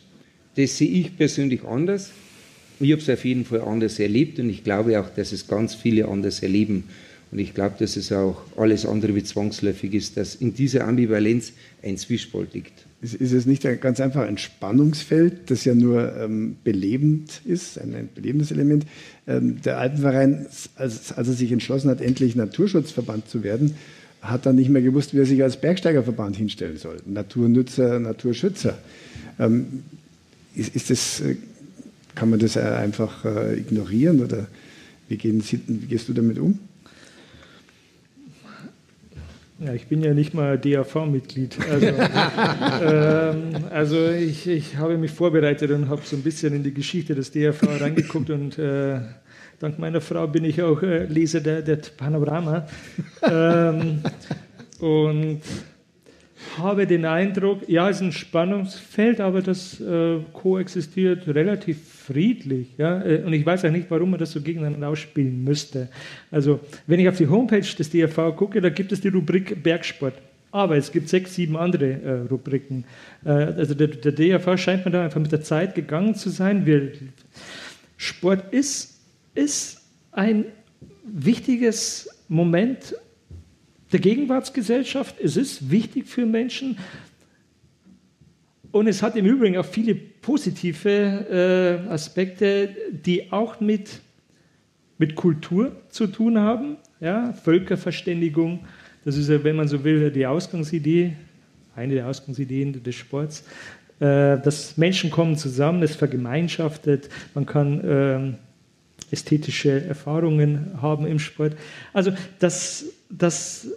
[0.56, 2.10] das sehe ich persönlich anders.
[2.80, 5.74] Ich habe es auf jeden Fall anders erlebt und ich glaube auch, dass es ganz
[5.74, 6.84] viele anders erleben.
[7.32, 11.52] Und ich glaube, dass es auch alles andere wie zwangsläufig ist, dass in dieser Ambivalenz
[11.82, 12.72] ein Zwiespalt liegt.
[13.00, 18.10] Ist, es nicht ganz einfach ein Spannungsfeld, das ja nur ähm, belebend ist, ein, ein
[18.14, 18.84] belebendes Element?
[19.26, 20.46] Ähm, der Alpenverein,
[20.76, 23.74] als, als er sich entschlossen hat, endlich Naturschutzverband zu werden,
[24.20, 26.98] hat dann nicht mehr gewusst, wie er sich als Bergsteigerverband hinstellen soll.
[27.06, 28.76] Naturnützer, Naturschützer.
[29.38, 29.84] Ähm,
[30.54, 31.36] ist, ist das, äh,
[32.14, 34.46] kann man das einfach äh, ignorieren oder
[35.08, 36.58] wie, gehen wie gehst du damit um?
[39.64, 41.56] Ja, ich bin ja nicht mal DAV-Mitglied.
[41.70, 41.86] Also,
[42.82, 47.14] ähm, also ich, ich habe mich vorbereitet und habe so ein bisschen in die Geschichte
[47.14, 49.00] des DAV reingeguckt und äh,
[49.60, 52.66] dank meiner Frau bin ich auch äh, Leser der, der Panorama.
[53.22, 54.02] ähm,
[54.80, 55.42] und
[56.58, 62.68] habe den Eindruck, ja, es ist ein Spannungsfeld, aber das äh, koexistiert relativ friedlich.
[62.78, 63.02] Ja?
[63.02, 65.88] Äh, Und ich weiß auch nicht, warum man das so gegeneinander ausspielen müsste.
[66.30, 70.14] Also, wenn ich auf die Homepage des DRV gucke, da gibt es die Rubrik Bergsport.
[70.50, 72.84] Aber es gibt sechs, sieben andere äh, Rubriken.
[73.24, 76.66] Äh, also der, der DRV scheint mir da einfach mit der Zeit gegangen zu sein.
[76.66, 76.92] Wir,
[77.96, 78.98] Sport ist,
[79.34, 79.80] ist
[80.12, 80.44] ein
[81.04, 82.94] wichtiges Moment
[83.92, 85.20] der Gegenwartsgesellschaft.
[85.20, 86.78] Es ist wichtig für Menschen.
[88.70, 94.00] Und es hat im Übrigen auch viele positive äh, Aspekte, die auch mit,
[94.96, 96.78] mit Kultur zu tun haben.
[97.00, 97.34] Ja?
[97.34, 98.60] Völkerverständigung,
[99.04, 101.14] das ist ja, wenn man so will, die Ausgangsidee,
[101.76, 103.44] eine der Ausgangsideen des Sports.
[104.00, 108.34] Äh, dass Menschen kommen zusammen, es vergemeinschaftet, man kann ähm,
[109.10, 111.56] ästhetische Erfahrungen haben im Sport.
[111.92, 113.68] Also das, das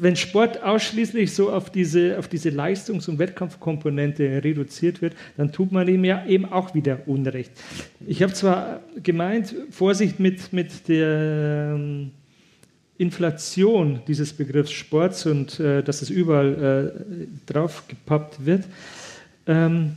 [0.00, 5.72] wenn Sport ausschließlich so auf diese, auf diese Leistungs- und Wettkampfkomponente reduziert wird, dann tut
[5.72, 7.52] man ihm ja eben auch wieder Unrecht.
[8.06, 12.12] Ich habe zwar gemeint, Vorsicht mit, mit der ähm,
[12.96, 18.64] Inflation dieses Begriffs Sports und äh, dass es überall äh, draufgepappt wird,
[19.46, 19.96] ähm,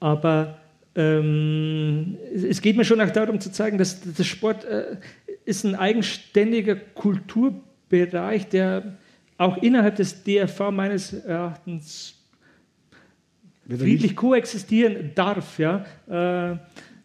[0.00, 0.58] aber
[0.96, 4.96] ähm, es geht mir schon auch darum zu zeigen, dass der Sport äh,
[5.44, 6.76] ist ein eigenständiger
[7.94, 8.96] Kulturbereich, der
[9.38, 12.14] auch innerhalb des DRV meines Erachtens
[13.68, 15.58] friedlich koexistieren darf.
[15.58, 15.84] Ja?
[16.08, 16.56] Äh,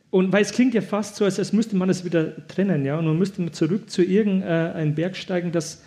[0.09, 2.97] und weil es klingt ja fast so, als, als müsste man es wieder trennen, ja,
[2.97, 5.83] und man müsste zurück zu irgendeinem Berg steigen, das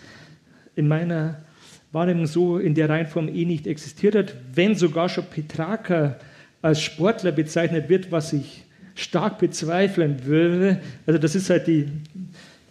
[0.77, 1.43] in meiner
[1.91, 6.17] Wahrnehmung so in der Reihenform eh nicht existiert hat, wenn sogar schon Petrarca
[6.63, 8.65] als Sportler bezeichnet wird, was ich
[8.95, 10.81] stark bezweifeln würde.
[11.05, 11.89] Also das ist halt die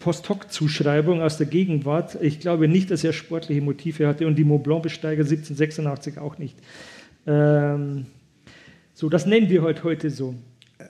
[0.02, 2.18] Post-Hoc-Zuschreibung aus der Gegenwart.
[2.22, 6.58] Ich glaube nicht, dass er sportliche Motive hatte und die Mont Blanc-Besteiger 1786 auch nicht.
[7.26, 8.08] Ähm,
[8.94, 10.36] so, das nennen wir heute, heute so.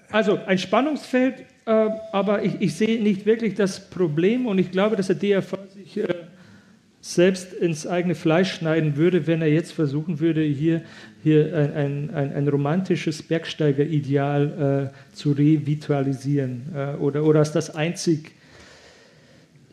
[0.09, 4.95] Also ein Spannungsfeld, äh, aber ich, ich, sehe nicht wirklich das Problem und ich glaube,
[4.95, 6.07] dass der DRV sich äh,
[7.01, 10.83] selbst ins eigene Fleisch schneiden würde, wenn er jetzt versuchen würde, hier,
[11.23, 18.33] hier ein, ein, ein romantisches Bergsteigerideal äh, zu revitalieren äh, oder, oder als das einzig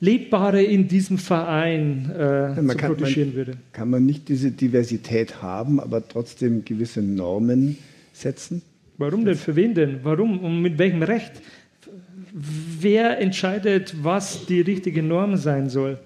[0.01, 3.53] Lebbare in diesem Verein äh, zu kann, protegieren man, würde.
[3.73, 7.79] Kann man nicht diese Diversität haben, aber trotzdem gewisse Normen
[8.13, 8.63] setzen?
[8.97, 9.35] Warum denn?
[9.35, 10.01] Für wen denn?
[10.03, 11.33] Warum und mit welchem Recht?
[12.33, 15.99] Wer entscheidet, was die richtige Norm sein soll?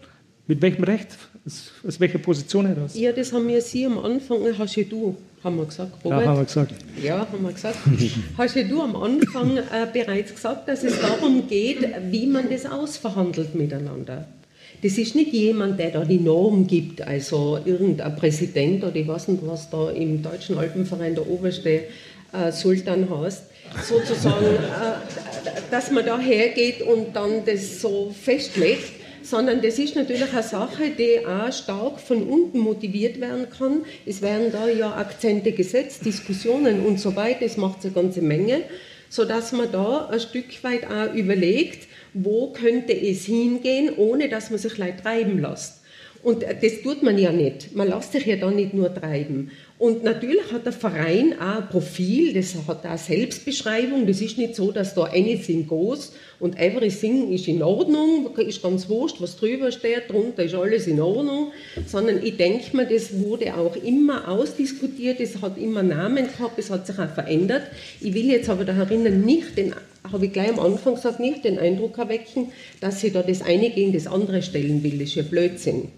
[0.46, 1.18] Mit welchem Recht?
[1.44, 2.92] Aus, aus welcher Position heraus?
[2.94, 6.20] Ja, das haben wir Sie am Anfang, hast ja du, haben wir gesagt, Robert?
[6.20, 6.74] Ja, haben wir gesagt.
[7.02, 7.78] Ja, haben wir gesagt.
[8.38, 11.78] hast ja du am Anfang äh, bereits gesagt, dass es darum geht,
[12.10, 14.28] wie man das ausverhandelt miteinander.
[14.82, 19.28] Das ist nicht jemand, der da die Norm gibt, also irgendein Präsident oder ich weiß
[19.28, 21.84] nicht, was da im Deutschen Alpenverein der oberste
[22.32, 23.44] äh, Sultan heißt,
[23.82, 30.32] sozusagen, äh, dass man da hergeht und dann das so festlegt sondern das ist natürlich
[30.32, 33.84] eine Sache, die auch stark von unten motiviert werden kann.
[34.06, 38.62] Es werden da ja Akzente gesetzt, Diskussionen und so weiter, es macht eine ganze Menge,
[39.08, 44.58] sodass man da ein Stück weit auch überlegt, wo könnte es hingehen, ohne dass man
[44.58, 45.82] sich leicht treiben lässt.
[46.22, 47.74] Und das tut man ja nicht.
[47.74, 49.50] Man lässt sich ja da nicht nur treiben.
[49.82, 54.06] Und natürlich hat der Verein auch ein Profil, das hat auch Selbstbeschreibung.
[54.06, 58.88] Das ist nicht so, dass da anything goes und everything ist in Ordnung, ist ganz
[58.88, 61.50] wurscht, was drüber steht, drunter ist alles in Ordnung,
[61.84, 66.70] sondern ich denke mir, das wurde auch immer ausdiskutiert, es hat immer Namen gehabt, es
[66.70, 67.62] hat sich auch verändert.
[68.00, 69.74] Ich will jetzt aber da herinnen nicht den
[70.12, 73.70] habe ich gleich am Anfang gesagt, nicht den Eindruck erwecken, dass sie da das eine
[73.70, 74.92] gegen das andere stellen will.
[74.92, 75.88] Das ist ja Blödsinn.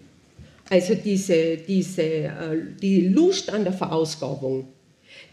[0.69, 2.31] Also diese, diese, äh,
[2.81, 4.67] die Lust an der Verausgabung,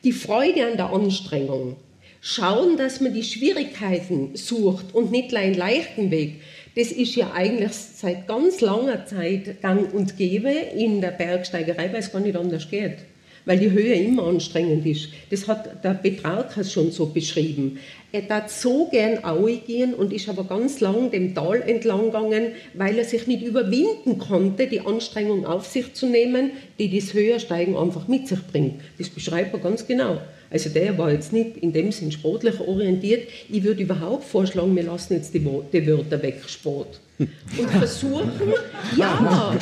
[0.04, 1.76] die Freude an der Anstrengung,
[2.20, 6.42] schauen, dass man die Schwierigkeiten sucht und nicht einen leichten Weg.
[6.76, 12.00] Das ist ja eigentlich seit ganz langer Zeit gang und gäbe in der Bergsteigerei, weil
[12.00, 12.98] es gar nicht anders geht
[13.44, 15.08] weil die Höhe immer anstrengend ist.
[15.30, 17.78] Das hat der Petrarchus schon so beschrieben.
[18.12, 22.52] Er tat so gern Aue gehen und ist aber ganz lang dem Tal entlang gegangen,
[22.74, 27.76] weil er sich nicht überwinden konnte, die Anstrengung auf sich zu nehmen, die das Höhersteigen
[27.76, 28.80] einfach mit sich bringt.
[28.98, 30.18] Das beschreibt er ganz genau.
[30.50, 33.26] Also der war jetzt nicht in dem Sinn sportlich orientiert.
[33.48, 38.30] Ich würde überhaupt vorschlagen, wir lassen jetzt die Wörter weg, Sport und versuchen,
[38.96, 39.56] ja,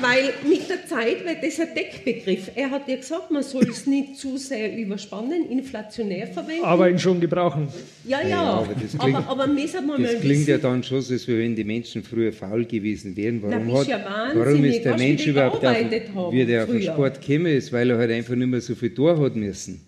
[0.00, 2.50] weil mit der Zeit wird das ein Deckbegriff.
[2.54, 6.64] Er hat ja gesagt, man soll es nicht zu sehr überspannen, inflationär verwenden.
[6.64, 7.68] Aber ihn schon gebrauchen.
[8.04, 11.26] Ja, ja, ja aber, das klingt, aber, aber das klingt ja dann schon so, als
[11.26, 13.42] wenn die Menschen früher faul gewesen wären.
[13.42, 17.20] Warum, Na, hat, ja warum ist der Mensch überhaupt auf, wie der auf den Sport
[17.20, 17.72] gekommen ist?
[17.72, 19.80] Weil er halt einfach nicht mehr so viel Tor hat müssen.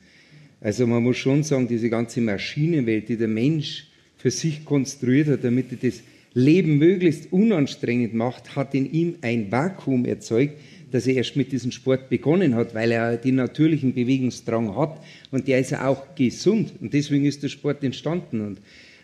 [0.61, 3.87] Also man muss schon sagen, diese ganze Maschinenwelt, die der Mensch
[4.17, 6.03] für sich konstruiert hat, damit er das
[6.37, 10.53] Leben möglichst unanstrengend macht, hat in ihm ein Vakuum erzeugt,
[10.91, 15.49] dass er erst mit diesem Sport begonnen hat, weil er den natürlichen Bewegungsdrang hat und
[15.49, 18.61] der ist ja auch gesund und deswegen ist der Sport entstanden und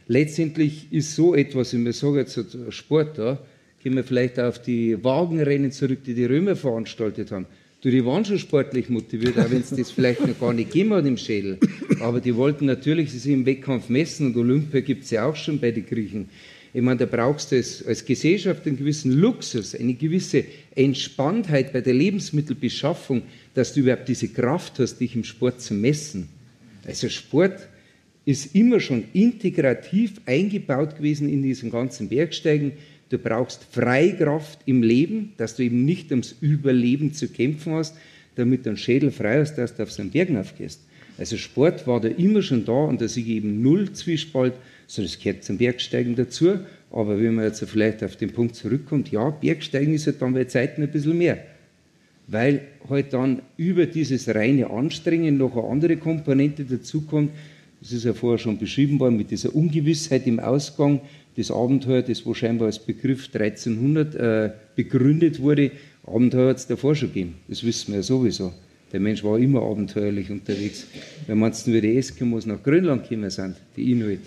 [0.08, 2.38] letztendlich ist so etwas, wenn wir sagen jetzt
[2.68, 3.38] Sport da,
[3.82, 7.46] gehen wir vielleicht auf die Wagenrennen zurück, die die Römer veranstaltet haben.
[7.80, 10.92] Du, die waren schon sportlich motiviert, auch wenn es das vielleicht noch gar nicht gegeben
[10.92, 11.58] hat im Schädel.
[11.98, 15.58] Aber die wollten natürlich sich im Wettkampf messen und Olympia gibt es ja auch schon
[15.58, 16.28] bei den Griechen.
[16.74, 20.44] Ich meine, da brauchst du als, Gesellschaft einen gewissen Luxus, eine gewisse
[20.74, 23.22] Entspanntheit bei der Lebensmittelbeschaffung,
[23.54, 26.28] dass du überhaupt diese Kraft hast, dich im Sport zu messen.
[26.86, 27.68] Also Sport
[28.24, 32.72] ist immer schon integrativ eingebaut gewesen in diesem ganzen Bergsteigen.
[33.10, 37.94] Du brauchst Freikraft im Leben, dass du eben nicht ums Überleben zu kämpfen hast,
[38.36, 40.80] damit du einen Schädel frei hast, dass du auf so einen Berg aufgehst.
[41.18, 44.54] Also Sport war da immer schon da und da sehe ich eben null Zwiespalt
[44.92, 46.58] so, das gehört zum Bergsteigen dazu.
[46.90, 50.44] Aber wenn man jetzt vielleicht auf den Punkt zurückkommt, ja, Bergsteigen ist halt dann bei
[50.44, 51.38] Zeiten ein bisschen mehr.
[52.26, 52.60] Weil
[52.90, 57.30] halt dann über dieses reine Anstrengen noch eine andere Komponente dazukommt.
[57.80, 61.00] Das ist ja vorher schon beschrieben worden mit dieser Ungewissheit im Ausgang.
[61.36, 65.70] Das Abenteuer, das wo scheinbar als Begriff 1300 äh, begründet wurde,
[66.06, 67.36] Abenteuer hat es davor schon gegeben.
[67.48, 68.52] Das wissen wir ja sowieso.
[68.92, 70.86] Der Mensch war immer abenteuerlich unterwegs.
[71.26, 74.20] Wenn man nur die Eskimos nach Grönland gekommen sind, die Inuit,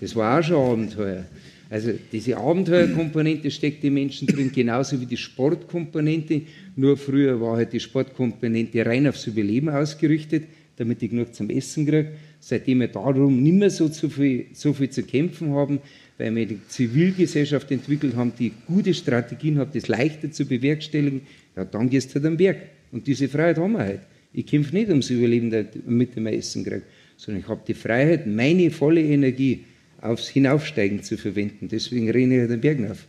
[0.00, 1.24] das war auch schon Abenteuer.
[1.70, 6.42] Also diese Abenteuerkomponente steckt im Menschen drin, genauso wie die Sportkomponente.
[6.76, 10.44] Nur früher war halt die Sportkomponente rein aufs Überleben ausgerichtet,
[10.76, 12.12] damit ich genug zum Essen kriege.
[12.40, 15.80] seitdem wir darum nicht mehr so, so, viel, so viel zu kämpfen haben,
[16.16, 21.22] weil wir die Zivilgesellschaft entwickelt haben, die gute Strategien hat, das leichter zu bewerkstelligen,
[21.56, 22.58] ja, dann gehst du halt am Berg.
[22.92, 24.00] Und diese Freiheit haben wir halt.
[24.32, 26.82] Ich kämpfe nicht ums Überleben, damit ich mein Essen kriege,
[27.16, 29.64] sondern ich habe die Freiheit, meine volle Energie
[30.00, 31.68] aufs Hinaufsteigen zu verwenden.
[31.68, 33.04] Deswegen renne ich den Berg auf.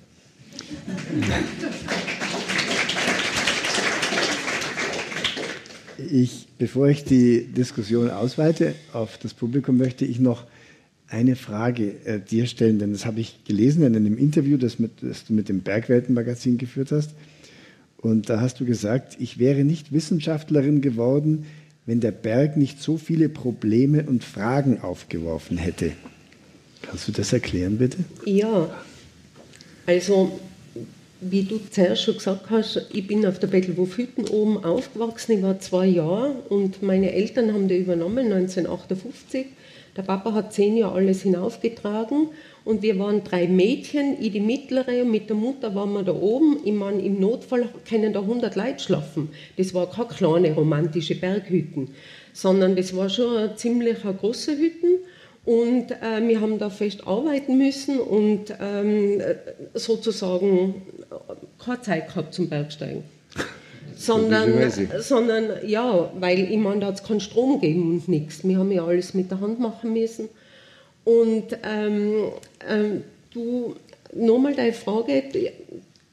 [6.12, 10.46] Ich, bevor ich die Diskussion ausweite auf das Publikum, möchte ich noch
[11.08, 14.92] eine Frage äh, dir stellen, denn das habe ich gelesen in einem Interview, das, mit,
[15.02, 17.12] das du mit dem Bergweltenmagazin geführt hast.
[17.98, 21.46] Und da hast du gesagt, ich wäre nicht Wissenschaftlerin geworden,
[21.86, 25.92] wenn der Berg nicht so viele Probleme und Fragen aufgeworfen hätte.
[26.82, 27.98] Kannst du das erklären, bitte?
[28.26, 28.70] Ja,
[29.86, 30.40] also
[31.22, 35.60] wie du zuerst schon gesagt hast, ich bin auf der Bettelwurf-Hütten oben aufgewachsen, ich war
[35.60, 39.48] zwei Jahre und meine Eltern haben die übernommen 1958.
[39.98, 42.30] Der Papa hat zehn Jahre alles hinaufgetragen
[42.64, 46.14] und wir waren drei Mädchen, ich die mittlere und mit der Mutter waren wir da
[46.14, 46.60] oben.
[46.64, 49.30] Ich meine, im Notfall können da 100 Leute schlafen.
[49.58, 51.90] Das war keine kleine romantische Berghütten,
[52.32, 55.00] sondern das war schon eine ziemlich große Hütten.
[55.50, 59.20] Und äh, wir haben da fest arbeiten müssen und ähm,
[59.74, 60.84] sozusagen
[61.58, 63.04] keine Zeit gehabt zum Bergsteigen.
[63.96, 68.48] sondern, sondern ja, weil ich meine, da hat es keinen Strom gegeben und nichts.
[68.48, 70.30] Wir haben ja alles mit der Hand machen müssen.
[71.04, 72.26] Und ähm,
[72.70, 73.04] ähm,
[73.34, 73.76] du,
[74.14, 75.24] nochmal deine Frage,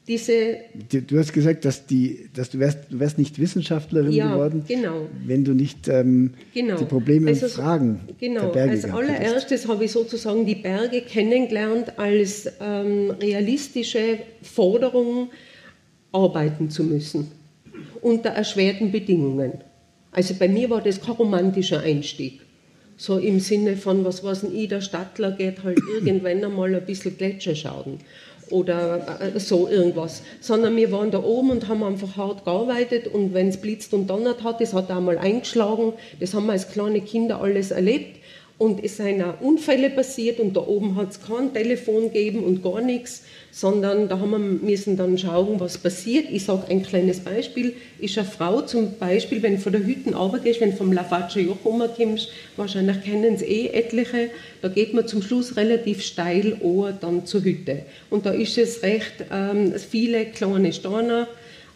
[0.07, 0.57] diese...
[0.89, 5.07] Du hast gesagt, dass, die, dass du, wärst, du wärst nicht Wissenschaftlerin ja, geworden, genau.
[5.25, 6.77] wenn du nicht ähm, genau.
[6.77, 8.43] die Probleme also, und Fragen genau.
[8.43, 15.29] der Berge Als allererstes habe ich sozusagen die Berge kennengelernt als ähm, realistische Forderung,
[16.13, 17.29] arbeiten zu müssen,
[18.01, 19.53] unter erschwerten Bedingungen.
[20.11, 22.39] Also bei mir war das kein romantischer Einstieg.
[22.95, 27.17] So im Sinne von, was weiß ich, der Stadtler geht halt irgendwann einmal ein bisschen
[27.17, 27.99] Gletscher schauen
[28.51, 33.33] oder äh, so irgendwas, sondern wir waren da oben und haben einfach hart gearbeitet und
[33.33, 36.69] wenn es blitzt und donnert hat, das hat auch mal eingeschlagen, das haben wir als
[36.69, 38.19] kleine Kinder alles erlebt
[38.57, 42.63] und es sind auch Unfälle passiert und da oben hat es kein Telefon gegeben und
[42.63, 43.23] gar nichts,
[43.57, 46.25] sondern da haben wir müssen dann schauen, was passiert.
[46.31, 50.13] Ich sage ein kleines Beispiel, ist eine Frau zum Beispiel, wenn du von der Hütten
[50.13, 54.29] runtergehst, wenn du vom Lavatsche Joch rumkommst, wahrscheinlich kennen es eh etliche,
[54.61, 56.57] da geht man zum Schluss relativ steil
[57.01, 57.79] dann zur Hütte.
[58.11, 61.25] Und da ist es recht ähm, viele kleine Steine,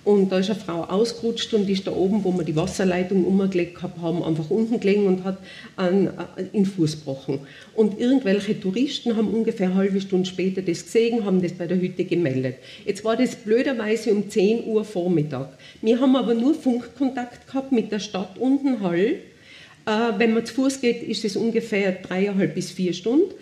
[0.04, 3.82] und da ist eine Frau ausgerutscht und ist da oben, wo wir die Wasserleitung umgelegt
[3.82, 5.38] haben, einfach unten gelegen und hat
[5.78, 7.40] einen, einen Fuß gebrochen.
[7.76, 11.80] Und irgendwelche Touristen haben ungefähr eine halbe Stunde später das gesehen, haben das bei der
[11.80, 12.56] Hütte gemeldet.
[12.84, 15.50] Jetzt war das blöderweise um 10 Uhr Vormittag.
[15.84, 19.18] Wir haben aber nur Funkkontakt gehabt mit der Stadt unten Hall.
[19.86, 23.34] Äh, wenn man zu Fuß geht, ist es ungefähr dreieinhalb bis vier Stunden.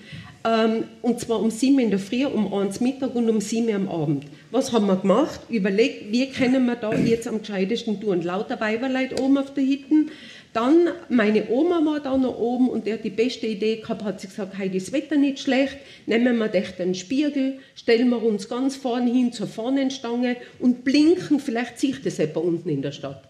[0.43, 3.89] Ähm, und zwar um sieben in der Früh, um eins Mittag und um sieben am
[3.89, 4.25] Abend.
[4.51, 5.41] Was haben wir gemacht?
[5.49, 8.23] Überlegt, wie können wir da jetzt am gescheitesten tun?
[8.23, 10.09] Lauter Weiberleute oben auf der Hitten.
[10.53, 14.19] Dann, meine Oma war da noch oben und der hat die beste Idee gehabt, hat
[14.19, 15.77] sie gesagt, ist das Wetter nicht schlecht,
[16.07, 21.39] nehmen wir echt einen Spiegel, stellen wir uns ganz vorne hin zur Fahnenstange und blinken,
[21.39, 23.21] vielleicht sieht das jemand unten in der Stadt.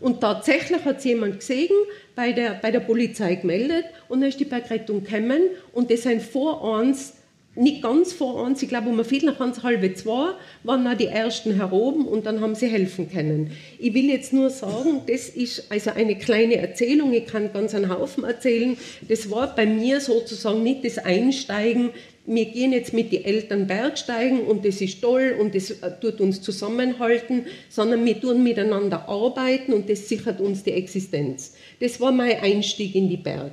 [0.00, 1.76] Und tatsächlich hat es jemand gesehen,
[2.14, 5.42] bei der, bei der Polizei gemeldet und dann ist die Bergrettung gekommen
[5.74, 7.12] und das sind vor uns,
[7.56, 10.32] nicht ganz vor uns, ich glaube um ein Viertel nach halbe zwei,
[10.62, 13.52] waren auch die Ersten heroben und dann haben sie helfen können.
[13.78, 17.88] Ich will jetzt nur sagen, das ist also eine kleine Erzählung, ich kann ganz einen
[17.88, 18.76] Haufen erzählen,
[19.08, 21.90] das war bei mir sozusagen nicht das Einsteigen
[22.26, 26.20] wir gehen jetzt mit den Eltern Bergsteigen und das ist toll und das äh, tut
[26.20, 31.54] uns zusammenhalten, sondern wir tun miteinander arbeiten und das sichert uns die Existenz.
[31.80, 33.52] Das war mein Einstieg in die Berg.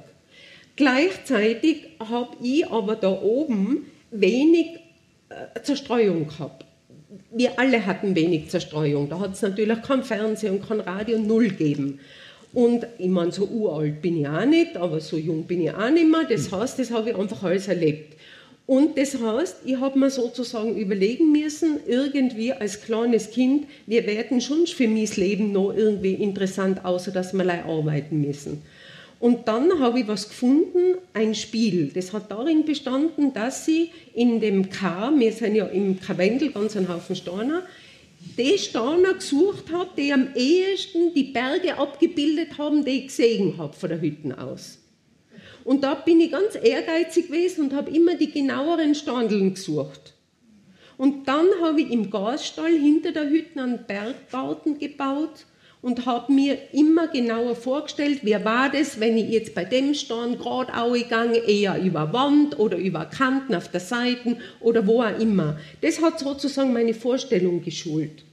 [0.82, 4.80] Gleichzeitig habe ich aber da oben wenig
[5.30, 6.66] äh, Zerstreuung gehabt.
[7.30, 9.08] Wir alle hatten wenig Zerstreuung.
[9.08, 12.00] Da hat es natürlich kein Fernsehen und kein Radio, null gegeben.
[12.52, 15.92] Und ich meine, so uralt bin ich auch nicht, aber so jung bin ich auch
[15.92, 16.24] nicht mehr.
[16.28, 18.18] Das heißt, das habe ich einfach alles erlebt.
[18.66, 24.42] Und das heißt, ich habe mir sozusagen überlegen müssen, irgendwie als kleines Kind, wir werden
[24.42, 28.64] schon für mein Leben noch irgendwie interessant, außer dass wir arbeiten müssen.
[29.22, 31.92] Und dann habe ich was gefunden, ein Spiel.
[31.94, 36.76] Das hat darin bestanden, dass sie in dem K, wir sind ja im Karwendel, ganz
[36.76, 37.62] ein Haufen Steiner,
[38.36, 43.74] die Steiner gesucht habe, die am ehesten die Berge abgebildet haben, die ich gesehen habe
[43.74, 44.80] von der Hütten aus.
[45.64, 50.16] Und da bin ich ganz ehrgeizig gewesen und habe immer die genaueren Standeln gesucht.
[50.98, 55.46] Und dann habe ich im Gasstall hinter der Hütte einen Berggarten gebaut
[55.82, 60.40] und habe mir immer genauer vorgestellt, wer war das, wenn ich jetzt bei dem stand,
[60.40, 65.58] gerade gegangen, eher über Wand oder über Kanten auf der Seite oder wo auch immer.
[65.82, 68.24] Das hat sozusagen meine Vorstellung geschult.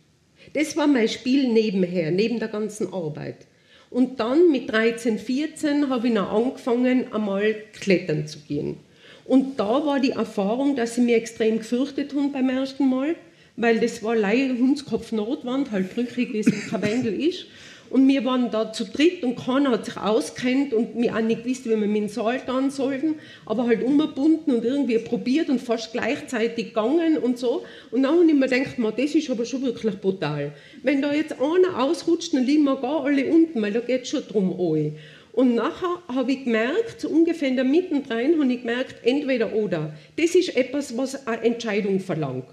[0.53, 3.47] Das war mein Spiel nebenher, neben der ganzen Arbeit.
[3.91, 8.77] Und dann mit 13, 14 habe ich noch angefangen, einmal klettern zu gehen.
[9.25, 13.17] Und da war die Erfahrung, dass ich mir extrem gefürchtet habe beim ersten Mal
[13.59, 17.47] weil das war leider Hundskopf Notwand, halt brüchig, wie es im Karwendel ist.
[17.91, 21.43] Und wir waren da zu dritt und keiner hat sich auskennt und wir auch nicht
[21.43, 23.15] gewusst, wie wir mit dem Saal gehen sollten,
[23.47, 27.65] aber halt umgebunden und irgendwie probiert und fast gleichzeitig gegangen und so.
[27.91, 30.53] Und dann habe ich mir gedacht, das ist aber schon wirklich brutal.
[30.83, 34.11] Wenn da jetzt einer ausrutscht, dann liegen wir gar alle unten, weil da geht es
[34.11, 34.95] schon drum an.
[35.33, 39.55] Und nachher habe ich gemerkt, so ungefähr in der Mitte rein, habe ich gemerkt, entweder
[39.55, 39.95] oder.
[40.17, 42.45] Das ist etwas, was eine Entscheidung verlangt.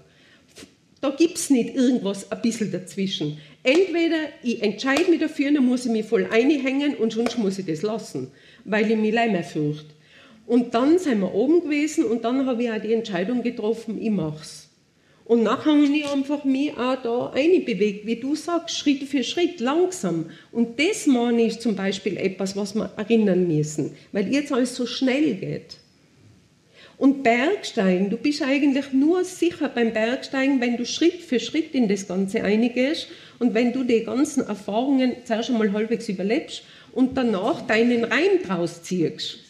[1.00, 3.38] Da gibt es nicht irgendwas ein bisschen dazwischen.
[3.62, 7.66] Entweder ich entscheide mich dafür, dann muss ich mich voll einhängen und sonst muss ich
[7.66, 8.30] das lassen,
[8.64, 9.94] weil ich mich leider fürchte.
[10.46, 14.10] Und dann sind wir oben gewesen und dann habe ich auch die Entscheidung getroffen, ich
[14.10, 14.66] mach's.
[15.24, 19.58] Und nachher habe ich einfach mich auch da einbewegt, wie du sagst, Schritt für Schritt,
[19.58, 20.30] langsam.
[20.52, 24.86] Und das meine ich zum Beispiel etwas, was wir erinnern müssen, weil jetzt alles so
[24.86, 25.78] schnell geht.
[26.98, 31.88] Und Bergsteigen, du bist eigentlich nur sicher beim Bergsteigen, wenn du Schritt für Schritt in
[31.88, 33.08] das Ganze eingehst
[33.38, 36.62] und wenn du die ganzen Erfahrungen zuerst einmal halbwegs überlebst
[36.92, 39.40] und danach deinen Reim draus ziehst.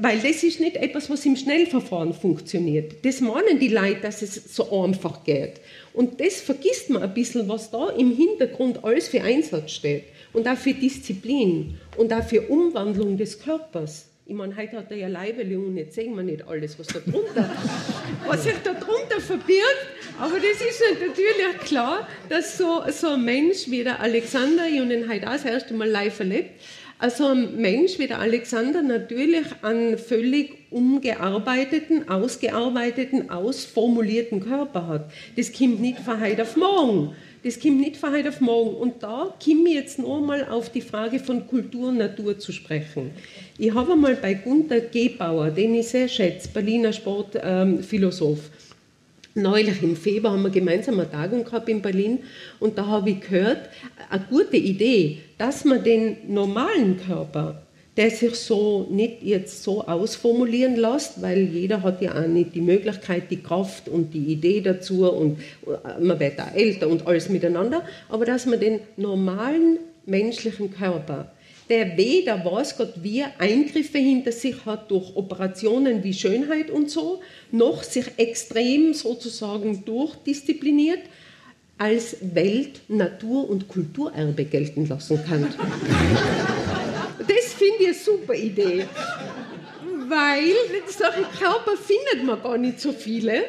[0.00, 3.04] Weil das ist nicht etwas, was im Schnellverfahren funktioniert.
[3.04, 5.60] Das meinen die Leute, dass es so einfach geht.
[5.92, 10.04] Und das vergisst man ein bisschen, was da im Hintergrund alles für Einsatz steht.
[10.32, 14.07] Und auch für Disziplin und auch für Umwandlung des Körpers.
[14.30, 16.98] Ich meine, heute hat er ja Leibele und jetzt sehen wir nicht alles, was da
[16.98, 17.50] drunter,
[18.26, 19.86] was sich da drunter verbirgt.
[20.20, 24.92] Aber das ist natürlich klar, dass so, so ein Mensch wie der Alexander, ich habe
[24.92, 26.50] ihn heute auch das erste Mal live erlebt,
[26.98, 35.10] also ein Mensch wie der Alexander natürlich einen völlig umgearbeiteten, ausgearbeiteten, ausformulierten Körper hat.
[35.36, 37.16] Das kommt nicht von heute auf morgen.
[37.44, 38.74] Das kommt nicht von heute auf morgen.
[38.76, 42.52] Und da komme ich jetzt noch mal auf die Frage von Kultur und Natur zu
[42.52, 43.12] sprechen.
[43.60, 49.96] Ich habe einmal bei Gunther Gebauer, den ich sehr schätze, Berliner Sportphilosoph, ähm, neulich im
[49.96, 52.20] Februar haben wir gemeinsam eine Tagung gehabt in Berlin
[52.60, 53.68] und da habe ich gehört,
[54.10, 57.62] eine gute Idee, dass man den normalen Körper
[57.98, 62.60] der sich so nicht jetzt so ausformulieren lässt, weil jeder hat ja auch nicht die
[62.60, 67.28] Möglichkeit, die Kraft und die Idee dazu und äh, man wird auch älter und alles
[67.28, 71.32] miteinander, aber dass man den normalen menschlichen Körper,
[71.68, 77.20] der weder weiß Gott wie Eingriffe hinter sich hat durch Operationen wie Schönheit und so,
[77.50, 81.00] noch sich extrem sozusagen durchdiszipliniert,
[81.76, 85.42] als Welt-, Natur- und Kulturerbe gelten lassen kann.
[87.18, 88.86] das finde ich eine super Idee.
[90.08, 90.54] Weil
[90.86, 93.44] solche Körper findet man gar nicht so viele.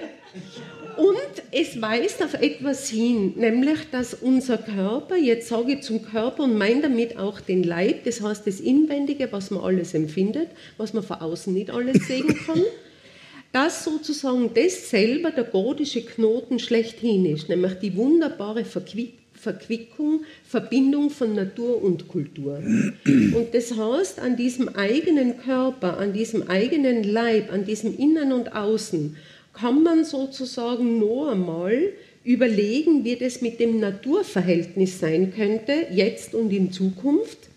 [1.00, 6.44] Und es weist auf etwas hin, nämlich, dass unser Körper, jetzt sage ich zum Körper
[6.44, 10.94] und meine damit auch den Leib, das heißt das Inwendige, was man alles empfindet, was
[10.94, 12.62] man von außen nicht alles sehen kann,
[13.54, 21.10] dass sozusagen das selber der gordische Knoten schlechthin ist, nämlich die wunderbare Verquickung Verquickung, Verbindung
[21.10, 22.62] von Natur und Kultur.
[23.06, 28.54] Und das heißt, an diesem eigenen Körper, an diesem eigenen Leib, an diesem Innen und
[28.54, 29.16] Außen,
[29.54, 31.94] kann man sozusagen nur einmal
[32.24, 37.50] überlegen, wie das mit dem Naturverhältnis sein könnte, jetzt und in Zukunft,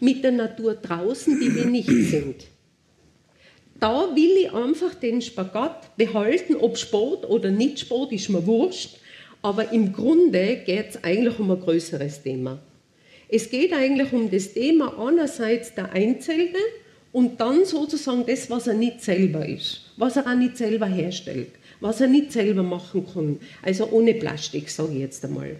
[0.00, 2.46] mit der Natur draußen, die wir nicht sind.
[3.80, 8.98] Da will ich einfach den Spagat behalten, ob Sport oder nicht Sport, ist mir wurscht
[9.44, 12.58] aber im Grunde geht es eigentlich um ein größeres Thema.
[13.28, 16.58] Es geht eigentlich um das Thema einerseits der Einzelne
[17.12, 21.50] und dann sozusagen das, was er nicht selber ist, was er auch nicht selber herstellt,
[21.80, 23.38] was er nicht selber machen kann.
[23.62, 25.56] Also ohne Plastik, sage ich jetzt einmal.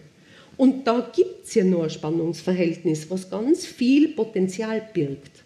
[0.57, 5.43] Und da gibt es ja nur ein Spannungsverhältnis, was ganz viel Potenzial birgt.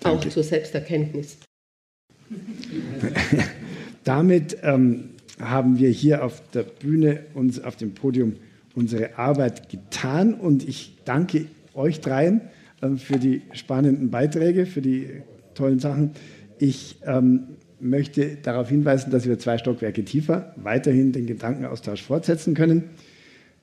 [0.00, 0.28] Danke.
[0.28, 1.38] Auch zur Selbsterkenntnis.
[4.04, 5.10] Damit ähm,
[5.40, 8.36] haben wir hier auf der Bühne, uns auf dem Podium,
[8.74, 10.34] unsere Arbeit getan.
[10.34, 12.42] Und ich danke euch dreien
[12.82, 15.22] ähm, für die spannenden Beiträge, für die
[15.54, 16.12] tollen Sachen.
[16.64, 22.84] Ich ähm, möchte darauf hinweisen, dass wir zwei Stockwerke tiefer weiterhin den Gedankenaustausch fortsetzen können.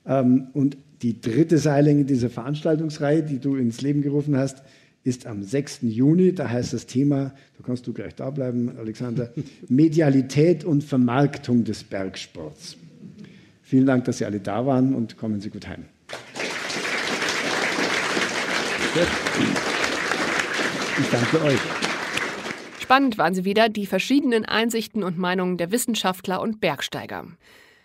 [0.06, 4.62] Ähm, und die dritte Seillänge dieser Veranstaltungsreihe, die du ins Leben gerufen hast,
[5.04, 5.80] ist am 6.
[5.82, 6.36] Juni.
[6.36, 9.32] Da heißt das Thema, da kannst du gleich da bleiben, Alexander,
[9.68, 12.78] Medialität und Vermarktung des Bergsports.
[13.64, 15.86] Vielen Dank, dass Sie alle da waren und kommen Sie gut heim.
[21.00, 21.81] Ich danke euch.
[22.92, 27.26] Spannend waren sie wieder, die verschiedenen Einsichten und Meinungen der Wissenschaftler und Bergsteiger.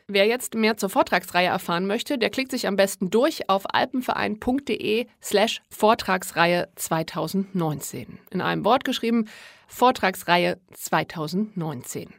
[0.08, 5.06] Wer jetzt mehr zur Vortragsreihe erfahren möchte, der klickt sich am besten durch auf alpenverein.de
[5.22, 8.18] slash Vortragsreihe 2019.
[8.32, 9.28] In einem Wort geschrieben,
[9.68, 12.12] Vortragsreihe 2019.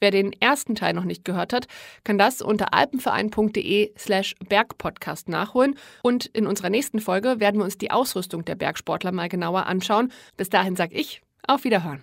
[0.00, 1.66] Wer den ersten Teil noch nicht gehört hat,
[2.02, 5.74] kann das unter alpenverein.de slash Bergpodcast nachholen.
[6.02, 10.10] Und in unserer nächsten Folge werden wir uns die Ausrüstung der Bergsportler mal genauer anschauen.
[10.38, 12.02] Bis dahin sage ich, auf Wiederhören.